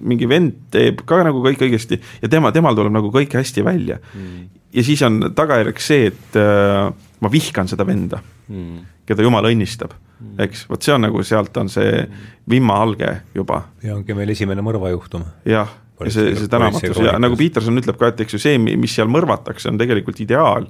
[0.00, 4.00] mingi vend teeb ka nagu kõik õigesti ja tema, temal tuleb nagu kõik hästi välja
[4.00, 4.20] mm.
[4.20, 4.48] -hmm.
[4.72, 9.94] ja siis on tagajärjeks see, et äh, ma vihkan seda venda mm, keda Jumal õnnistab
[9.94, 12.04] mm, eks, vot see on nagu, sealt on see
[12.50, 13.64] vimmahalge juba.
[13.82, 15.26] ja ongi meil esimene mõrvajuhtum.
[15.48, 18.94] jah ja see, see tänamatus ja nagu Peterson ütleb ka, et eks ju see, mis
[18.94, 20.68] seal mõrvatakse, on tegelikult ideaal.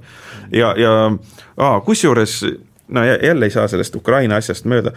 [0.55, 2.41] ja, ja kusjuures
[2.89, 4.93] no jälle ei saa sellest Ukraina asjast mööda,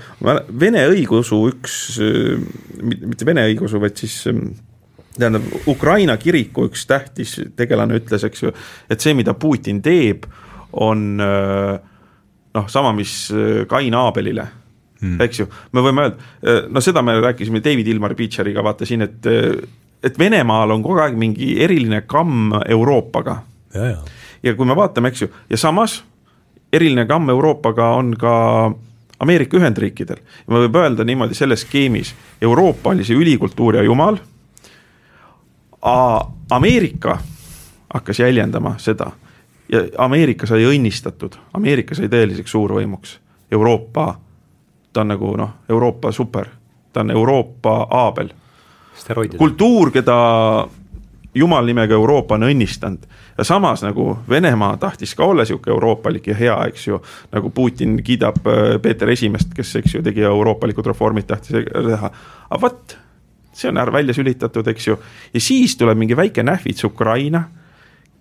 [0.60, 1.74] Vene õigeusu üks,
[2.82, 4.22] mitte Vene õigeusu, vaid siis
[5.18, 8.54] tähendab, Ukraina kiriku üks tähtis tegelane ütles, eks ju,
[8.90, 10.24] et see, mida Putin teeb,
[10.72, 13.30] on noh, sama, mis
[13.68, 14.46] Kain Aabelile
[15.00, 19.04] hmm., eks ju, me võime öelda, no seda me rääkisime David Ilmar Beecheriga, vaata siin,
[19.04, 19.30] et
[20.02, 23.42] et Venemaal on kogu aeg mingi eriline kamm Euroopaga.
[24.42, 26.00] ja, kui me vaatame, eks ju, ja samas
[26.72, 28.34] eriline kamm Euroopaga on ka
[29.22, 30.18] Ameerika Ühendriikidel.
[30.18, 34.18] ja võib öelda niimoodi selles skeemis, Euroopa oli see ülikultuur ja jumal,
[36.50, 37.18] Ameerika
[37.94, 39.10] hakkas jäljendama seda
[39.72, 43.16] ja Ameerika sai õnnistatud, Ameerika sai tõeliseks suurvõimuks,
[43.52, 44.14] Euroopa,
[44.92, 46.48] ta on nagu noh, Euroopa super,
[46.92, 48.32] ta on Euroopa Aabel.
[49.38, 50.16] kultuur, keda
[51.34, 53.06] jumal nimega Euroopa on õnnistanud.
[53.38, 57.00] Ja samas nagu Venemaa tahtis ka olla sihuke euroopalik ja hea, eks ju.
[57.32, 62.12] nagu Putin kiidab äh, Peeter Esimest, kes, eks ju, tegi euroopalikud reformid, tahtis teha,
[62.50, 62.96] aga vot,
[63.52, 64.98] see on välja sülitatud, eks ju.
[65.32, 67.46] ja siis tuleb mingi väike nähvits Ukraina,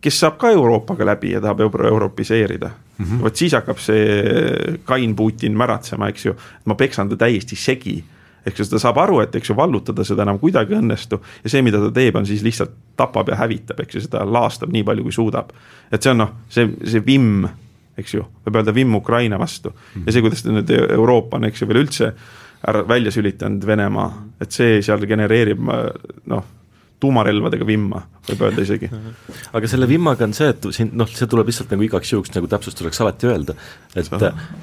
[0.02, 3.24] kes saab ka Euroopaga läbi ja tahab euro europiseerida mm -hmm..
[3.24, 8.04] vot siis hakkab see kain Putin märatsema, eks ju, ma peksan ta täiesti segi.
[8.46, 11.20] Ehk siis ta saab aru, et eks ju vallutada seda enam kuidagi ei õnnestu.
[11.44, 14.72] Ja see, mida ta teeb, on siis lihtsalt tapab ja hävitab, eks ju, seda laastab
[14.74, 15.52] nii palju, kui suudab.
[15.92, 17.46] et see on noh, see, see vimm,
[17.98, 19.74] eks ju, võib öelda vimm Ukraina vastu.
[20.06, 22.14] Ja see, kuidas ta nüüd Euroopa on, eks ju, veel üldse
[22.68, 25.60] ära välja sülitanud Venemaa, et see seal genereerib
[26.26, 26.44] noh
[27.02, 28.90] tuumarelvadega vimma, võib öelda isegi.
[29.58, 32.50] aga selle vimmaga on see, et siin noh, see tuleb lihtsalt nagu igaks juhuks nagu
[32.52, 33.56] täpsustuseks alati öelda,
[33.96, 34.12] et,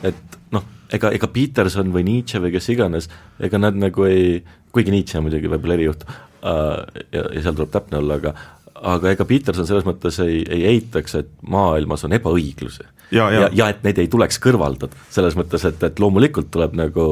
[0.06, 3.10] et noh, ega, ega Peterson või Nietzsche või kes iganes,
[3.42, 4.38] ega nad nagu ei,
[4.74, 8.36] kuigi Nietzsche on muidugi võib-olla erijuht äh, ja, ja seal tuleb täpne olla, aga
[8.78, 12.86] aga ega Peterson selles mõttes ei, ei eitaks, et maailmas on ebaõiglusi.
[13.10, 13.40] ja, ja.
[13.40, 17.08] ja, ja et neid ei tuleks kõrvaldada, selles mõttes, et, et loomulikult tuleb nagu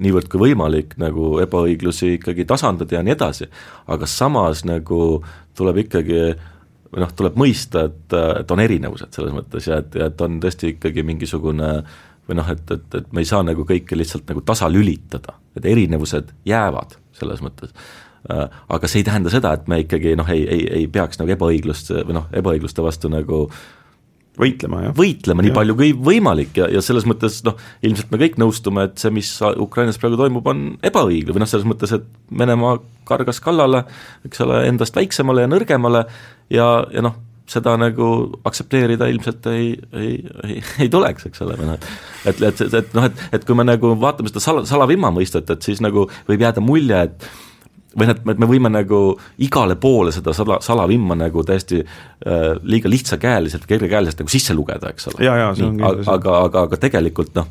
[0.00, 3.48] niivõrd kui võimalik nagu ebaõiglusi ikkagi tasandada ja nii edasi,
[3.92, 5.20] aga samas nagu
[5.56, 6.22] tuleb ikkagi
[6.90, 10.40] või noh, tuleb mõista, et, et on erinevused selles mõttes ja et, ja et on
[10.42, 11.72] tõesti ikkagi mingisugune
[12.28, 16.32] või noh, et, et, et me ei saa nagu kõike lihtsalt nagu tasalülitada, et erinevused
[16.46, 17.74] jäävad selles mõttes.
[18.68, 21.92] aga see ei tähenda seda, et me ikkagi noh, ei, ei, ei peaks nagu ebaõiglust
[21.94, 23.46] või noh, ebaõigluste vastu nagu
[24.38, 24.94] võitlema, jah.
[24.96, 25.56] võitlema nii ja.
[25.56, 29.32] palju kui võimalik ja, ja selles mõttes noh, ilmselt me kõik nõustume, et see, mis
[29.60, 32.06] Ukrainas praegu toimub, on ebaõiglane või noh, selles mõttes, et
[32.38, 32.78] Venemaa
[33.08, 33.84] kargas kallale,
[34.28, 36.04] eks ole, endast väiksemale ja nõrgemale
[36.52, 37.18] ja, ja noh,
[37.50, 38.06] seda nagu
[38.46, 40.14] aktsepteerida ilmselt ei, ei,
[40.46, 41.78] ei, ei tuleks, eks ole, või noh,
[42.24, 45.50] et et, et, et noh, et, et kui me nagu vaatame seda sala, salavimma mõistet,
[45.50, 47.30] et siis nagu võib jääda mulje, et
[47.98, 49.00] või noh, et me võime nagu
[49.42, 55.10] igale poole seda sala, salavimma nagu täiesti äh, liiga lihtsakäeliselt, kergekäeliselt nagu sisse lugeda, eks
[55.10, 55.24] ole.
[55.88, 57.48] aga, aga, aga, aga tegelikult noh,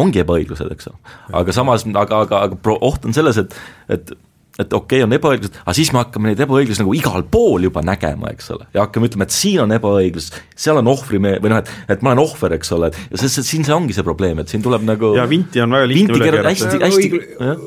[0.00, 1.14] ongi ebaõiglused, eks ole.
[1.42, 3.56] aga samas, aga, aga, aga oht on selles, et,
[3.92, 4.12] et
[4.60, 7.82] et okei okay,, on ebaõiglus, aga siis me hakkame neid ebaõiglusi nagu igal pool juba
[7.86, 11.62] nägema, eks ole, ja hakkame ütlema, et siin on ebaõiglus, seal on ohvrimehe või noh,
[11.62, 14.42] et, et ma olen ohver, eks ole, et ja see, siin see ongi see probleem,
[14.42, 16.90] et siin tuleb nagu ja vinti on väga lihtne üle keerata.
[16.90, 17.20] Õigl,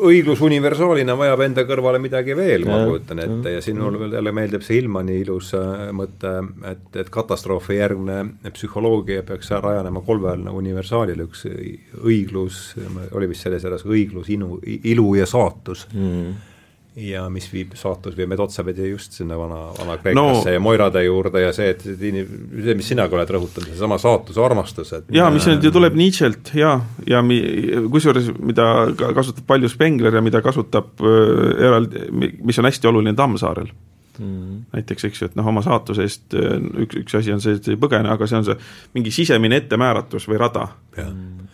[0.09, 4.35] õiglus universaalina vajab enda kõrvale midagi veel, ma kujutan ette, ja siin mulle veel jälle
[4.35, 6.35] meeldib see Ilmani ilus äh, mõte,
[6.69, 8.21] et, et katastroofi järgne
[8.53, 11.45] psühholoogia peaks rajanema kolmel universaalil, üks
[12.03, 12.63] õiglus,
[13.15, 15.87] oli vist selles järjes õiglus, inu, ilu ja saatus.
[15.93, 16.51] Mm
[16.95, 21.01] ja mis viib, saatus viib meid otsapidi just sinna vana, vana Kreekasse no, ja Moirade
[21.05, 22.25] juurde ja see, et see,
[22.77, 26.75] mis sinagi oled rõhutanud, seesama saatuse armastus, et jaa, mis nüüd ju tuleb Nietzsche'lt ja,
[27.09, 27.41] ja mi-,
[27.93, 28.67] kusjuures mida
[29.01, 33.71] kasutab palju Spengler ja mida kasutab äh, eraldi, mis on hästi oluline Tammsaarel
[34.19, 34.65] mm.
[34.73, 37.73] näiteks, eks ju, et noh, oma saatuse eest äh, üks, üks asi on see, et
[37.73, 38.59] ei põgene, aga see on see
[38.97, 40.69] mingi sisemine ettemääratus või rada.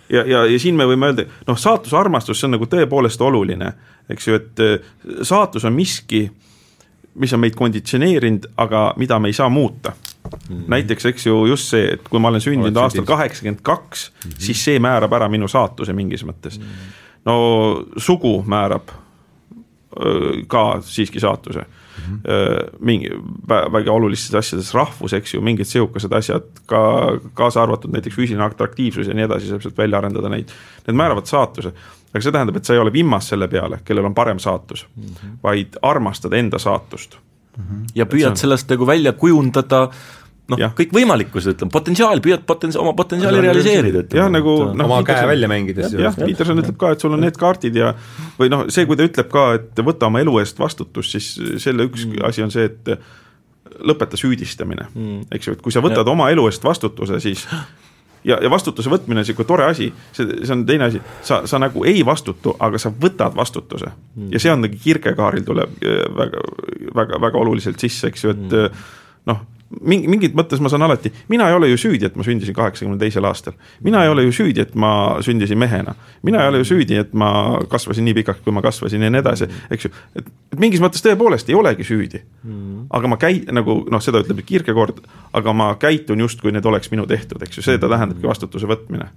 [0.09, 3.73] Ja, ja, ja, siin me võime öelda, noh, saatuse armastus, see on nagu tõepoolest oluline
[4.09, 4.93] eks ju, et äh,
[5.25, 6.25] saatus on miski,
[7.19, 10.31] mis on meid konditsioneerinud, aga mida me ei saa muuta mm.
[10.49, 10.63] -hmm.
[10.67, 14.33] näiteks, eks ju, just see, et kui ma olen sündinud Oled aastal kaheksakümmend kaks, mhm.
[14.37, 16.65] siis see määrab ära minu saatuse mingis mõttes mm.
[16.65, 16.97] -hmm.
[17.25, 17.35] no
[17.97, 18.89] sugu määrab
[20.47, 21.65] ka siiski saatuse.
[22.79, 23.09] Mingi
[23.47, 26.81] väga olulistes asjades, rahvus, eks ju, mingid sihukesed asjad, ka
[27.33, 30.51] kaasa arvatud näiteks füüsiline atraktiivsus ja nii edasi, saab sealt välja arendada neid,
[30.87, 31.73] need määravad saatuse
[32.09, 35.03] aga see tähendab, et sa ei ole vimmas selle peale, kellel on parem saatus mm,
[35.03, 35.35] -hmm.
[35.43, 37.17] vaid armastad enda saatust
[37.57, 37.63] mm.
[37.63, 37.85] -hmm.
[37.95, 38.37] ja püüad on...
[38.37, 39.89] sellest nagu välja kujundada
[40.49, 44.21] noh, kõikvõimalikkused, ütleme, potentsiaal, püüad potens-, oma potentsiaali realiseerida, ütleme.
[44.21, 45.95] jah, nagu noh, oma käe välja mängides.
[45.97, 47.93] jah, Peterson ütleb ka, et sul on need kaardid ja
[48.39, 51.31] või noh, see, kui ta ütleb ka, et võta oma elu eest vastutus, siis
[51.63, 52.23] selle üks mm.
[52.29, 52.95] asi on see, et
[53.85, 56.11] lõpeta süüdistamine mm., eks ju, et kui sa võtad ja.
[56.11, 57.45] oma elu eest vastutuse, siis
[58.27, 61.59] ja, ja vastutuse võtmine on niisugune tore asi, see, see on teine asi, sa, sa
[61.61, 64.33] nagu ei vastutu, aga sa võtad vastutuse mm..
[64.33, 66.43] ja see on nagu Kierkegaardil tuleb äh, väga,
[66.95, 68.83] väga, väga oluliselt sisse, eks ju, et mm.
[69.31, 72.55] noh mingi, mingit mõttes ma saan alati, mina ei ole ju süüdi, et ma sündisin
[72.57, 73.53] kaheksakümne teisel aastal.
[73.85, 75.95] mina ei ole ju süüdi, et ma sündisin mehena.
[76.23, 79.21] mina ei ole ju süüdi, et ma kasvasin nii pikaks, kui ma kasvasin ja nii
[79.21, 79.91] edasi, eks ju.
[80.17, 82.87] et, mingis mõttes tõepoolest ei olegi süüdi mm..
[82.97, 85.03] aga ma käi-, nagu noh, seda ütleb Kierkegaard,
[85.37, 89.11] aga ma käitun justkui need oleks minu tehtud, eks ju, seda tähendabki vastutuse võtmine.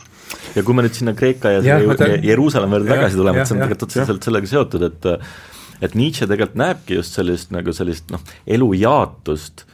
[0.56, 3.64] ja kui me nüüd sinna Kreeka ja, ja Jeruusalemma juurde tagasi tuleme, et see on
[3.64, 5.12] tegelikult otseselt sellega seotud, et
[5.82, 9.71] et Nietzsche tegelikult näebki just sellist nagu sellist noh, elujaatust Äh,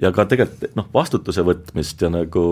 [0.00, 2.42] ja ka tegelikult noh, vastutuse võtmist ja nagu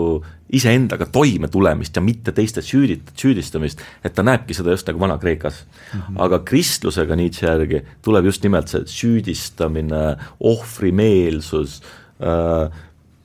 [0.55, 5.61] iseendaga toime tulemist ja mitte teiste süüdit-, süüdistamist, et ta näebki seda just nagu Vana-Kreekas
[5.65, 5.99] mm.
[5.99, 6.21] -hmm.
[6.25, 11.81] aga kristlusega Nietzsche järgi tuleb just nimelt see süüdistamine, ohvrimeelsus
[12.21, 12.73] äh,,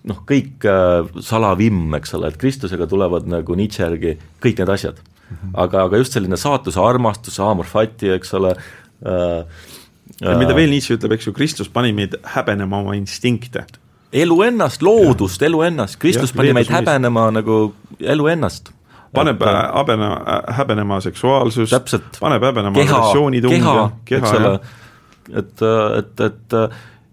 [0.05, 5.01] noh, kõik äh, salavimm, eks ole, et kristlusega tulevad nagu Nietzsche järgi kõik need asjad
[5.01, 5.37] mm.
[5.37, 5.57] -hmm.
[5.65, 9.45] aga, aga just selline saatuse armastus, amor fati, eks ole äh,,
[10.21, 13.65] ja mida veel Nietzsche ütleb, eks ju, Kristus pani meid häbenema oma instinkte.
[14.13, 17.63] elu ennast, loodust, elu ennast, Kristus ja, pani meid häbenema nagu
[18.01, 18.73] elu ennast.
[19.15, 20.09] Paneb häbene,
[20.55, 21.75] häbenema seksuaalsust,
[22.21, 24.53] paneb häbenema agressioonitunge, keha, keha, ole,
[25.35, 25.65] et,
[25.99, 26.59] et, et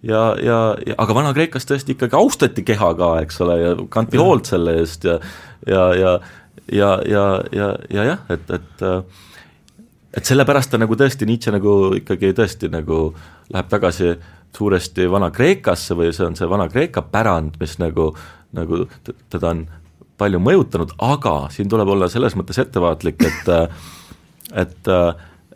[0.05, 4.49] ja, ja, ja aga Vana-Kreekas tõesti ikkagi austati keha ka, eks ole, ja kanti hoolt
[4.49, 5.17] selle eest ja
[5.65, 6.19] ja, ja
[6.71, 8.85] ja, ja, ja, ja jah, et, et
[10.17, 13.11] et sellepärast ta nagu tõesti, Nietzsche nagu ikkagi tõesti nagu
[13.53, 14.15] läheb tagasi
[14.57, 18.09] suuresti Vana-Kreekasse või see on see Vana-Kreeka pärand, mis nagu,
[18.57, 19.67] nagu teda on
[20.17, 23.51] palju mõjutanud, aga siin tuleb olla selles mõttes ettevaatlik, et
[24.57, 24.89] et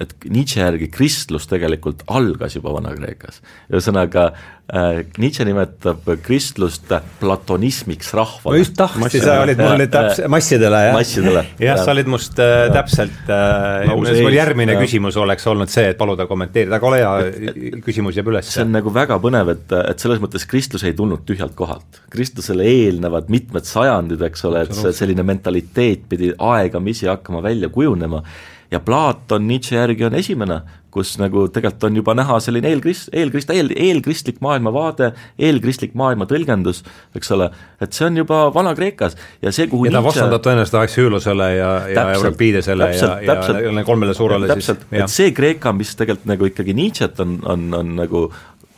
[0.01, 3.41] et Nietzsche järgi kristlus tegelikult algas juba Vana-Kreekas.
[3.71, 8.55] ühesõnaga äh, Nietzsche nimetab kristlust platonismiks rahvale.
[8.55, 10.95] ma just tahtsin, sa olid mul nüüd täpselt, massidele jah?
[10.97, 11.43] massidele.
[11.67, 14.81] jah, sa olid must äh, täpselt äh,, mul järgmine ja.
[14.81, 18.49] küsimus oleks olnud see, et paluda kommenteerida, aga ole hea, küsimus jääb üles.
[18.53, 22.01] see on nagu väga põnev, et, et selles mõttes kristlus ei tulnud tühjalt kohalt.
[22.13, 28.23] kristlusele eelnevad mitmed sajandid, eks ole, et see selline mentaliteet pidi aegamisi hakkama välja kujunema
[28.71, 30.61] ja Platon Nietzsche järgi on esimene,
[30.91, 36.81] kus nagu tegelikult on juba näha selline eelkrist-, eelkrist-, eel, eelkristlik maailmavaade, eelkristlik maailma tõlgendus,
[37.15, 37.49] eks ole,
[37.83, 40.21] et see on juba Vana-Kreekas ja see, kuhu ja ta Nietzsche...
[40.21, 43.37] vastandab tõenäoliselt Axiolosele ja, ja Euripidesele ja, ja,
[43.79, 45.01] ja kolmele suurele täpselt, siis.
[45.03, 48.27] et see Kreeka, mis tegelikult nagu ikkagi Nietzsche't on, on, on nagu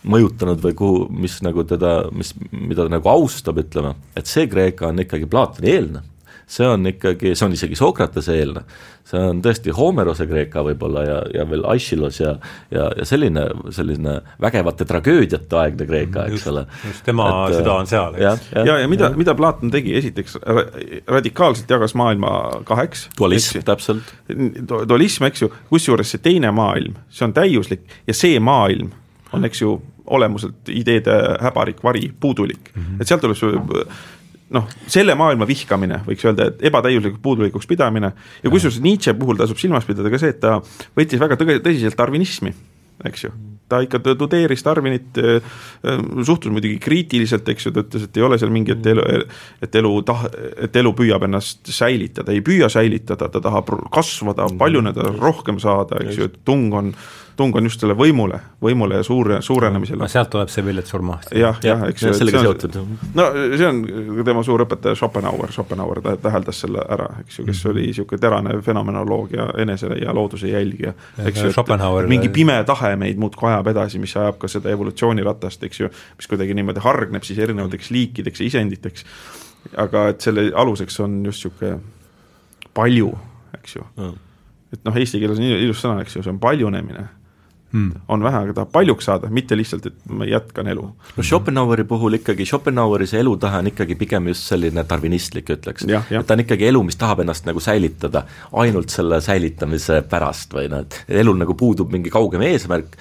[0.03, 5.05] mõjutanud või kuhu, mis nagu teda, mis, mida nagu austab, ütleme, et see Kreeka on
[5.05, 6.03] ikkagi Platoni eelne
[6.47, 8.63] see on ikkagi, see on isegi Sokratese eelne,
[9.07, 12.33] see on tõesti Homerose Kreeka võib-olla ja, ja veel Aeschylus ja
[12.71, 13.45] ja, ja selline,
[13.75, 16.65] selline vägevate tragöödiate aegne Kreeka, eks ole.
[16.87, 18.23] just tema et, süda on seal, eks.
[18.23, 20.37] ja, ja, ja, ja mida, mida Platon tegi, esiteks
[21.07, 22.33] radikaalselt jagas maailma
[22.67, 23.07] kaheks.
[23.17, 24.13] dualism, täpselt.
[24.89, 28.93] dualism, eks ju, kusjuures see teine maailm, see on täiuslik ja see maailm
[29.33, 29.77] on, eks ju,
[30.13, 33.01] olemuselt ideede häbarik, vari, puudulik mm, -hmm.
[33.01, 33.53] et sealt tuleb see
[34.53, 38.13] noh, selle maailma vihkamine, võiks öelda, et ebatäiuslikuks puudulikuks pidamine.
[38.43, 40.59] Ja kusjuures Nietzsche puhul tasub silmas pidada ka see, et ta
[40.97, 42.53] võttis väga tõge, tõsiselt darwinismi,
[43.09, 43.33] eks ju.
[43.71, 45.39] Ta ikka tudeeris Darwinit, äh,
[45.87, 49.05] äh, suhtus muidugi kriitiliselt, eks ju, ta ütles, et ei ole seal mingi, et elu,
[49.63, 50.27] et elu tah-,
[50.67, 56.19] et elu püüab ennast säilitada, ei püüa säilitada, ta tahab kasvada, paljuneda, rohkem saada, eks
[56.19, 56.91] ju, et tung on
[57.35, 60.07] tung on just selle võimule, võimule ja suure, suurenemisele.
[60.11, 61.17] sealt tuleb see villetsurma.
[61.35, 62.13] jah, jah, eks ju.
[62.17, 62.77] sellega seotud.
[63.17, 63.27] no
[63.57, 63.81] see on
[64.25, 67.71] tema suur õpetaja Schopenhauer, Schopenhauer täheldas selle ära, eks ju, kes -hmm.
[67.71, 70.93] oli niisugune terane fenomenoloogia enese ja looduse jälgija.
[71.17, 75.89] et mingi pime tahe meid muudkui ajab edasi, mis ajab ka seda evolutsiooniratast, eks ju,
[76.17, 79.05] mis kuidagi niimoodi hargneb siis erinevateks liikideks ja isenditeks.
[79.77, 81.79] aga et selle aluseks on just niisugune
[82.73, 83.17] palju,
[83.57, 84.15] eks ju mm.
[84.73, 87.07] et noh, eesti keeles on ilus sõna, eks ju, see on paljunemine
[87.73, 88.05] hmm.
[88.07, 90.85] on vähe, aga tahab paljuks saada, mitte lihtsalt, et ma jätkan elu.
[91.17, 95.87] no Schopenhaueri puhul ikkagi, Schopenhaueri see elutahe on ikkagi pigem just selline tarvinistlik, ütleks.
[95.89, 98.25] et ta on ikkagi elu, mis tahab ennast nagu säilitada
[98.63, 102.97] ainult selle säilitamise pärast või noh, et elul nagu puudub mingi kaugem eesmärk,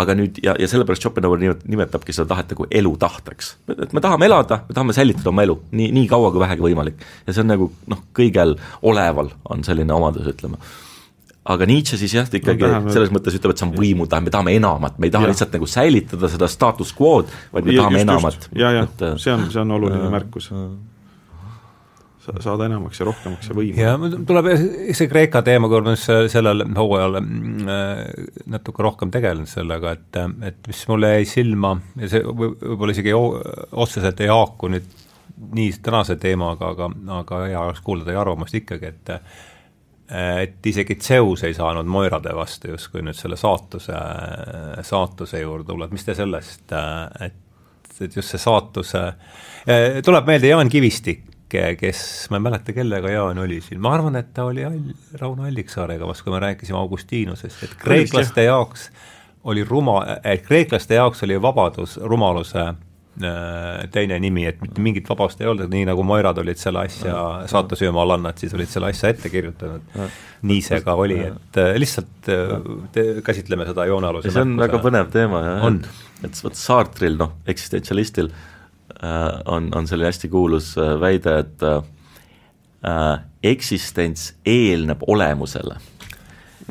[0.00, 3.56] aga nüüd ja, ja sellepärast Schopenhauer nimetabki seda tahet nagu elutahteks.
[3.74, 7.02] et me tahame elada, me tahame säilitada oma elu nii, nii kaua kui vähegi võimalik.
[7.26, 8.54] ja see on nagu noh, kõigel
[8.86, 10.60] oleval on selline omadus, ütleme
[11.48, 14.32] aga Nietzsche siis jah, ikkagi no, selles mõttes ütleb, et see on võimu tahe, me
[14.32, 15.32] tahame enamat, me ei taha ja.
[15.32, 18.48] lihtsalt nagu säilitada seda status quo'd, vaid me ja, tahame just, enamat.
[18.60, 20.50] ja, ja et, see on, see on oluline ja, märkus
[22.44, 23.80] saada enamaks ja rohkemaks ja võimu.
[23.80, 23.94] ja
[24.28, 24.50] tuleb
[24.94, 28.02] see Kreeka teema, kui ma sellel hooajal äh,
[28.52, 34.20] natuke rohkem tegelenud sellega, et, et mis mulle jäi silma ja see võib-olla isegi otseselt
[34.20, 34.98] ei haaku nüüd
[35.56, 39.14] nii tänase teemaga, aga, aga hea oleks kuulda teie arvamust ikkagi, et
[40.10, 43.94] et isegi Zeus ei saanud Moirade vastu justkui nüüd selle saatuse,
[44.86, 46.74] saatuse juurde tulla, et mis te sellest,
[47.26, 47.36] et,
[48.00, 49.04] et just see saatuse,
[50.06, 54.34] tuleb meelde Jaan Kivistik, kes, ma ei mäleta, kellega Jaan oli siin, ma arvan, et
[54.34, 54.92] ta oli All,
[55.22, 58.90] Rauno Alliksaarega vast, kui me rääkisime Augustinusest, et kreeklaste jaoks
[59.50, 62.89] oli ruma, et kreeklaste jaoks oli vabadus rumaluse Äh,
[63.92, 67.14] teine nimi, et mitte mingit vabast ei olnud, nii nagu Moirad olid selle asja
[67.50, 70.00] saatusööma alannad, siis olid selle asja ette kirjutanud.
[70.50, 72.54] nii see ka oli, et äh, lihtsalt äh,
[72.94, 74.64] te, käsitleme seda joonealuse see on märkuse.
[74.64, 75.66] väga põnev teema jah,
[76.24, 83.20] et, vot Sartril, noh, eksistentsialistil äh, on, on selline hästi kuulus äh, väide, et äh,
[83.52, 85.76] eksistents eelneb olemusele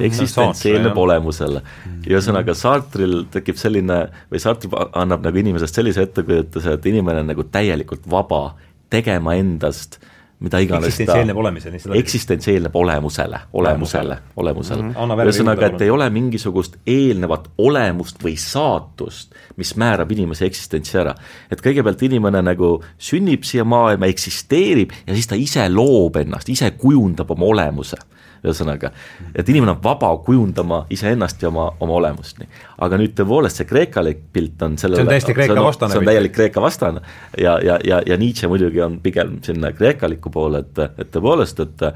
[0.07, 1.61] eksistents eelneb olemusele.
[2.07, 4.01] ühesõnaga Sartril tekib selline
[4.31, 8.55] või Sartre annab nagu inimesest sellise ettekujutuse, et inimene on nagu täielikult vaba
[8.89, 9.99] tegema endast
[10.39, 14.83] mida iganes eksistents eelneb olemiseni, seda eksistents eelneb olemusele, olemusele, olemusele.
[14.83, 15.23] mm -hmm..
[15.25, 21.15] ühesõnaga, et ei ole mingisugust eelnevat olemust või saatust, mis määrab inimese eksistentsi ära.
[21.51, 26.71] et kõigepealt inimene nagu sünnib siia maailma, eksisteerib ja siis ta ise loob ennast, ise
[26.71, 27.97] kujundab oma olemuse
[28.43, 28.91] ühesõnaga,
[29.35, 32.49] et inimene on vaba kujundama iseennast ja oma, oma olemust, nii.
[32.85, 35.93] aga nüüd tõepoolest see kreekalik pilt on sellele see on täiesti Kreeka vastane.
[35.93, 37.01] see on täielik Kreeka vastane
[37.37, 41.87] ja, ja, ja, ja Nietzsche muidugi on pigem sinna kreekaliku poole, et, et tõepoolest, et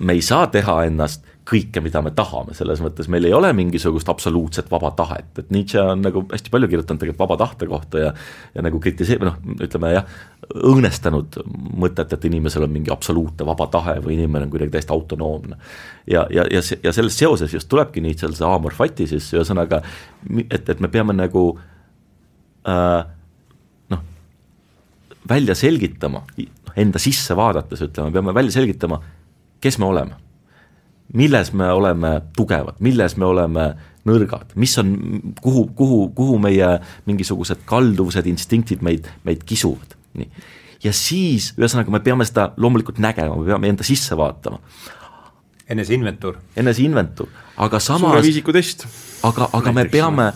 [0.00, 4.08] me ei saa teha ennast kõike, mida me tahame, selles mõttes meil ei ole mingisugust
[4.12, 8.12] absoluutset vaba tahet, et Nietzsche on nagu hästi palju kirjutanud tegelikult vaba tahte kohta ja
[8.54, 10.06] ja nagu kritiseerib, noh, ütleme jah,
[10.54, 11.40] õõnestanud
[11.80, 15.58] mõtet, et inimesel on mingi absoluutne vaba tahe või inimene on kuidagi täiesti autonoomne.
[16.06, 19.82] ja, ja, ja, ja selles seoses just tulebki Nietzsche'l see amor fati siis, ühesõnaga
[20.50, 21.44] et, et me peame nagu
[22.68, 23.02] äh,
[23.90, 24.08] noh,
[25.28, 26.24] välja selgitama,
[26.78, 29.02] enda sisse vaadates ütleme, peame välja selgitama,
[29.60, 30.29] kes me oleme
[31.16, 33.66] milles me oleme tugevad, milles me oleme
[34.08, 34.94] nõrgad, mis on,
[35.42, 36.70] kuhu, kuhu, kuhu meie
[37.08, 40.30] mingisugused kalduvused, instinktid meid, meid kisuvad, nii.
[40.86, 44.60] ja siis, ühesõnaga, me peame seda loomulikult nägema, me peame enda sisse vaatama.
[45.68, 46.38] eneseinventuur.
[46.56, 48.86] eneseinventuur, aga samas suureviisiku test.
[49.26, 50.30] aga, aga me peame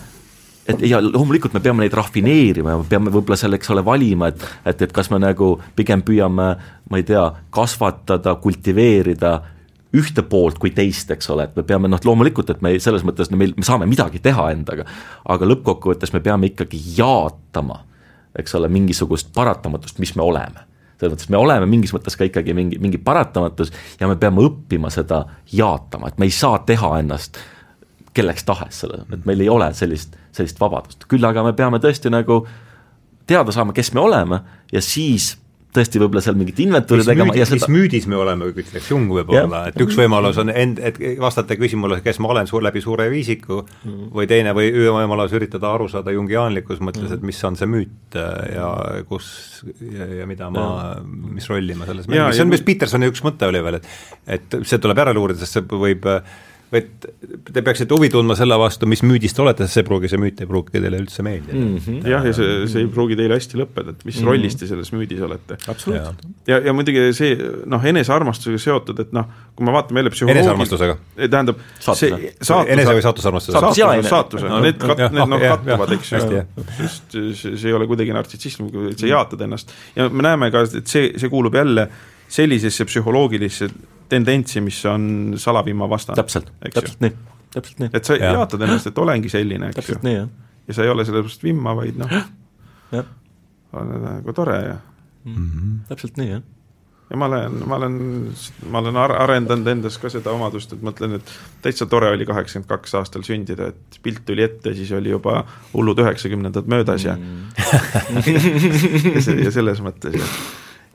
[0.65, 4.29] et ja loomulikult me peame neid rafineerima ja me peame võib-olla selle, eks ole, valima,
[4.29, 6.47] et et, et kas me nagu pigem püüame,
[6.89, 9.35] ma ei tea, kasvatada, kultiveerida
[9.95, 13.31] ühte poolt kui teist, eks ole, et me peame noh, loomulikult, et me selles mõttes,
[13.31, 14.85] no meil, me saame midagi teha endaga,
[15.31, 17.81] aga lõppkokkuvõttes me peame ikkagi jaatama,
[18.39, 20.67] eks ole, mingisugust paratamatust, mis me oleme.
[20.99, 24.91] selles mõttes me oleme mingis mõttes ka ikkagi mingi, mingi paratamatus ja me peame õppima
[24.91, 27.39] seda jaatama, et me ei saa teha ennast
[28.15, 32.45] kelleks tahes et meil ei ole sellist, sellist vabadust, küll aga me peame tõesti nagu
[33.27, 34.39] teada saama, kes me oleme
[34.71, 35.35] ja siis
[35.75, 38.89] tõesti võib-olla seal mingit inventuuri mis tegema müüdis, ja seda mis müüdis me oleme, ütleks
[38.91, 42.83] Jung võib-olla, et üks võimalus on end, et vastata küsimusele, kes ma olen suur läbi
[42.83, 44.07] suure viisiku mm.
[44.15, 48.71] või teine või võimalus üritada aru saada jungiaanlikus mõttes, et mis on see müüt ja
[49.09, 49.29] kus
[49.81, 50.65] ja, ja mida ma,
[51.05, 54.59] mis rolli ma selles mängin, see on, mis Petersoni üks mõte oli veel, et et
[54.65, 56.35] see tuleb järele uurida, sest see võib äh,
[56.75, 57.05] et
[57.53, 60.49] te peaksite huvi tundma selle vastu, mis müüdist olete, sest see pruugi, see müüt ei
[60.49, 61.77] pruugi teile üldse meeldida mm.
[61.77, 62.09] -hmm.
[62.11, 64.29] jah, ja see, see ei pruugi teile hästi lõppeda, et mis mm -hmm.
[64.31, 65.57] rollis te selles müüdis olete.
[65.67, 66.25] absoluutselt.
[66.47, 70.97] ja, ja muidugi see noh, enesearmastusega seotud, et noh, kui me vaatame jälle psühholoogi enesearmastusega?
[71.29, 72.11] tähendab, see
[72.41, 73.73] saatus, enese või saatusarmastusega?
[73.73, 76.23] saatuse, saatuse, no need kat-, need noh, kattuvad, eks ju,
[76.81, 80.91] sest see, see ei ole kuidagi nartsissism, sa jaatad ennast ja me näeme ka, et
[80.91, 81.89] see, see kuulub jälle
[82.35, 83.69] sellisesse psühholoogilisse
[84.09, 86.15] tendentsi, mis on salaviima vastane.
[86.15, 87.13] täpselt, täpselt nii,
[87.53, 87.93] täpselt nii.
[87.93, 88.33] et sa ja.
[88.39, 90.01] jaatad ennast, et olengi selline, eks ju.
[90.67, 92.19] ja sa ei ole sellepärast vimma, vaid noh,
[93.75, 94.75] on nagu tore ja
[95.23, 95.35] mm.
[95.35, 95.79] -hmm.
[95.89, 96.43] täpselt nii, jah
[97.09, 97.97] ja ma olen, ma olen,
[98.71, 102.69] ma olen ar arendanud endas ka seda omadust, et mõtlen, et täitsa tore oli kaheksakümmend
[102.69, 107.43] kaks aastal sündida, et pilt tuli ette, siis oli juba hullud üheksakümnendad möödas ja mm.
[109.13, 110.29] ja, ja selles mõttes ja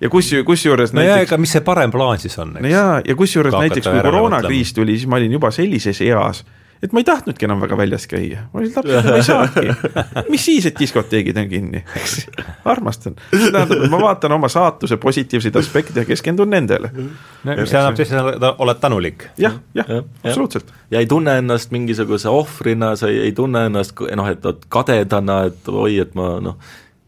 [0.01, 1.39] ja kus, kusjuures no näiteks.
[1.41, 2.65] mis see parem plaan siis on, eks?
[2.65, 6.45] no jaa, ja kusjuures näiteks kui koroonakriis tuli, siis ma olin juba sellises eas,
[6.83, 9.75] et ma ei tahtnudki enam väga väljas käia, ma olin laps, ma ei saanudki.
[10.33, 12.17] mis siis, et diskoteegid on kinni, eks,
[12.73, 13.19] armastan.
[13.31, 16.93] tähendab, et ma vaatan oma saatuse positiivseid aspekte ja keskendun nendele.
[16.97, 19.29] mis tähendab siis, et sa oled tänulik.
[19.39, 20.73] jah, jah, absoluutselt.
[20.91, 25.69] ja ei tunne ennast mingisuguse ohvrina, sa ei, ei tunne ennast noh, et kadedana, et
[25.69, 26.57] oi, et ma noh,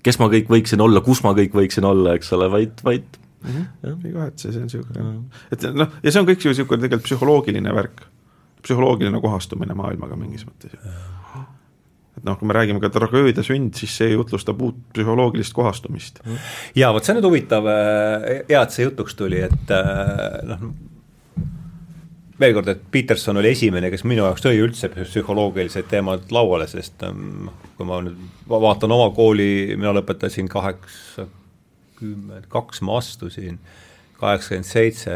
[0.03, 3.51] kes ma kõik võiksin olla, kus ma kõik võiksin olla, eks ole, vaid, vaid mm
[3.51, 4.07] -hmm.
[4.07, 5.15] ei kahetse, see on niisugune,
[5.53, 8.07] et noh, ja see on kõik niisugune tegelikult psühholoogiline värk
[8.62, 10.77] psühholoogiline kohastumine maailmaga mingis mõttes.
[12.16, 16.20] et noh, kui me räägime ka tragöödia sünd, siis see jutlustab uut psühholoogilist kohastumist.
[16.77, 20.66] jaa, vot see on nüüd huvitav, äh, hea, et see jutuks tuli, et äh, noh,
[22.43, 27.02] veel kord, et Peterson oli esimene, kes minu jaoks tõi üldse psühholoogilised teemad lauale, sest
[27.06, 27.48] ähm,
[27.78, 28.19] kui ma nüüd
[28.51, 33.56] vaatan oma kooli, mina lõpetasin kaheksakümmend kaks, ma astusin
[34.20, 35.12] kaheksakümmend seitse.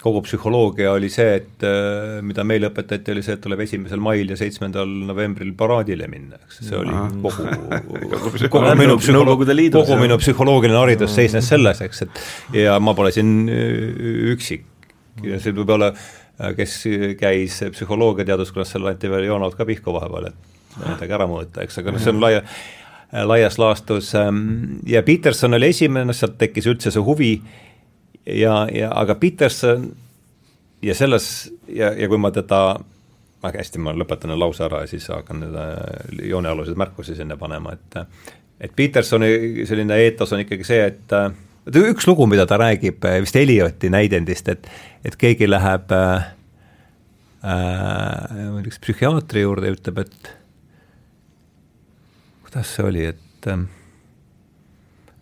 [0.00, 4.30] Kogu psühholoogia oli see, et äh, mida meile õpetati, oli see, et tuleb esimesel mail
[4.32, 7.44] ja seitsmendal novembril paraadile minna, eks, see oli kogu,
[8.54, 12.12] kogu minu psühholoogia, kogu minu psühholoogiline haridus seisnes selles, eks, et
[12.62, 14.64] ja ma pole siin äh, üksik.
[15.20, 16.19] See võib-olla, äh,
[16.56, 16.76] kes
[17.20, 21.94] käis psühholoogiateaduskonnas, seal anti veel joonad ka pihku vahepeal, et midagi ära mõõta, eks, aga
[21.94, 22.44] noh, see on laia,
[23.26, 27.34] laias laastus ähm, ja Peterson oli esimene, sealt tekkis üldse see huvi
[28.24, 29.90] ja, ja aga Peterson
[30.82, 32.78] ja selles ja, ja kui ma teda
[33.42, 38.02] väga hästi, ma lõpetan lause ära ja siis hakkan need joonealused märkusi sinna panema, et
[38.60, 41.14] et Petersoni selline eetos on ikkagi see, et
[41.66, 44.70] üks lugu, mida ta räägib vist Elioti näidendist, et
[45.04, 46.30] et keegi läheb äh,
[47.44, 50.32] äh, üks psühhiaatri juurde ja ütleb, et
[52.44, 53.62] kuidas see oli, et äh,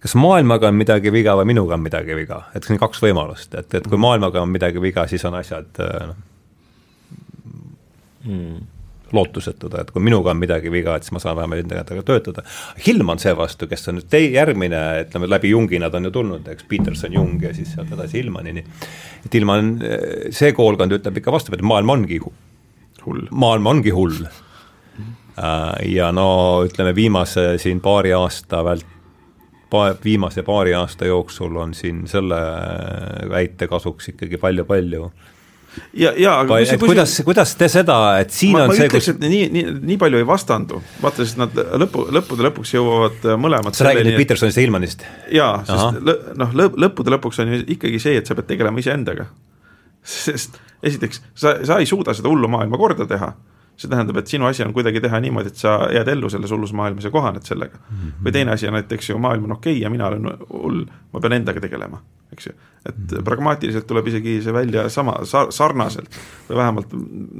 [0.03, 3.55] kas maailmaga on midagi viga või minuga on midagi viga, et siin on kaks võimalust,
[3.59, 6.25] et, et kui maailmaga on midagi viga, siis on asjad äh, noh.
[8.29, 8.67] Hmm.,
[9.13, 12.45] lootusetud, et kui minuga on midagi viga, et siis ma saan vähemalt endaga töötada.
[12.87, 16.67] Hillman seevastu, kes on nüüd tei-, järgmine, ütleme läbi Jungi nad on ju tulnud, eks,
[16.69, 18.65] Peterson, Jung ja siis sealt edasi Hillmanini.
[19.25, 19.73] et Hillman,
[20.35, 24.21] see koolkond ütleb ikka vastupidi, maailm ongi hull, maailm ongi hull.
[25.39, 28.95] Äh, ja no ütleme, viimase siin paari aasta vält-,
[29.71, 32.41] pa-, viimase paari aasta jooksul on siin selle
[33.31, 35.11] väite kasuks ikkagi palju-palju
[35.97, 38.91] ja, ja aga kui, et kuidas, kuidas te seda, et siin ma, on ma see,
[38.93, 43.77] kus nii, nii, nii palju ei vastandu, vaata, sest nad lõpu, lõppude lõpuks jõuavad mõlemad
[43.79, 45.05] sa räägid nüüd Petersonist ja Ilmanist?
[45.35, 46.57] jaa, sest lõ, noh,
[46.87, 49.29] lõppude lõpuks on ju ikkagi see, et sa pead tegelema iseendaga.
[50.25, 53.33] sest esiteks, sa, sa ei suuda seda hullu maailma korda teha
[53.79, 56.73] see tähendab, et sinu asi on kuidagi teha niimoodi, et sa jääd ellu selles hullus
[56.75, 57.97] maailmas ja kohaned sellega mm.
[57.97, 58.25] -hmm.
[58.27, 61.21] või teine asi on näiteks ju maailm on okei okay ja mina olen hull, ma
[61.21, 62.01] pean endaga tegelema,
[62.33, 62.53] eks ju.
[62.87, 63.25] et mm -hmm.
[63.25, 66.19] pragmaatiliselt tuleb isegi see välja sama sa,, sarnaselt
[66.49, 66.93] või vähemalt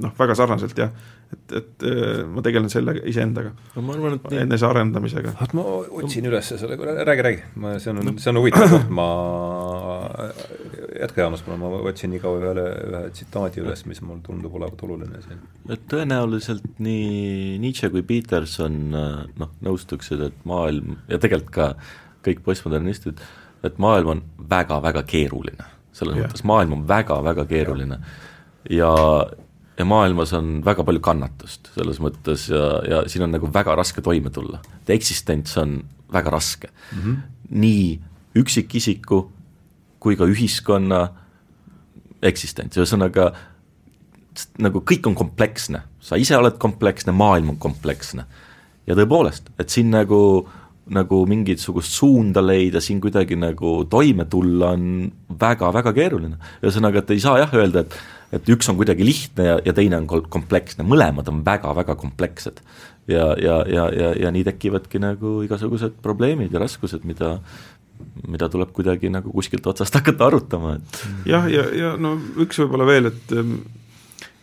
[0.05, 0.91] noh, väga sarnaselt jah,
[1.33, 3.83] et, et äh, ma tegelen sellega iseendaga no,.
[3.83, 5.35] ma arvan, et enesearendamisega.
[5.41, 5.63] oot, ma
[6.03, 9.09] otsin üles selle, räägi, räägi, ma, see on, see on huvitav koht, ma
[10.99, 15.23] jätka, Jaanus, ma otsin nii kaua ühele, ühe tsitaadi üles, mis mul tundub olevat oluline
[15.25, 15.41] siin.
[15.71, 21.69] et tõenäoliselt nii Nietzsche kui Peterson noh, nõustuksid, et maailm ja tegelikult ka
[22.27, 23.21] kõik postmodernistid,
[23.67, 25.75] et maailm on väga-väga keeruline.
[25.93, 26.27] selles yeah.
[26.27, 27.97] mõttes maailm on väga-väga keeruline
[28.71, 28.93] ja,
[29.79, 34.05] ja maailmas on väga palju kannatust selles mõttes ja, ja siin on nagu väga raske
[34.05, 34.61] toime tulla.
[34.89, 35.81] eksistents on
[36.13, 37.03] väga raske mm.
[37.03, 37.17] -hmm.
[37.51, 38.01] nii
[38.39, 39.27] üksikisiku
[39.99, 41.03] kui ka ühiskonna
[42.23, 43.33] eksistents, ühesõnaga
[44.63, 48.27] nagu kõik on kompleksne, sa ise oled kompleksne, maailm on kompleksne.
[48.87, 50.49] ja tõepoolest, et siin nagu,
[50.89, 55.11] nagu mingisugust suunda leida, siin kuidagi nagu toime tulla, on
[55.41, 56.37] väga-väga keeruline.
[56.63, 57.99] ühesõnaga, et ei saa jah öelda, et
[58.33, 62.61] et üks on kuidagi lihtne ja, ja teine on kompleksne, mõlemad on väga-väga komplekssed.
[63.09, 67.39] ja, ja, ja, ja, ja nii tekivadki nagu igasugused probleemid ja raskused, mida
[68.29, 72.61] mida tuleb kuidagi nagu kuskilt otsast hakata arutama, et jah, ja, ja, ja no üks
[72.63, 73.37] võib-olla veel, et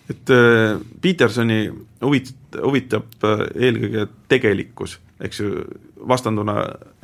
[0.10, 1.64] et äh, Petersoni
[2.04, 5.66] huvit-, huvitab äh, eelkõige tegelikkus, eks ju,
[6.06, 6.60] vastanduna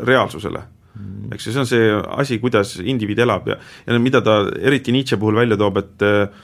[0.05, 0.61] reaalsusele.
[0.91, 1.31] Mm..
[1.31, 3.55] eks ju, see on see asi, kuidas indiviid elab ja,
[3.87, 6.41] ja mida ta eriti Nietzsche puhul välja toob, et äh,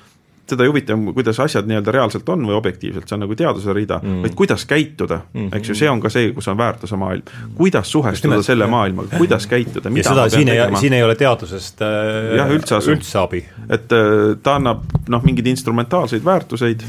[0.47, 3.99] teda ei huvita, kuidas asjad nii-öelda reaalselt on või objektiivselt, see on nagu teaduse rida
[4.01, 5.57] mm., vaid kuidas käituda mm, -hmm.
[5.59, 7.23] eks ju, see on ka see, kus on väärtuse maailm.
[7.55, 11.81] kuidas suhestuda selle maailmaga, kuidas käituda, mida ja seda siin ei, siin ei ole teadusest
[11.81, 13.43] äh, jah, üldse, üldse abi.
[13.69, 16.83] et äh, ta annab noh, mingeid instrumentaalseid väärtuseid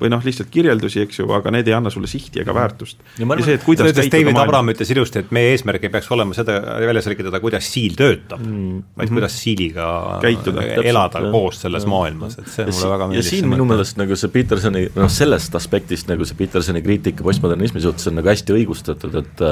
[0.00, 2.98] või noh, lihtsalt kirjeldusi, eks ju, aga need ei anna sulle sihti ega väärtust.
[3.18, 6.10] ja, ja see, et kuidas ütles David Abram ütles ilusti, et meie eesmärk ei peaks
[6.14, 9.14] olema seda välja selgitada, kuidas siil töötab mm., vaid mm -hmm.
[9.18, 9.86] kuidas siiliga
[10.22, 11.88] käituda, elada Täpselt, koos selles ja.
[11.88, 13.30] maailmas, et see ja mulle väga meeldis.
[13.30, 17.82] ja siin minu meelest nagu see Petersoni, noh sellest aspektist nagu see Petersoni kriitika postmodernismi
[17.84, 19.44] suhtes on nagu hästi õigustatud, et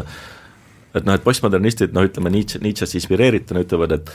[0.92, 4.12] et noh, et postmodernistid noh, ütleme Nietzsche, Nietzsche'st inspireerituna ütlevad, et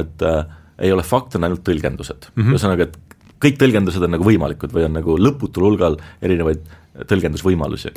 [0.00, 0.44] et äh,
[0.80, 4.72] ei ole fakt, on ainult tõlgendused mm -hmm., ühesõnaga, et kõik tõlgendused on nagu võimalikud
[4.74, 6.62] või on nagu lõputul hulgal erinevaid
[7.10, 7.92] tõlgendusvõimalusi.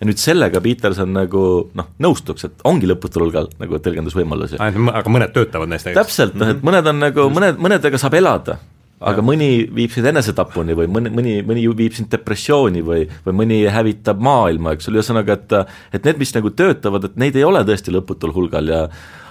[0.00, 4.58] ja nüüd sellega Peterson nagu noh, nõustuks, et ongi lõputul hulgal nagu tõlgendusvõimalusi.
[4.58, 8.58] aga mõned töötavad neist täpselt, noh et mõned on nagu, mõned, mõnedega saab elada,
[8.98, 13.60] aga mõni viib sind enesetapuni või mõni, mõni, mõni viib sind depressiooni või, või mõni
[13.70, 15.56] hävitab maailma, eks ole, ühesõnaga, et
[15.98, 18.82] et need, mis nagu töötavad, et neid ei ole tõesti lõputul hulgal ja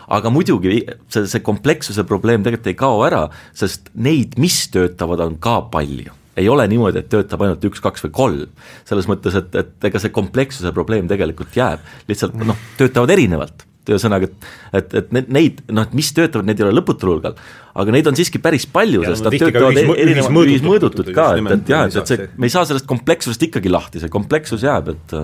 [0.08, 0.80] aga muidugi
[1.12, 3.26] see, see komplekssuse probleem tegelikult ei kao ära,
[3.58, 6.16] sest neid, mis töötavad, on ka palju.
[6.38, 8.68] Ei ole niimoodi, et töötab ainult üks, kaks või kolm.
[8.86, 14.30] selles mõttes, et, et ega see komplekssuse probleem tegelikult jääb, lihtsalt noh, töötavad erinevalt ühesõnaga,
[14.30, 17.38] et, et, et neid, noh, et mis töötavad, neid ei ole lõputul hulgal,
[17.78, 21.74] aga neid on siiski päris palju, sest nad töötavad ühis, erinevad ühismõõdutud ka, et, et
[21.74, 25.18] jah, et, et see, me ei saa sellest komplekssusest ikkagi lahti, see komplekssus jääb, et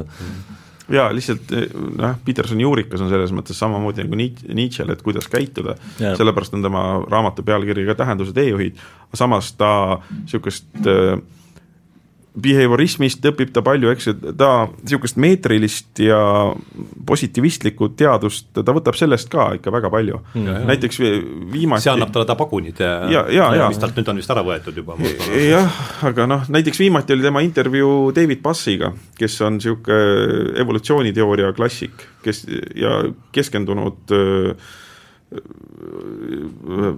[0.94, 1.54] jaa, lihtsalt
[2.00, 6.84] noh, Petersoni juurikas on selles mõttes samamoodi nagu Nietzsche'l, et kuidas käituda, sellepärast on tema
[7.08, 8.82] raamatu pealkiri ka Tähenduse teejuhid,
[9.16, 9.72] samas ta
[10.24, 11.18] niisugust äh,
[12.34, 14.50] behaviorismist õpib ta palju, eks ju, ta
[14.82, 16.18] niisugust meetrilist ja
[17.06, 20.66] positiivistlikku teadust, ta võtab sellest ka ikka väga palju mm..
[20.70, 21.02] näiteks
[21.54, 23.70] viimati see annab talle ta pagunid ja, ja, ja, ja.
[23.70, 24.98] mis talt nüüd on vist ära võetud juba.
[25.38, 32.08] jah, aga noh, näiteks viimati oli tema intervjuu David Bassiga, kes on niisugune evolutsiooniteooria klassik,
[32.26, 32.48] kes
[32.80, 32.98] ja
[33.36, 34.74] keskendunud äh,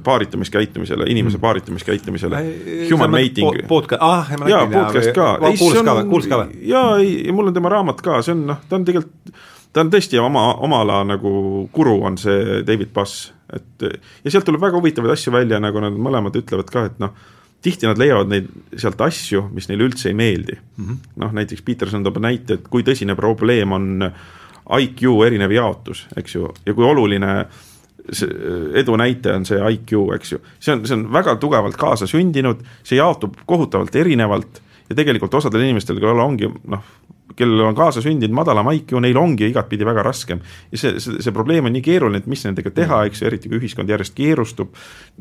[0.03, 1.41] paaritamiskäitumisele, inimese mm.
[1.41, 2.55] paaritamiskäitumisele,
[2.91, 3.67] human mating.
[3.67, 5.37] Podcast, ah, jaa, podcast ka.
[5.57, 6.61] kuulas ka või, kuulas ka või?
[6.69, 9.35] jaa, ei, mul on tema raamat ka, see on noh, ta on tegelikult,
[9.73, 11.31] ta on tõesti oma, oma ala nagu
[11.73, 15.97] guru on see David Bass, et ja sealt tuleb väga huvitavaid asju välja, nagu nad
[16.07, 17.15] mõlemad ütlevad ka, et noh,
[17.65, 21.13] tihti nad leiavad neid sealt asju, mis neile üldse ei meeldi mm -hmm..
[21.23, 24.11] noh, näiteks Peterson toob näite, et kui tõsine probleem on
[24.79, 27.63] IQ erinev jaotus, eks ju, ja kui oluline äh,
[28.13, 28.27] see
[28.81, 32.99] edu näitaja on see IQ, eks ju, see on, see on väga tugevalt kaasasündinud, see
[32.99, 36.83] jaotub kohutavalt erinevalt ja tegelikult osadel inimestel, kellel ongi noh,
[37.35, 40.41] kellel on kaasasündinud madalam IQ, neil ongi igatpidi väga raskem.
[40.71, 43.51] ja see, see, see probleem on nii keeruline, et mis nendega teha, eks ju, eriti
[43.51, 44.75] kui ühiskond järjest keerustub,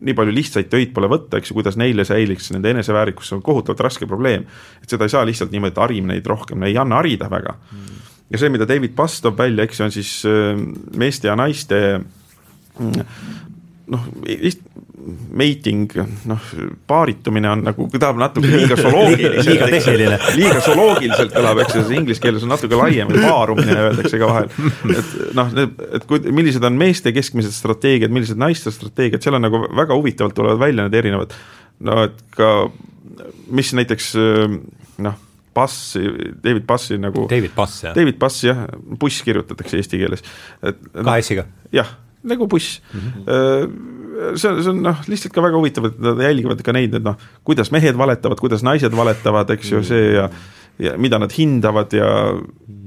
[0.04, 3.44] nii palju lihtsaid töid pole võtta, eks ju, kuidas neile säiliks nende eneseväärikus, see on
[3.46, 4.44] kohutavalt raske probleem.
[4.82, 8.02] et seda ei saa lihtsalt niimoodi, et harime neid rohkem, ei anna harida väga mm.
[8.30, 10.60] ja see, mida David Bass toob välja, eks ju, on siis äh,
[10.96, 11.80] meeste ja naiste
[12.78, 14.06] noh,
[15.34, 15.90] mating,
[16.24, 16.44] noh,
[16.88, 20.18] paaritumine on nagu, tahab natuke liiga zooloogiliselt liiga tehniline.
[20.38, 24.48] liiga zooloogiliselt kõlab, eks ju, see inglise keeles on natuke laiem, paarumine öeldakse ka vahel.
[24.94, 25.52] et noh,
[25.98, 30.36] et kui, millised on meeste keskmised strateegiad, millised naiste strateegiad, seal on nagu väga huvitavalt
[30.38, 31.36] tulevad välja need erinevad,
[31.84, 32.54] no et ka
[33.52, 34.14] mis näiteks
[35.04, 35.20] noh,
[35.54, 35.92] Bass,
[36.42, 37.92] David Bassi nagu David Bass, jah.
[37.94, 38.64] David Bass, jah,
[39.00, 40.24] buss kirjutatakse eesti keeles.
[40.64, 41.46] kahe S-iga?
[41.74, 41.92] jah
[42.24, 43.00] nagu buss mm.
[43.00, 44.36] -hmm.
[44.38, 47.04] see on, see on noh, lihtsalt ka väga huvitav, et nad jälgivad ka neid, et
[47.04, 50.28] noh, kuidas mehed valetavad, kuidas naised valetavad, eks ju, see ja
[50.78, 52.08] ja mida nad hindavad ja,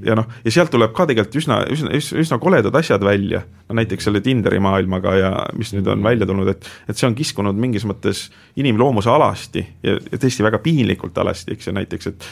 [0.04, 4.08] ja noh, ja sealt tuleb ka tegelikult üsna, üsna, üsna, koledad asjad välja, no näiteks
[4.08, 7.86] selle Tinderi maailmaga ja mis nüüd on välja tulnud, et et see on kiskunud mingis
[7.88, 8.26] mõttes
[8.60, 12.28] inimloomuse alasti ja, ja tõesti väga piinlikult alasti, eks ju, näiteks et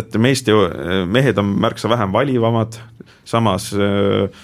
[0.00, 0.54] et meeste,
[1.10, 2.76] mehed on märksa vähem valivamad,
[3.26, 4.42] samas äh,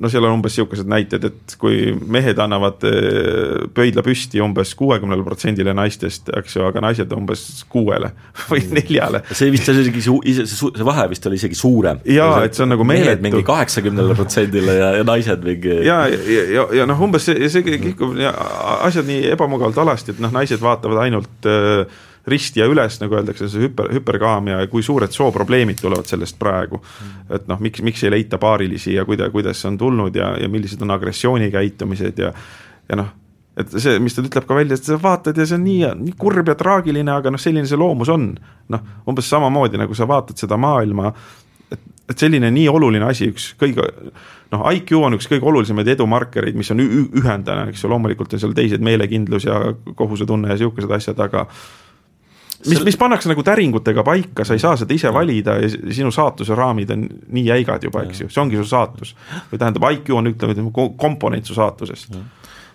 [0.00, 5.24] no seal on umbes niisugused näited, et kui mehed annavad eh, pöidla püsti umbes kuuekümnele
[5.26, 8.12] protsendile naistest, eks ju, aga naised umbes kuuele
[8.50, 8.78] või mm.
[8.78, 9.22] neljale.
[9.32, 12.02] see vist oli isegi see, see vahe vist oli isegi suurem.
[12.08, 13.24] jaa, et see on nagu meeletu.
[13.26, 17.64] mingi kaheksakümnele protsendile ja, ja naised mingi ja, ja, ja, ja noh, umbes see, see
[17.66, 23.18] kihkub asjad nii ebamugavalt alasti, et noh, naised vaatavad ainult äh, risti ja üles, nagu
[23.18, 26.80] öeldakse, see hüper, hüperkaamia ja kui suured sooprobleemid tulevad sellest praegu.
[27.30, 30.48] et noh, miks, miks ei leita paarilisi ja kuida-, kuidas see on tulnud ja, ja
[30.48, 32.32] millised on agressioonikäitumised ja,
[32.88, 33.10] ja noh,
[33.58, 36.16] et see, mis ta ütleb ka välja, et sa vaatad ja see on nii, nii
[36.20, 38.30] kurb ja traagiline, aga noh, selline see loomus on.
[38.68, 41.12] noh, umbes samamoodi nagu sa vaatad seda maailma,
[41.72, 41.80] et,
[42.12, 43.88] et selline nii oluline asi, üks kõige
[44.52, 48.54] noh, IQ on üks kõige olulisemaid edumarkereid, mis on ühendajana, eks ju, loomulikult on seal
[48.56, 49.60] teised meelekindlus ja
[49.98, 51.46] kohusetunne ja sihukesed asjad, aga
[52.66, 56.56] mis, mis pannakse nagu täringutega paika, sa ei saa seda ise valida ja sinu saatuse
[56.58, 59.14] raamid on nii jäigad juba, eks ju, see ongi su saatus.
[59.52, 62.18] või tähendab, IQ on ütleme, komponent su saatusest.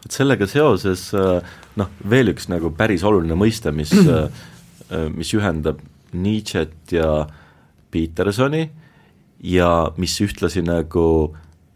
[0.05, 3.93] et sellega seoses noh, veel üks nagu päris oluline mõiste, mis,
[5.15, 5.81] mis ühendab
[6.14, 7.26] Nietzsche't ja
[7.91, 8.68] Petersoni
[9.43, 11.34] ja mis ühtlasi nagu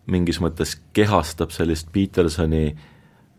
[0.07, 2.69] mingis mõttes kehastab sellist Petersoni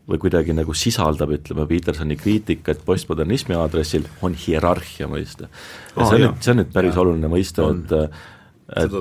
[0.09, 5.49] või kuidagi nagu sisaldab, ütleme, Petersoni kriitikat postmodernismi aadressil, on hierarhia mõiste.
[5.49, 7.05] ja oh, see on nüüd, see on nüüd päris ja.
[7.05, 7.95] oluline mõiste, et
[8.77, 8.93] et,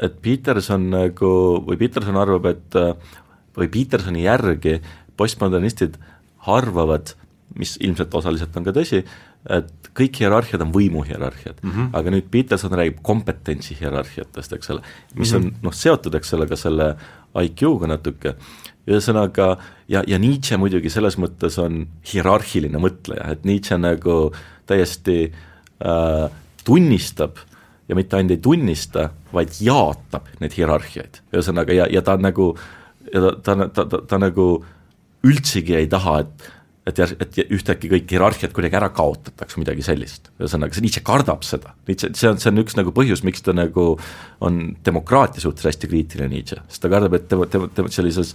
[0.00, 1.32] et Peterson nagu,
[1.66, 2.78] või Peterson arvab, et
[3.56, 4.78] või Petersoni järgi
[5.20, 5.98] postmodernistid
[6.48, 7.12] arvavad,
[7.58, 9.02] mis ilmselt osaliselt on ka tõsi,
[9.50, 11.88] et kõik hierarhiad on võimuhierarhiad mm, -hmm.
[11.96, 14.82] aga nüüd Peterson räägib kompetentsi hierarhiatest, eks ole,
[15.14, 15.46] mis mm -hmm.
[15.46, 16.94] on noh, seotud, eks ole, ka selle
[17.40, 18.34] IQ-ga natuke,
[18.88, 19.52] ühesõnaga
[19.90, 24.30] ja, ja Nietzsche muidugi selles mõttes on hierarhiline mõtleja, et Nietzsche nagu
[24.70, 26.26] täiesti äh,
[26.64, 27.42] tunnistab
[27.90, 32.52] ja mitte ainult ei tunnista, vaid jaatab neid hierarhiaid, ühesõnaga ja, ja ta nagu,
[33.10, 34.48] ja ta, ta, ta, ta, ta nagu
[35.26, 36.50] üldsegi ei taha, et
[36.88, 40.30] et jär-, et ühtäkki kõik hierarhiad kuidagi ära kaotatakse, midagi sellist.
[40.40, 43.54] ühesõnaga, see Nietzsche kardab seda, Nietzsche, see on, see on üks nagu põhjus, miks ta
[43.56, 43.92] nagu
[44.46, 48.32] on demokraatia suhtes hästi kriitiline Nietzsche, sest ta kardab, et tema, tema, tema sellises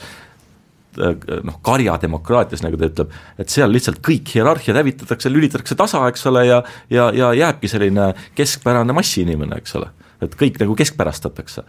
[0.97, 6.45] noh, karjademokraatias, nagu ta ütleb, et seal lihtsalt kõik hierarhiad hävitatakse, lülitatakse tasa, eks ole,
[6.47, 9.91] ja ja, ja jääbki selline keskpärane massiinimene, eks ole
[10.23, 11.61] et kõik nagu keskpärastatakse.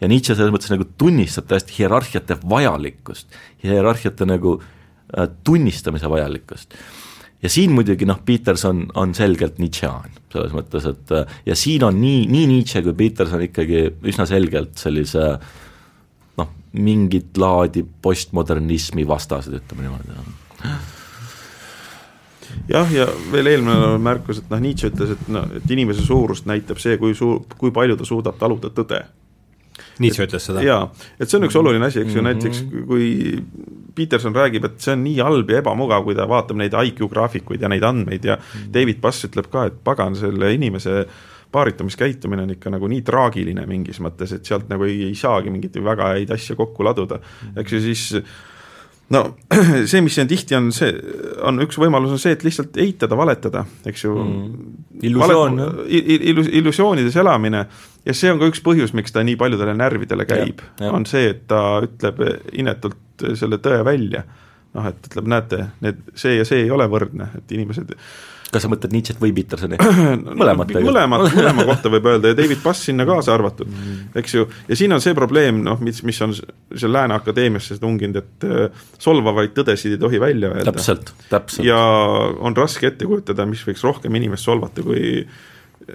[0.00, 3.28] ja Nietzsche selles mõttes nagu tunnistab täiesti hierarhiate vajalikkust,
[3.62, 4.70] hierarhiate nagu äh,
[5.18, 6.74] Äh, tunnistamise vajalikkust.
[7.42, 11.98] ja siin muidugi noh, Peterson on selgelt Nietzschean, selles mõttes, et äh, ja siin on
[12.00, 15.63] nii, nii Nietzsche kui Peterson ikkagi üsna selgelt sellise noh,
[16.74, 20.72] mingit laadi postmodernismi vastased, ütleme niimoodi
[22.68, 26.80] jah, ja veel eelmine märkus, et noh, Nietzsche ütles, et noh, et inimese suurust näitab
[26.82, 29.04] see, kui suur, kui palju ta suudab taluda tõde
[30.02, 30.62] Nietzsche ütles seda?
[30.64, 30.86] jaa,
[31.18, 32.34] et see on üks oluline asi, eks ju mm, -hmm.
[32.34, 36.74] näiteks kui Peterson räägib, et see on nii halb ja ebamugav, kui ta vaatab neid
[36.74, 38.74] IQ graafikuid ja neid andmeid ja mm -hmm.
[38.74, 41.06] David Bass ütleb ka, et pagan, selle inimese
[41.54, 45.78] paaritamiskäitumine on ikka nagu nii traagiline mingis mõttes, et sealt nagu ei, ei saagi mingeid
[45.84, 47.62] väga häid asju kokku laduda, mhm.
[47.62, 48.08] eks ju, siis
[49.12, 49.22] no
[49.90, 50.92] see, mis siin tihti on, see
[51.44, 54.14] on üks võimalus on see, et lihtsalt eitada, valetada, eks ju.
[54.20, 54.76] Mm..
[55.10, 57.64] illusioon Valet,, illus-, illusioonides elamine.
[58.04, 61.46] Ja see on ka üks põhjus, miks ta nii paljudele närvidele käib, on see, et
[61.50, 62.20] ta ütleb
[62.52, 64.24] inetult selle tõe välja.
[64.74, 67.92] noh, et ütleb, näete, need, see ja see ei ole võrdne, et inimesed
[68.52, 69.78] kas sa mõtled Nietzsche't või Petersoni?
[70.40, 74.10] mõlemat mõlemat, mõlema kohta võib öelda ja David Bass sinna kaasa arvatud, mm.
[74.20, 78.20] eks ju, ja siin on see probleem, noh, mis, mis on seal Lääne Akadeemiasse tunginud,
[78.20, 80.72] et äh, solvavaid tõdesid ei tohi välja öelda.
[80.72, 81.66] täpselt, täpselt.
[81.66, 81.80] ja
[82.38, 85.24] on raske ette kujutada, mis võiks rohkem inimest solvata, kui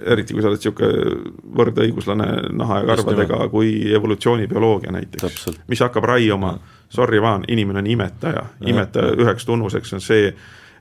[0.04, 2.28] eriti kui sa oled niisugune võrdõiguslane
[2.58, 6.54] naha ja karvadega, kui evolutsioonibioloogia näiteks, mis hakkab raiuma,
[6.92, 10.30] sorry, Vaan, inimene on imetaja, imetaja üheks tunnuseks on see,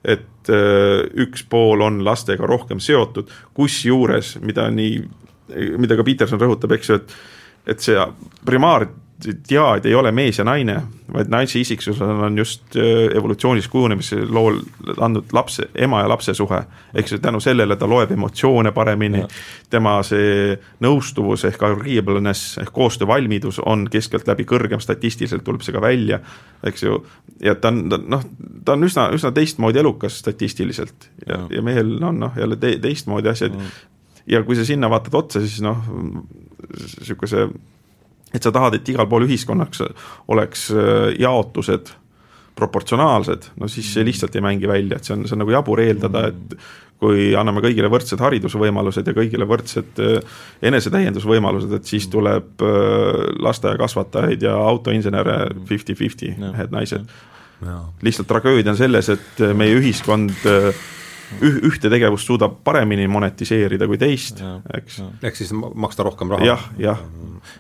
[0.03, 5.03] et äh, üks pool on lastega rohkem seotud, kusjuures, mida nii,
[5.81, 7.19] mida ka Peterson rõhutab, eks ju, et
[7.69, 8.01] et see
[8.47, 8.87] primaar
[9.49, 10.77] diaad ei ole mees ja naine,
[11.13, 14.59] vaid naise isiksus on just äh, evolutsioonis kujunemise lool
[14.97, 16.61] andnud lapse, ema ja lapse suhe.
[17.05, 19.23] siis tänu sellele ta loeb emotsioone paremini,
[19.69, 26.19] tema see nõustuvus ehk agreeableness ehk koostöövalmidus on keskeltläbi kõrgem, statistiliselt tuleb see ka välja,
[26.63, 27.01] eks ju,
[27.43, 28.23] ja ta on, noh,
[28.65, 31.09] ta on üsna, üsna teistmoodi elukas statistiliselt.
[31.27, 33.51] Ja, ja mehel on noh, jälle te, teistmoodi asjad.
[33.51, 33.75] Mm.
[34.27, 35.83] ja kui sa sinna vaatad otsa, siis noh,
[36.69, 37.49] niisuguse
[38.33, 39.83] et sa tahad, et igal pool ühiskonnaks
[40.33, 41.93] oleks äh, jaotused
[42.59, 45.79] proportsionaalsed, no siis see lihtsalt ei mängi välja, et see on, see on nagu jabur
[45.79, 46.57] eeldada, et
[46.99, 50.37] kui anname kõigile võrdsed haridusvõimalused ja kõigile võrdsed äh,
[50.69, 57.09] enesetäiendusvõimalused, et siis tuleb äh, lasteaiakasvatajaid ja autoinsenere fifty-fifty, mehed-naised.
[58.03, 60.47] lihtsalt tragöödia on selles, et meie ühiskond
[61.37, 64.41] üh-, ühte tegevust suudab paremini monetiseerida kui teist,
[64.75, 64.99] eks.
[65.21, 66.47] ehk siis maksta rohkem raha.
[66.47, 67.01] jah, jah.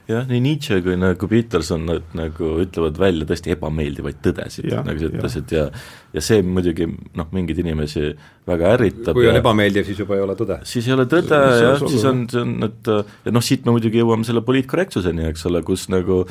[0.09, 5.11] jah, nii Nietzsche kui nagu Peterson nad nagu ütlevad välja tõesti ebameeldivaid tõdesid, nagu sa
[5.13, 5.69] ütlesid, ja
[6.13, 8.07] ja see muidugi noh, mingeid inimesi
[8.49, 9.13] väga ärritab.
[9.17, 10.61] kui on ja, ebameeldiv, siis juba ei ole tõde.
[10.67, 14.01] siis ei ole tõde jah, siis on, see on, et ja noh, siit me muidugi
[14.01, 16.23] jõuame selle poliitkorrektsuseni, eks ole, kus nagu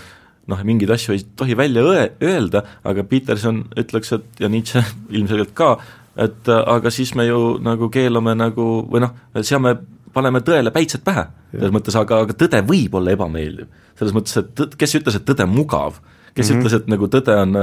[0.48, 4.82] noh, mingeid asju ei tohi välja õe-, öelda, aga Peterson ütleks, et ja Nietzsche
[5.16, 5.76] ilmselgelt ka,
[6.18, 9.76] et äh, aga siis me ju nagu keelame nagu või noh, seame,
[10.14, 13.68] paneme tõele päitsed pähe, selles mõttes, aga, aga tõde võib olla ebameeldiv.
[13.98, 16.00] selles mõttes, et tõd, kes ütles, et tõde mugav,
[16.34, 16.60] kes mm -hmm.
[16.60, 17.56] ütles, et nagu tõde on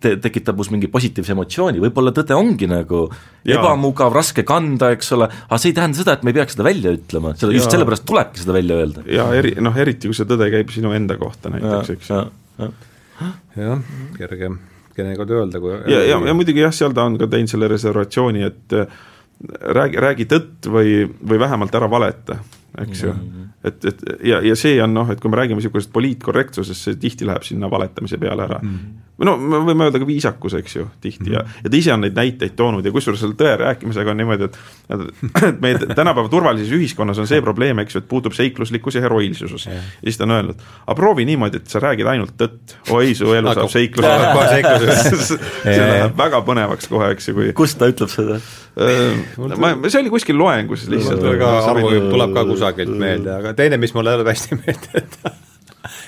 [0.00, 3.04] te, tekitab must mingi positiivse emotsiooni, võib-olla tõde ongi nagu
[3.44, 3.58] ja.
[3.58, 6.66] ebamugav, raske kanda, eks ole, aga see ei tähenda seda, et me ei peaks seda
[6.66, 9.06] välja ütlema, seda, just sellepärast tulebki seda välja öelda.
[9.10, 12.26] ja eri, noh eriti, kui see tõde käib sinu enda kohta näiteks, eks ju.
[13.60, 13.80] jah,
[15.00, 17.68] kerge teinekord öelda, kui ja, ja, ja muidugi jah, seal ta on ka teinud selle
[17.70, 18.76] reservatsiooni, et
[19.76, 22.40] räägi, räägi tõtt või, või vähemalt ära valeta,
[22.78, 23.20] eks ju mm.
[23.20, 23.48] -hmm.
[23.64, 27.26] et, et ja, ja see on noh, et kui me räägime niisugusest poliitkorrektsusest, see tihti
[27.26, 28.74] läheb sinna valetamise peale ära mm.
[28.74, 31.34] -hmm või no me võime öelda ka viisakus, eks ju, tihti mm -hmm.
[31.34, 31.64] ja, mhm.
[31.64, 34.58] ja ta ise on neid näiteid toonud ja kusjuures selle tõe rääkimisega on niimoodi, et
[35.46, 39.66] et meie tänapäeva turvalises ühiskonnas on see probleem, eks ju, et puudub seikluslikkus ja heroiilsus
[39.66, 39.76] yeah..
[39.76, 43.32] ja siis ta on öelnud, aga proovi niimoodi, et sa räägid ainult tõtt, oi su
[43.32, 44.06] elu saab seiklus
[45.28, 48.40] see läheb väga põnevaks kohe, eks ju, kui kus ta ütleb seda?
[49.60, 51.20] ma, see oli kuskil loengus lihtsalt.
[51.20, 55.16] tuleb ka kusagilt meelde, aga teine, mis mulle tuleb hästi meelde, et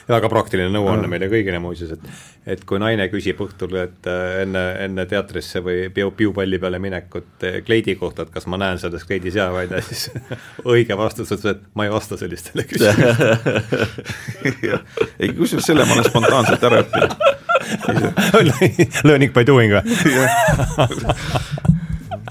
[0.09, 2.03] väga praktiline nõuanne meile kõigile muuseas, et
[2.43, 7.45] et kui naine küsib õhtul, et äh, enne, enne teatrisse või piu, piupalli peale minekut
[7.47, 10.09] äh, kleidi kohta, et kas ma näen selles kleidis jäävaid ja siis
[10.75, 13.63] õige vastus on see, et ma ei vasta sellistele küsimustele.
[15.23, 17.13] Ei, kusjuures selle ma olen spontaanselt ära õppinud.
[19.07, 19.83] Learning by doing või?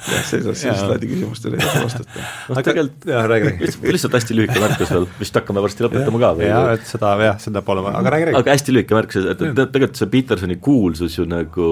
[0.01, 2.25] Jah, see saab sellist laadi küsimustele vastata.
[2.53, 3.95] aga tegelikult jah, räägi, räägi.
[3.95, 6.47] lihtsalt hästi lühike märkus veel, vist hakkame varsti lõpetama ka või?
[6.49, 8.41] jah, et seda jah, seda pole vaja, aga räägi, räägi.
[8.41, 11.67] aga hästi lühike märkus, et tegelikult see Petersoni kuulsus ju nagu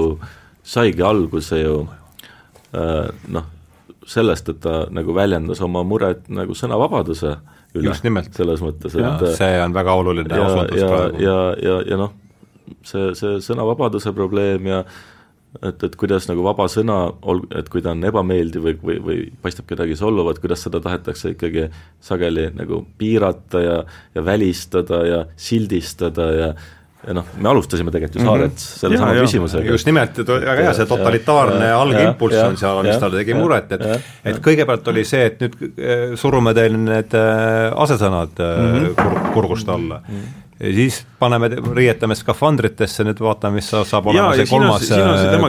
[0.75, 1.75] saigi alguse ju
[2.77, 3.49] äh, noh,
[4.09, 7.35] sellest, et ta nagu väljendas oma muret nagu sõnavabaduse
[7.77, 7.93] üle.
[8.33, 11.21] selles mõttes, et see on väga oluline ja, osundus praegu.
[11.23, 12.15] ja, ja, ja, ja noh,
[12.85, 14.83] see, see sõnavabaduse probleem ja
[15.63, 19.21] et, et kuidas nagu vaba sõna, ol-, et kui ta on ebameeldiv või, või, või
[19.43, 21.69] paistab kedagi solvavat, kuidas seda tahetakse ikkagi
[22.05, 23.79] sageli nagu piirata ja,
[24.15, 26.51] ja välistada ja sildistada ja
[26.99, 28.79] ja noh, me alustasime tegelikult ju Saaret mm -hmm.
[28.79, 29.71] sellesama küsimusega.
[29.71, 33.85] just nimelt, et väga hea, see totalitaarne algimpulss on seal, mis talle tegi muret, et
[34.25, 38.93] et kõigepealt oli see, et nüüd äh, surume teil need äh, asesõnad mm -hmm.
[38.99, 40.15] kur-, kurgust alla mm.
[40.15, 44.99] -hmm ja siis paneme, riietame skafandritesse, nüüd vaatame, mis saab olema ja, see kolmas, see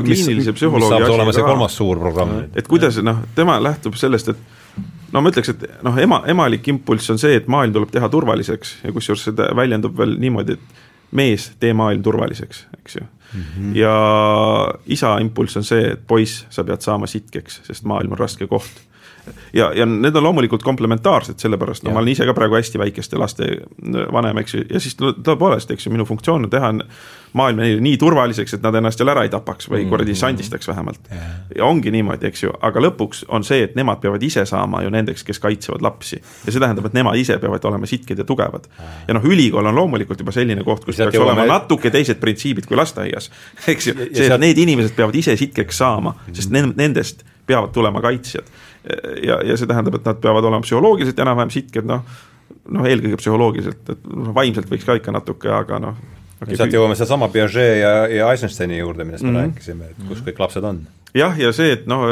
[0.07, 0.51] mis, mis
[0.87, 2.37] saab olema see kolmas suur programm.
[2.55, 7.11] et kuidas noh, tema lähtub sellest, et no ma ütleks, et noh, ema, emalik impulss
[7.11, 10.87] on see, et maailm tuleb teha turvaliseks ja kusjuures seda väljendub veel niimoodi, et
[11.19, 13.43] mees, tee maailm turvaliseks, eks ju mm.
[13.43, 13.75] -hmm.
[13.81, 13.97] ja
[14.87, 18.90] isa impulss on see, et poiss, sa pead saama sitkeks, sest maailm on raske koht
[19.57, 21.95] ja, ja need on loomulikult komplementaarsed, sellepärast no ja.
[21.95, 23.49] ma olen ise ka praegu hästi väikeste laste
[24.13, 26.73] vanem, eks ju, ja siis tõepoolest, eks ju, minu funktsioon on teha
[27.33, 29.91] maailma neile nii turvaliseks, et nad ennast jälle ära ei tapaks või mm.
[29.93, 31.01] kuradi sandistaks vähemalt.
[31.57, 34.91] ja ongi niimoodi, eks ju, aga lõpuks on see, et nemad peavad ise saama ju
[34.91, 36.21] nendeks, kes kaitsevad lapsi.
[36.47, 38.67] ja see tähendab, et nemad ise peavad olema sitked ja tugevad.
[39.09, 41.53] ja noh, ülikool on loomulikult juba selline koht, kus peaks olema me...
[41.53, 43.31] natuke teised printsiibid kui lasteaias.
[43.75, 48.51] eks ju, see, et need inimesed peavad ise sitkeks saama, sest nendest peavad tulema kaitsjad
[49.27, 52.05] ja, ja see tähendab, et nad peavad olema psühholoogiliselt enam-vähem sitked, noh,
[52.77, 56.01] noh eelkõige psühholoogiliselt, et noh, vaimselt võiks ka ikka natuke, aga noh
[56.41, 56.57] okay,.
[56.57, 59.53] sealt jõuame sedasama Piaget ja, ja Eisensteini juurde, millest me mm -hmm.
[59.53, 60.81] rääkisime, et kus kõik lapsed on.
[61.15, 62.07] jah, ja see, et noh,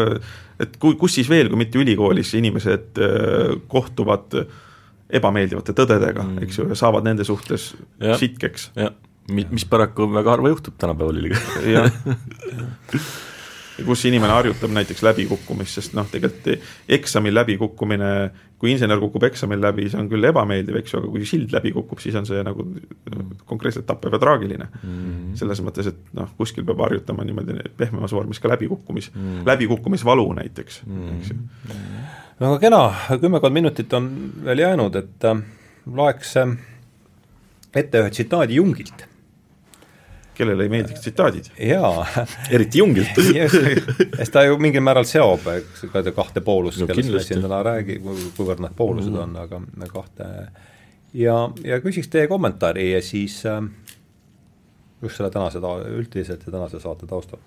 [0.60, 4.40] et kui, kus siis veel, kui mitte ülikoolis inimesed äh, kohtuvad
[5.08, 6.42] ebameeldivate tõdedega mm, -hmm.
[6.44, 8.16] eks ju, ja saavad nende suhtes ja.
[8.16, 8.70] sitkeks.
[8.76, 8.92] jah,
[9.28, 11.74] mis paraku väga harva juhtub tänapäeval ülikooli.
[13.86, 16.64] kus inimene harjutab näiteks läbikukkumist, sest noh, tegelikult
[16.98, 18.10] eksamil läbikukkumine,
[18.58, 21.72] kui insener kukub eksamil läbi, see on küll ebameeldiv, eks ju, aga kui sild läbi
[21.76, 22.64] kukub, siis on see nagu
[23.48, 24.94] konkreetselt tappev ja traagiline mm.
[24.94, 25.34] -hmm.
[25.38, 29.46] selles mõttes, et noh, kuskil peab harjutama niimoodi pehmemas vormis ka läbikukkumis mm, -hmm.
[29.46, 31.18] läbikukkumisvalu näiteks mm, -hmm.
[31.18, 31.36] eks ju.
[32.40, 35.42] no aga kena, kümmekond minutit on veel jäänud, et äh,
[35.86, 36.56] loeks äh,
[37.74, 39.07] ette ühe tsitaadi Jungilt
[40.38, 41.50] kellele ei meeldiks tsitaadid.
[41.58, 42.06] jaa.
[42.50, 43.18] eriti Jungilt
[44.18, 45.44] sest ta ju mingil määral seob
[45.92, 47.98] ka kahte poolust no,, kellest me siin täna räägi-,
[48.36, 49.20] kuivõrd nad poolused mm.
[49.24, 50.30] on, aga kahte
[51.18, 53.62] ja, ja küsiks teie kommentaari ja siis äh,
[55.02, 57.42] just selle tänase ta-, üldiselt ja tänase saate taustal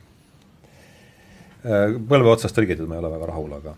[1.66, 1.96] äh,.
[1.96, 3.78] põlve otsast tõlgitud ma ei ole väga rahul, aga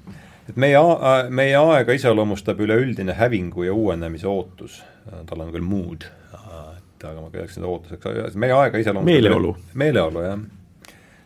[0.49, 0.81] et meie,
[1.30, 4.81] meie aega iseloomustab üleüldine hävingu ja uuenemise ootus,
[5.30, 6.10] tal on küll mood
[7.04, 9.56] mitte, aga ma peaks seda ootuseks, meie aega iseloomustab meeleolu.
[9.80, 10.44] meeleolu, jah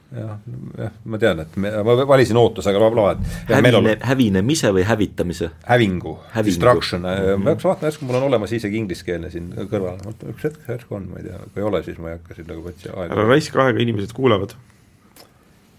[0.07, 0.37] jah,
[0.79, 5.49] jah, ma tean, et me, ma valisin ootuse, aga la, et hävine, hävinemise või hävitamise?
[5.67, 7.43] hävingu, hävingu., destruction mm, -hmm.
[7.43, 9.99] ma peaks vaatama, järsku mul on olemas isegi ingliskeelne siin kõrval,
[10.31, 12.47] üks hetk, järsku on, ma ei tea, kui ei ole, siis ma ei hakka siin
[12.47, 14.55] nagu võtsi aega ära raiska aega, inimesed kuulevad.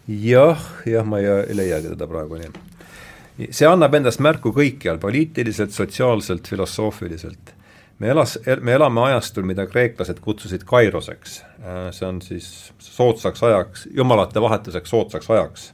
[0.08, 3.48] jah, jah, ma ei, ei leiagi teda praegu nii.
[3.48, 7.56] see annab endast märku kõikjal, poliitiliselt, sotsiaalselt, filosoofiliselt
[7.98, 11.40] me elas, me elame ajastul, mida kreeklased kutsusid kairoseks.
[11.62, 15.72] Äh, see on siis soodsaks ajaks, jumalate vahetuseks soodsaks ajaks.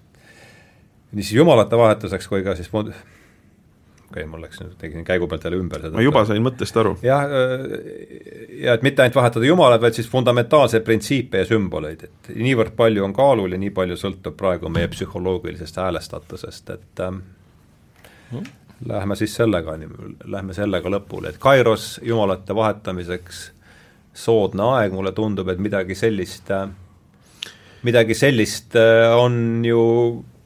[1.15, 2.71] nii siis jumalate vahetuseks kui ka siis
[4.15, 5.95] okei okay,, mul läks nüüd, tegin käigu pealt jälle ümber seda.
[5.97, 6.97] ma juba sain mõttest aru.
[7.03, 7.63] jah, äh,
[8.65, 13.05] ja et mitte ainult vahetada jumalaid, vaid siis fundamentaalseid printsiipe ja sümboleid, et niivõrd palju
[13.05, 18.45] on kaalul ja nii palju sõltub praegu meie psühholoogilisest häälestatusest, et äh,
[18.89, 19.77] lähme siis sellega,
[20.25, 23.45] lähme sellega lõpule, et Kairos jumalate vahetamiseks
[24.15, 26.53] soodne aeg, mulle tundub, et midagi sellist,
[27.83, 29.81] midagi sellist äh, on ju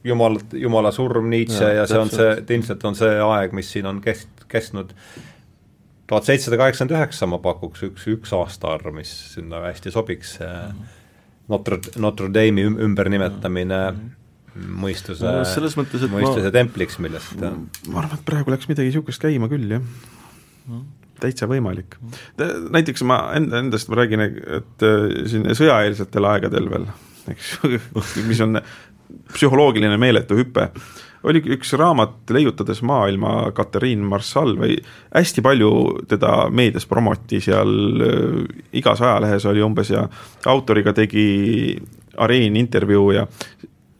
[0.03, 3.89] jumal, jumala surm, Nietzsche ja, ja see on see, ilmselt on see aeg, mis siin
[3.89, 4.93] on kest-, kestnud
[6.09, 10.95] tuhat seitsesada kaheksakümmend üheksa ma pakuks üks, üks aastaarv, mis sinna hästi sobiks mm, -hmm.
[11.49, 14.18] Notre, Notre Dame'i ümbernimetamine mm -hmm.
[14.55, 15.41] Mõistuse no,,
[16.13, 19.83] mõistuse ma, templiks, millest ma arvan, et praegu läks midagi niisugust käima küll, jah.
[20.69, 20.87] -hmm
[21.19, 21.97] täitsa võimalik.
[22.71, 26.87] näiteks ma enda, endast ma räägin, et äh, siin sõjaeelsetel aegadel veel,
[27.33, 27.57] eks
[28.29, 28.61] mis on
[29.33, 30.69] psühholoogiline meeletu hüpe
[31.27, 34.77] oli üks raamat Leiutades maailma, Katariin Marssal või
[35.11, 35.71] hästi palju
[36.07, 37.73] teda meedias promoti seal,
[38.05, 38.43] äh,
[38.79, 40.05] igas ajalehes oli umbes ja
[40.47, 41.77] autoriga tegi
[42.19, 43.27] Areen intervjuu ja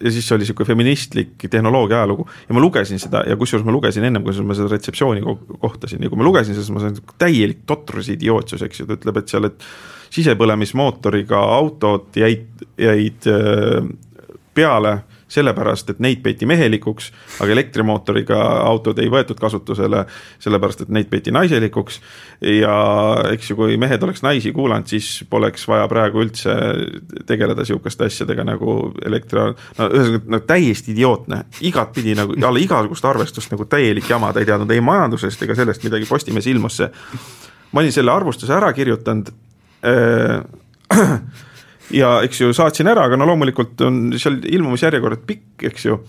[0.03, 2.27] ja siis oli niisugune feministlik tehnoloogia ajalugu.
[2.47, 5.23] Ja ma lugesin seda ja kusjuures ma lugesin ennem, kui ma seda retseptsiooni
[5.59, 6.03] kohtasin.
[6.03, 9.34] Ja kui ma lugesin siis ma sain täielik totrus idiootsus, eks ju, ta ütleb, et
[9.34, 9.67] seal, et
[10.15, 13.89] sisepõlemismootoriga autod jäid, jäid äh,
[14.55, 14.95] peale
[15.30, 17.11] sellepärast, et neid peeti mehelikuks,
[17.43, 20.03] aga elektrimootoriga autod ei võetud kasutusele,
[20.41, 21.99] sellepärast et neid peeti naiselikuks.
[22.41, 22.76] ja
[23.34, 26.56] eks ju, kui mehed oleks naisi kuulanud, siis poleks vaja praegu üldse
[27.30, 29.43] tegeleda sihukeste asjadega nagu elektri,
[29.77, 34.49] no ühesõnaga no, täiesti idiootne, igatpidi nagu alla igasugust arvestust nagu täielik jama, ta ei
[34.49, 36.89] teadnud ei majandusest ega sellest midagi, Postimees ilmus see.
[37.72, 39.30] ma olin selle arvustuse ära kirjutanud
[39.85, 40.41] äh,
[41.95, 45.99] ja eks ju saatsin ära, aga no loomulikult on seal ilmumisjärjekord pikk, eks ju.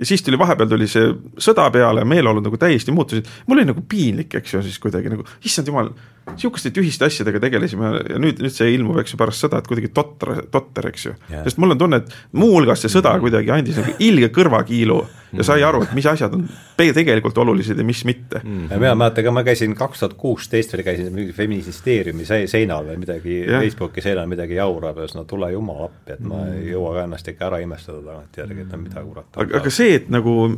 [0.00, 1.10] ja siis tuli vahepeal tuli see
[1.40, 5.26] sõda peale, meeleolud nagu täiesti muutusid, mul oli nagu piinlik, eks ju, siis kuidagi nagu,
[5.44, 5.92] issand jumal
[6.36, 9.90] sihukeste tühiste asjadega tegelesime ja nüüd, nüüd see ilmub, eks ju, pärast sõda, et kuidagi
[9.94, 11.44] totter, totter, eks ju yeah..
[11.46, 14.98] sest mul on tunne, et muuhulgas see sõda kuidagi andis nagu ilge kõrvakiilu
[15.38, 16.46] ja sai aru, et mis asjad on
[16.78, 18.68] tegelikult olulised ja mis mitte mm.
[18.68, 18.82] -hmm.
[18.82, 23.40] mina mäletan ka, ma käisin kaks tuhat kuusteist veel käisin mingi feministeeriumi seinal või midagi
[23.40, 26.94] yeah., Facebooki seinal midagi jaurab ja siis no tule jumal appi, et ma ei jõua
[26.98, 29.44] ka ennast ikka ära imestada tagantjärgi, et no mida kurat.
[29.60, 30.50] aga see, et nagu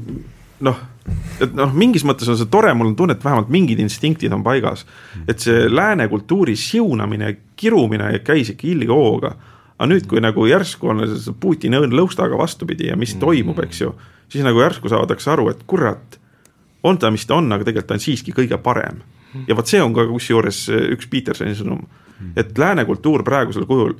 [0.63, 0.79] noh,
[1.43, 4.45] et noh, mingis mõttes on see tore, mul on tunne, et vähemalt mingid instinktid on
[4.47, 4.87] paigas.
[5.29, 9.35] et see lääne kultuuri siunamine, kirumine käis ikka ilge hooga.
[9.79, 11.03] aga nüüd, kui nagu järsku on
[11.41, 13.95] Putini õõn lõustaga vastupidi ja mis toimub, eks ju,
[14.29, 16.19] siis nagu järsku saadakse aru, et kurat,
[16.83, 19.03] on ta, mis ta on, aga tegelikult ta on siiski kõige parem.
[19.49, 21.83] ja vot see on ka kusjuures üks Petersoni sõnum,
[22.37, 23.97] et lääne kultuur praegusel kujul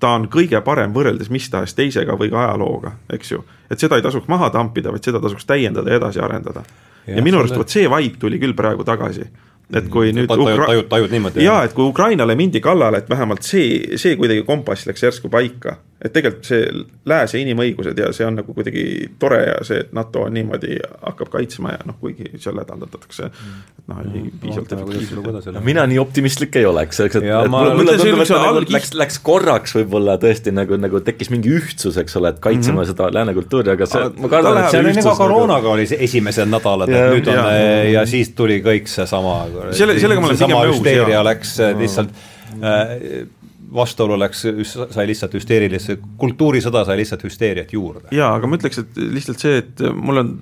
[0.00, 3.44] ta on kõige parem võrreldes mis tahes teisega või ka ajalooga, eks ju.
[3.70, 6.64] et seda ei tasuks maha tampida, vaid seda tasuks täiendada ja edasi arendada.
[7.06, 9.28] ja, minu arust vot see vibe tuli küll praegu tagasi
[9.76, 10.66] et kui nüüd tajud, Ukra...
[10.72, 11.44] tajud, tajud niimoodi?
[11.44, 15.76] jaa, et kui Ukrainale mindi kallale, et vähemalt see, see kuidagi kompass läks järsku paika.
[16.00, 16.68] Et tegelikult see
[17.10, 18.82] lääs ja inimõigused ja see on nagu kuidagi
[19.20, 23.98] tore ja see, et NATO niimoodi hakkab kaitsma ja noh, kuigi seal hädaldatakse, et noh,
[24.00, 24.38] oli mm.
[24.40, 25.58] piisavalt efektiivselt.
[25.66, 29.20] mina nii optimistlik ei oleks, eks, et, et mulle, mulle tundub, et nagu läks, läks
[29.26, 32.92] korraks võib-olla tõesti nagu, nagu tekkis mingi ühtsus, eks ole, et kaitseme mm -hmm.
[32.94, 36.48] seda lääne kultuuri, aga see, ma kardan, et see ühtsus nagu koroonaga oli see esimesed
[36.48, 39.36] nädalad, et nüüd on ja, ja siis tuli kõik seesama
[39.76, 40.80] selle, sellega ma olen pigem nõus.
[40.80, 42.16] hüsteeria läks äh, lihtsalt
[42.64, 43.28] äh,
[43.74, 48.08] vastuolu läks, sai lihtsalt hüsteerilisse, kultuurisõda sai lihtsalt hüsteeriat juurde.
[48.14, 50.32] jaa, aga ma ütleks, et lihtsalt see, et mul on,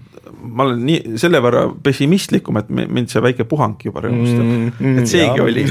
[0.42, 4.70] ma olen nii selle võrra pessimistlikum, et mind see väike puhang juba rõõmustab mm,.
[4.78, 5.46] Mm, et seegi ja.
[5.46, 5.66] oli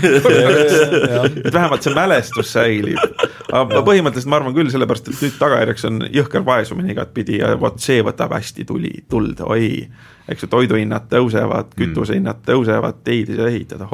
[1.48, 3.02] et vähemalt see mälestus säilib.
[3.48, 7.82] aga põhimõtteliselt ma arvan küll, sellepärast et nüüd tagajärjeks on jõhker vaesumine igatpidi ja vot
[7.82, 9.88] see võtab hästi tuli, tuld, oi
[10.28, 11.80] eks ju, toiduhinnad tõusevad, mm.
[11.80, 13.90] kütusehinnad tõusevad, teid ei saa ehitada,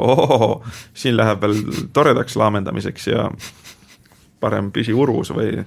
[1.02, 1.60] siin läheb veel
[1.94, 3.28] toredaks laamendamiseks ja
[4.42, 5.62] parem püsi urus või,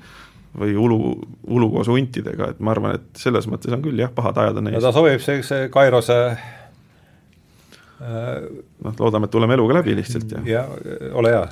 [0.57, 0.99] või ulu,
[1.48, 4.72] ulu koos huntidega, et ma arvan, et selles mõttes on küll jah, pahad ajad on
[4.72, 4.77] ees.
[4.77, 6.19] no ta sobib, see, see Kairose
[7.98, 10.44] noh, loodame, et tuleme eluga läbi lihtsalt ja.
[10.45, 10.64] ja
[11.18, 11.44] ole hea,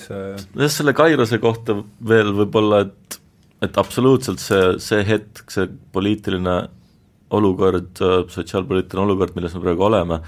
[0.00, 0.22] see.
[0.62, 1.76] jah, selle Kairose kohta
[2.08, 3.20] veel võib-olla, et,
[3.66, 6.60] et absoluutselt see, see hetk, see poliitiline
[7.34, 10.20] olukord, sotsiaalpoliitiline olukord, milles me praegu oleme,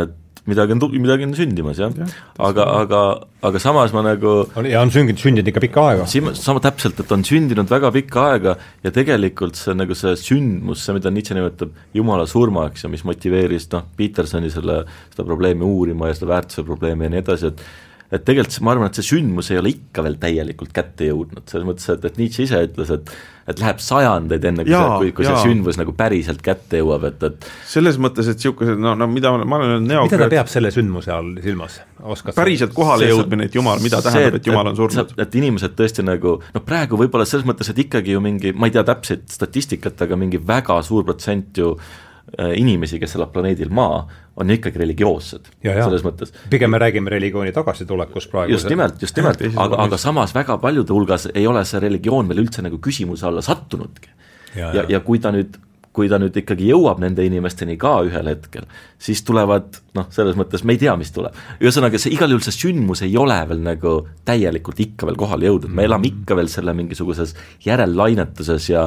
[0.00, 2.06] et midagi on, midagi on sündimas jah ja,,
[2.42, 3.00] aga, aga,
[3.46, 6.06] aga samas ma nagu on, ja on sündinud, sündinud ikka pikka aega.
[6.38, 10.96] sama täpselt, et on sündinud väga pikka aega ja tegelikult see nagu see sündmus, see,
[10.98, 14.82] mida Nietzsche nimetab jumala surmaks ja mis motiveeris noh, Petersoni selle,
[15.14, 17.64] seda probleemi uurima ja seda väärtuse probleemi ja nii edasi, et
[18.12, 21.68] et tegelikult ma arvan, et see sündmus ei ole ikka veel täielikult kätte jõudnud, selles
[21.68, 23.14] mõttes, et, et Nietzsche ise ütles, et
[23.48, 25.34] et läheb sajandeid, enne kui jaa, see, kui, kui jaa.
[25.34, 29.32] see sündmus nagu päriselt kätte jõuab, et, et selles mõttes, et niisugused, no, no mida
[29.34, 30.04] ma olen neo-.
[30.06, 31.80] mida ta peab selle sündmuse all silmas,
[32.14, 35.16] oskad päriselt kohale jõudmine, et jumal, mida tähendab, et jumal on surnud?
[35.22, 38.76] et inimesed tõesti nagu noh, praegu võib-olla selles mõttes, et ikkagi ju mingi, ma ei
[38.76, 44.04] tea täpset statistikat, aga mingi väga suur protsent ju äh, inimesi, kes elab planeedil Maa,
[44.36, 46.32] on ikkagi religioossed, selles mõttes.
[46.50, 48.52] pigem me räägime religiooni tagasitulekust praegu.
[48.52, 52.44] just nimelt, just nimelt, aga, aga samas väga paljude hulgas ei ole see religioon veel
[52.46, 54.08] üldse nagu küsimuse alla sattunudki.
[54.56, 55.60] ja, ja, ja kui ta nüüd
[55.92, 58.64] kui ta nüüd ikkagi jõuab nende inimesteni ka ühel hetkel,
[58.96, 61.36] siis tulevad noh, selles mõttes me ei tea, mis tuleb.
[61.60, 63.96] ühesõnaga, see igal juhul see sündmus ei ole veel nagu
[64.28, 67.36] täielikult ikka veel kohale jõudnud, me elame ikka veel selle mingisuguses
[67.66, 68.86] järellainetuses ja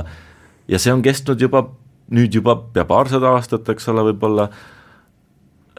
[0.65, 1.67] ja see on kestnud juba
[2.13, 4.49] nüüd juba pea paarsada aastat, eks ole, võib-olla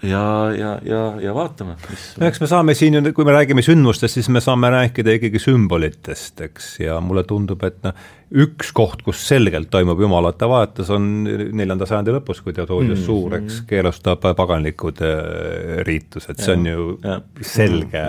[0.03, 3.65] ja, ja, ja, ja vaatame, mis no eks me saame siin ju, kui me räägime
[3.65, 7.97] sündmustest, siis me saame rääkida ikkagi sümbolitest, eks, ja mulle tundub, et noh,
[8.45, 13.39] üks koht, kus selgelt toimub jumalate vahetus, on neljanda sajandi lõpus, kui Theodosius mm, Suur,
[13.41, 17.21] eks, keelustab paganlikud äh, riitused, see on ju ja.
[17.41, 18.05] selge,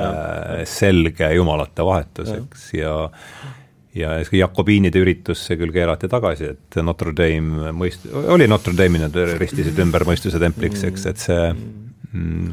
[0.70, 2.98] selge jumalate vahetus, eks, ja
[3.96, 9.16] ja Jakobiinide üritus, see küll keerati tagasi, et Notre Dame mõist-, oli Notre Dame'i nad
[9.40, 12.52] ristisid ümber mõistuse templiks, eks, et see mm,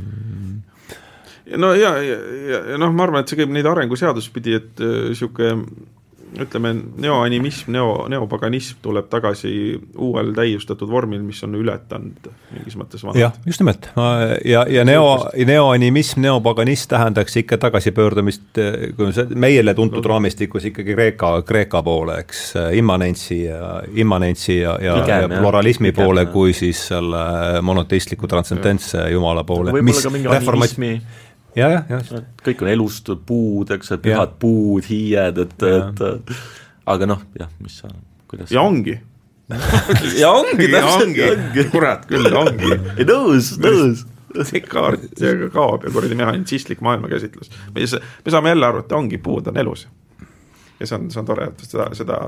[1.60, 2.18] no ja, ja,
[2.50, 5.93] ja, ja noh, ma arvan, et see käib neid arenguseadusi pidi, et niisugune äh,
[6.40, 9.52] ütleme, neoanimism, neo, neopaganism tuleb tagasi
[10.02, 13.20] uuel täiustatud vormil, mis on ületanud mingis mõttes vanad.
[13.20, 13.88] jah, just nimelt,
[14.44, 15.08] ja, ja neo,
[15.46, 18.60] neoanimism, neopaganism tähendaks ikka tagasipöördumist,
[18.96, 20.14] kui see meile tuntud no.
[20.14, 22.44] raamistikus ikkagi Kreeka, Kreeka poole, eks,
[22.80, 29.44] immanentsi ja, immanentsi ja, ja, ja pluralismi Pigem, poole, kui siis selle monoteistliku transcendentse jumala
[29.44, 29.74] poole.
[29.82, 30.96] mingi animismi
[31.56, 32.14] ja, jah, just.
[32.44, 34.38] kõik on elust puud, eks, pühad ja.
[34.40, 36.32] puud, hiied, et, et
[36.90, 37.90] aga noh, jah, mis sa,
[38.30, 38.96] kuidas ja ongi
[40.22, 44.06] ja ongi, täpselt ongi, kurat küll, ongi nõus, nõus
[44.42, 45.20] see kaart
[45.54, 47.52] kaob ja kuradi mehhanitsistlik maailmakäsitlus.
[47.74, 47.84] me,
[48.24, 49.86] me saame jälle aru, et ongi, puud on elus.
[50.80, 52.18] ja see on, see on tore, et seda, seda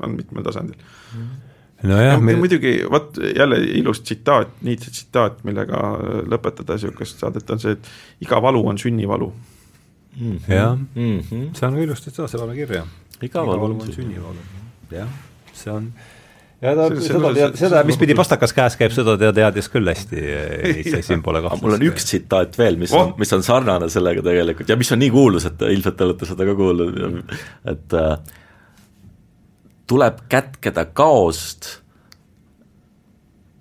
[0.00, 1.20] on mitmel tasandil mm.
[1.20, 1.49] -hmm
[1.82, 2.38] nojah no, meil...
[2.42, 5.80] muidugi vot jälle ilus tsitaat, Nietzsche tsitaat, millega
[6.28, 9.32] lõpetada niisugust saadet, on see, et iga valu on sünnivalu.
[10.18, 10.38] -hmm.
[10.48, 11.50] jah -hmm.
[11.54, 12.86] see on ilusti, seda saame kirja.
[13.22, 14.48] iga valu on sünnivalu.
[14.90, 15.08] jah,
[15.52, 15.92] see on
[16.60, 19.88] ja ta see, seda tead, seda, mis pidi pastakas käes käib, seda ta teadis küll
[19.88, 20.24] hästi,
[20.74, 21.64] Nietzsche siin pole kahtlust.
[21.64, 24.92] mul on üks tsitaat veel, mis on oh., mis on sarnane sellega tegelikult ja mis
[24.92, 27.34] on nii kuulus, et ilmselt te olete seda ka kuulnud,
[27.72, 28.36] et äh,
[29.90, 31.66] tuleb kätkeda kaost,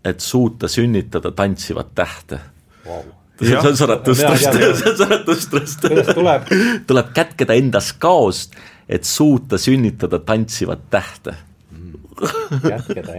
[0.06, 2.40] et suuta sünnitada tantsivat tähte
[2.86, 3.08] wow.
[3.42, 5.88] see on Zarathustrast, see on Zarathustrast.
[6.20, 6.52] tuleb?
[6.88, 8.54] tuleb kätkeda endas kaost,
[8.90, 11.34] et suuta sünnitada tantsivat tähte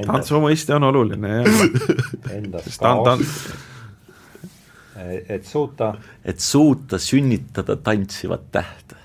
[0.07, 1.67] tantsu mõiste on oluline, jah.
[2.37, 3.53] endas kaost,
[5.27, 9.00] et suuta et suuta sünnitada tantsivat tähte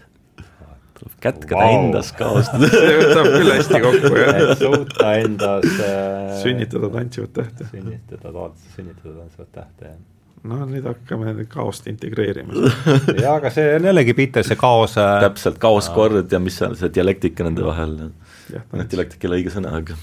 [1.26, 1.77] kätkeda wow.
[1.80, 4.41] endas kaostada see võtab küll hästi kokku, jah.
[4.61, 7.69] suuta endas äh, sünnitada tantsivat tähte.
[7.72, 10.03] sünnitada, sünnitada tantsivat tähte, jah
[10.45, 12.53] no nüüd hakkame kaost integreerima
[13.23, 16.91] jaa, aga see on jällegi Peter, see kaos äh, täpselt, kaoskord ja mis on see
[16.93, 17.95] dialektika nende vahel.
[18.06, 19.97] noh, dialektika ei ole õige sõna, aga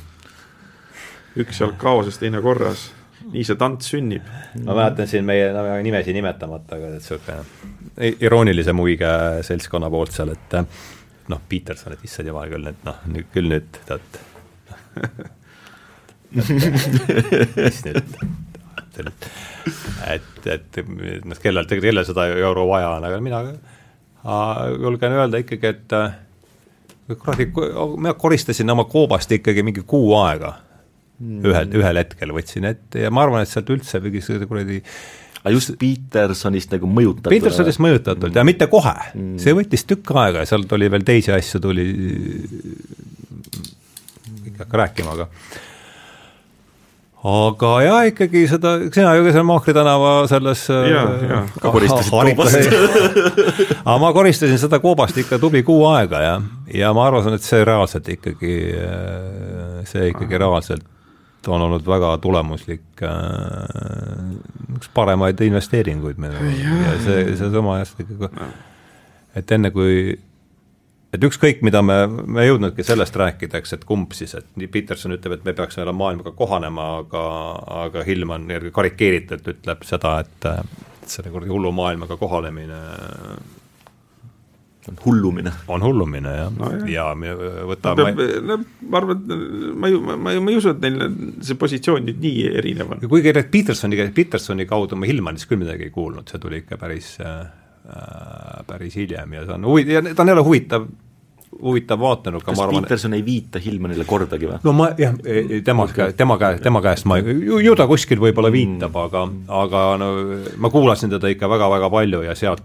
[1.42, 2.90] üks jalg kaoses, teine korras
[3.30, 4.24] nii see tants sünnib.
[4.64, 9.12] ma mäletan siin meie no, nimesi nimetamata, aga et niisugune iroonilise muiga
[9.46, 10.56] seltskonna poolt seal, et
[11.30, 12.98] noh, Peterson, et issand jumal küll, et noh,
[13.34, 14.20] küll nüüd tead
[16.32, 18.10] mis nüüd,
[20.08, 23.38] et, et noh, kellel, kellel seda euro vaja on, aga mina
[24.80, 25.88] julgen öelda ikkagi, et
[27.18, 27.48] kuradi,
[27.96, 30.56] mina koristasin oma koobast ikkagi mingi kuu aega.
[31.22, 31.44] Mm.
[31.46, 34.18] ühel, ühel hetkel võtsin ette ja ma arvan, et sealt üldse mingi
[34.48, 34.80] kuradi
[35.43, 37.35] aga just Petersonist nagu mõjutatult?
[37.35, 38.39] Petersonist mõjutatult mm.
[38.39, 41.86] ja mitte kohe mm., see võttis tükk aega ja seal tuli veel teisi asju, tuli,
[44.47, 45.28] ei hakka rääkima, aga
[47.23, 51.43] aga jah, ikkagi seda, sina ju ka seal Maakri tänava selles ja, ja.
[51.62, 52.56] ka koristasid koobast
[53.82, 56.32] aga ma koristasin seda koobast ikka tubli kuu aega ja,
[56.74, 58.56] ja ma arvasin, et see reaalselt ikkagi,
[59.90, 60.86] see ikkagi reaalselt
[61.48, 64.35] on olnud väga tulemuslik äh,,
[64.77, 68.52] üks paremaid investeeringuid meil ja see, seesama jah,
[69.39, 70.12] et enne kui
[71.12, 75.12] et ükskõik, mida me, me ei jõudnudki sellest rääkida, eks, et kumb siis, et Peterson
[75.16, 77.24] ütleb, et me peaksime olema maailmaga kohanema, aga,
[77.86, 80.48] aga Hillman karikeeritult ütleb seda, et
[81.12, 82.81] selle kuradi hullu maailmaga kohanemine
[84.88, 85.52] on hullumine.
[85.68, 87.34] on hullumine jah no,, ja me
[87.70, 88.56] võtame no, no,
[88.88, 92.18] ma arvan, et ma ei, ma, ma, ma ei usu, et neil see positsioon nüüd
[92.22, 93.04] nii erinev on.
[93.12, 97.14] kuigi need Petersoni, Petersoni kaudu ma Hillmanist küll midagi ei kuulnud, see tuli ikka päris
[97.22, 97.46] äh,,
[98.66, 100.90] päris hiljem ja see on huvi-, ja ta on jälle huvitav
[101.62, 104.59] huvitav vaatenurk, kas arvan, Peterson ei viita Hillmanile kordagi või?
[104.64, 105.14] no ma jah,
[105.64, 109.26] tema okay., tema käe, tema käest ma, ju, ju ta kuskil võib-olla viitab mm., aga,
[109.62, 110.12] aga no
[110.59, 112.64] ma kuulasin teda ikka väga-väga palju ja sealt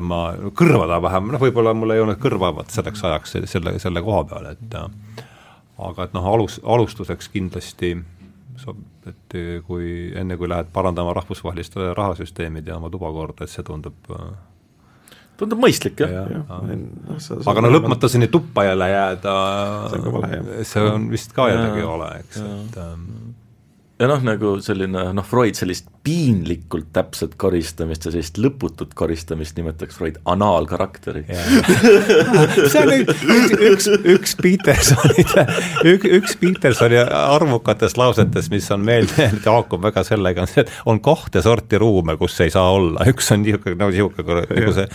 [0.00, 0.20] ma,
[0.56, 4.50] kõrvada vähem, noh võib-olla mul ei olnud kõrva vaat selleks ajaks selle, selle koha peal,
[4.54, 4.76] et
[5.76, 7.94] aga et noh, alus, alustuseks kindlasti
[8.60, 13.64] sob-, et kui enne, kui lähed parandama rahvusvahelist rahasüsteemi ja oma tuba korda, et see
[13.66, 14.12] tundub
[15.36, 16.12] tundub mõistlik jah.
[16.12, 16.42] Ja, ja.
[16.48, 16.60] ja..
[16.66, 17.18] No,
[17.52, 19.34] aga no lõpmatuseni tuppa jälle jääda,
[20.64, 23.10] see on vist ka jällegi vale, eks, et ähm,
[23.96, 29.96] ja noh, nagu selline noh, Freud sellist piinlikult täpset koristamist ja sellist lõputut koristamist nimetaks
[29.96, 31.46] Freud anaalkarakteriks.
[32.72, 35.24] See on üks, üks, üks Petersoni,
[35.92, 41.00] üks, üks Petersoni arvukatest lausetest, mis on meelde, haakub väga sellega, on see, et on
[41.04, 44.90] kahte sorti ruume, kus ei saa olla, üks on niisugune, nagu niisugune, nagu see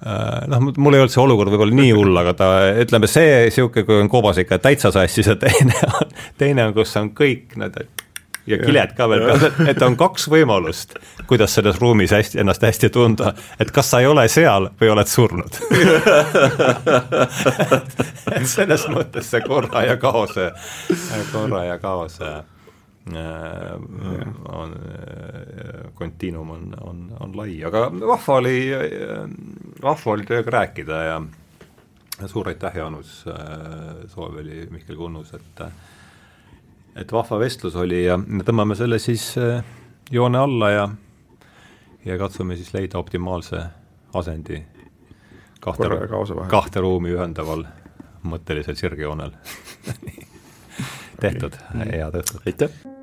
[0.00, 2.46] Äh, noh, mul ei olnud see olukord võib-olla nii hull, aga ta,
[2.80, 6.09] ütleme see niisugune, kui on koobas ikka täitsa sassis ja teine on,
[6.40, 7.76] teine on, kus on kõik need
[8.50, 10.96] ja kiled ka veel peal, et on kaks võimalust,
[11.30, 15.10] kuidas selles ruumis hästi, ennast hästi tunda, et kas sa ei ole seal või oled
[15.10, 15.60] surnud?
[18.30, 20.50] Et selles mõttes see korra ja kaose,
[21.32, 22.30] korra ja kaose
[23.08, 23.72] Äh,
[24.48, 24.76] on,
[25.94, 28.58] kontiinum on, on, on lai, aga vahva oli,
[29.82, 31.16] vahva oli teiega rääkida ja
[32.28, 33.24] suur aitäh, Jaanus
[34.12, 35.64] Sooveli, Mihkel Kunnus, et
[36.96, 39.62] et vahva vestlus oli ja tõmbame selle siis äh,
[40.10, 40.88] joone alla ja
[42.04, 43.62] ja katsume siis leida optimaalse
[44.14, 44.62] asendi
[45.60, 45.88] kahte,
[46.48, 47.66] kahte ruumi ühendaval
[48.22, 49.36] mõttelisel sirgjoonel.
[51.20, 52.40] Tehtud, head õhtut!
[52.48, 52.99] aitäh!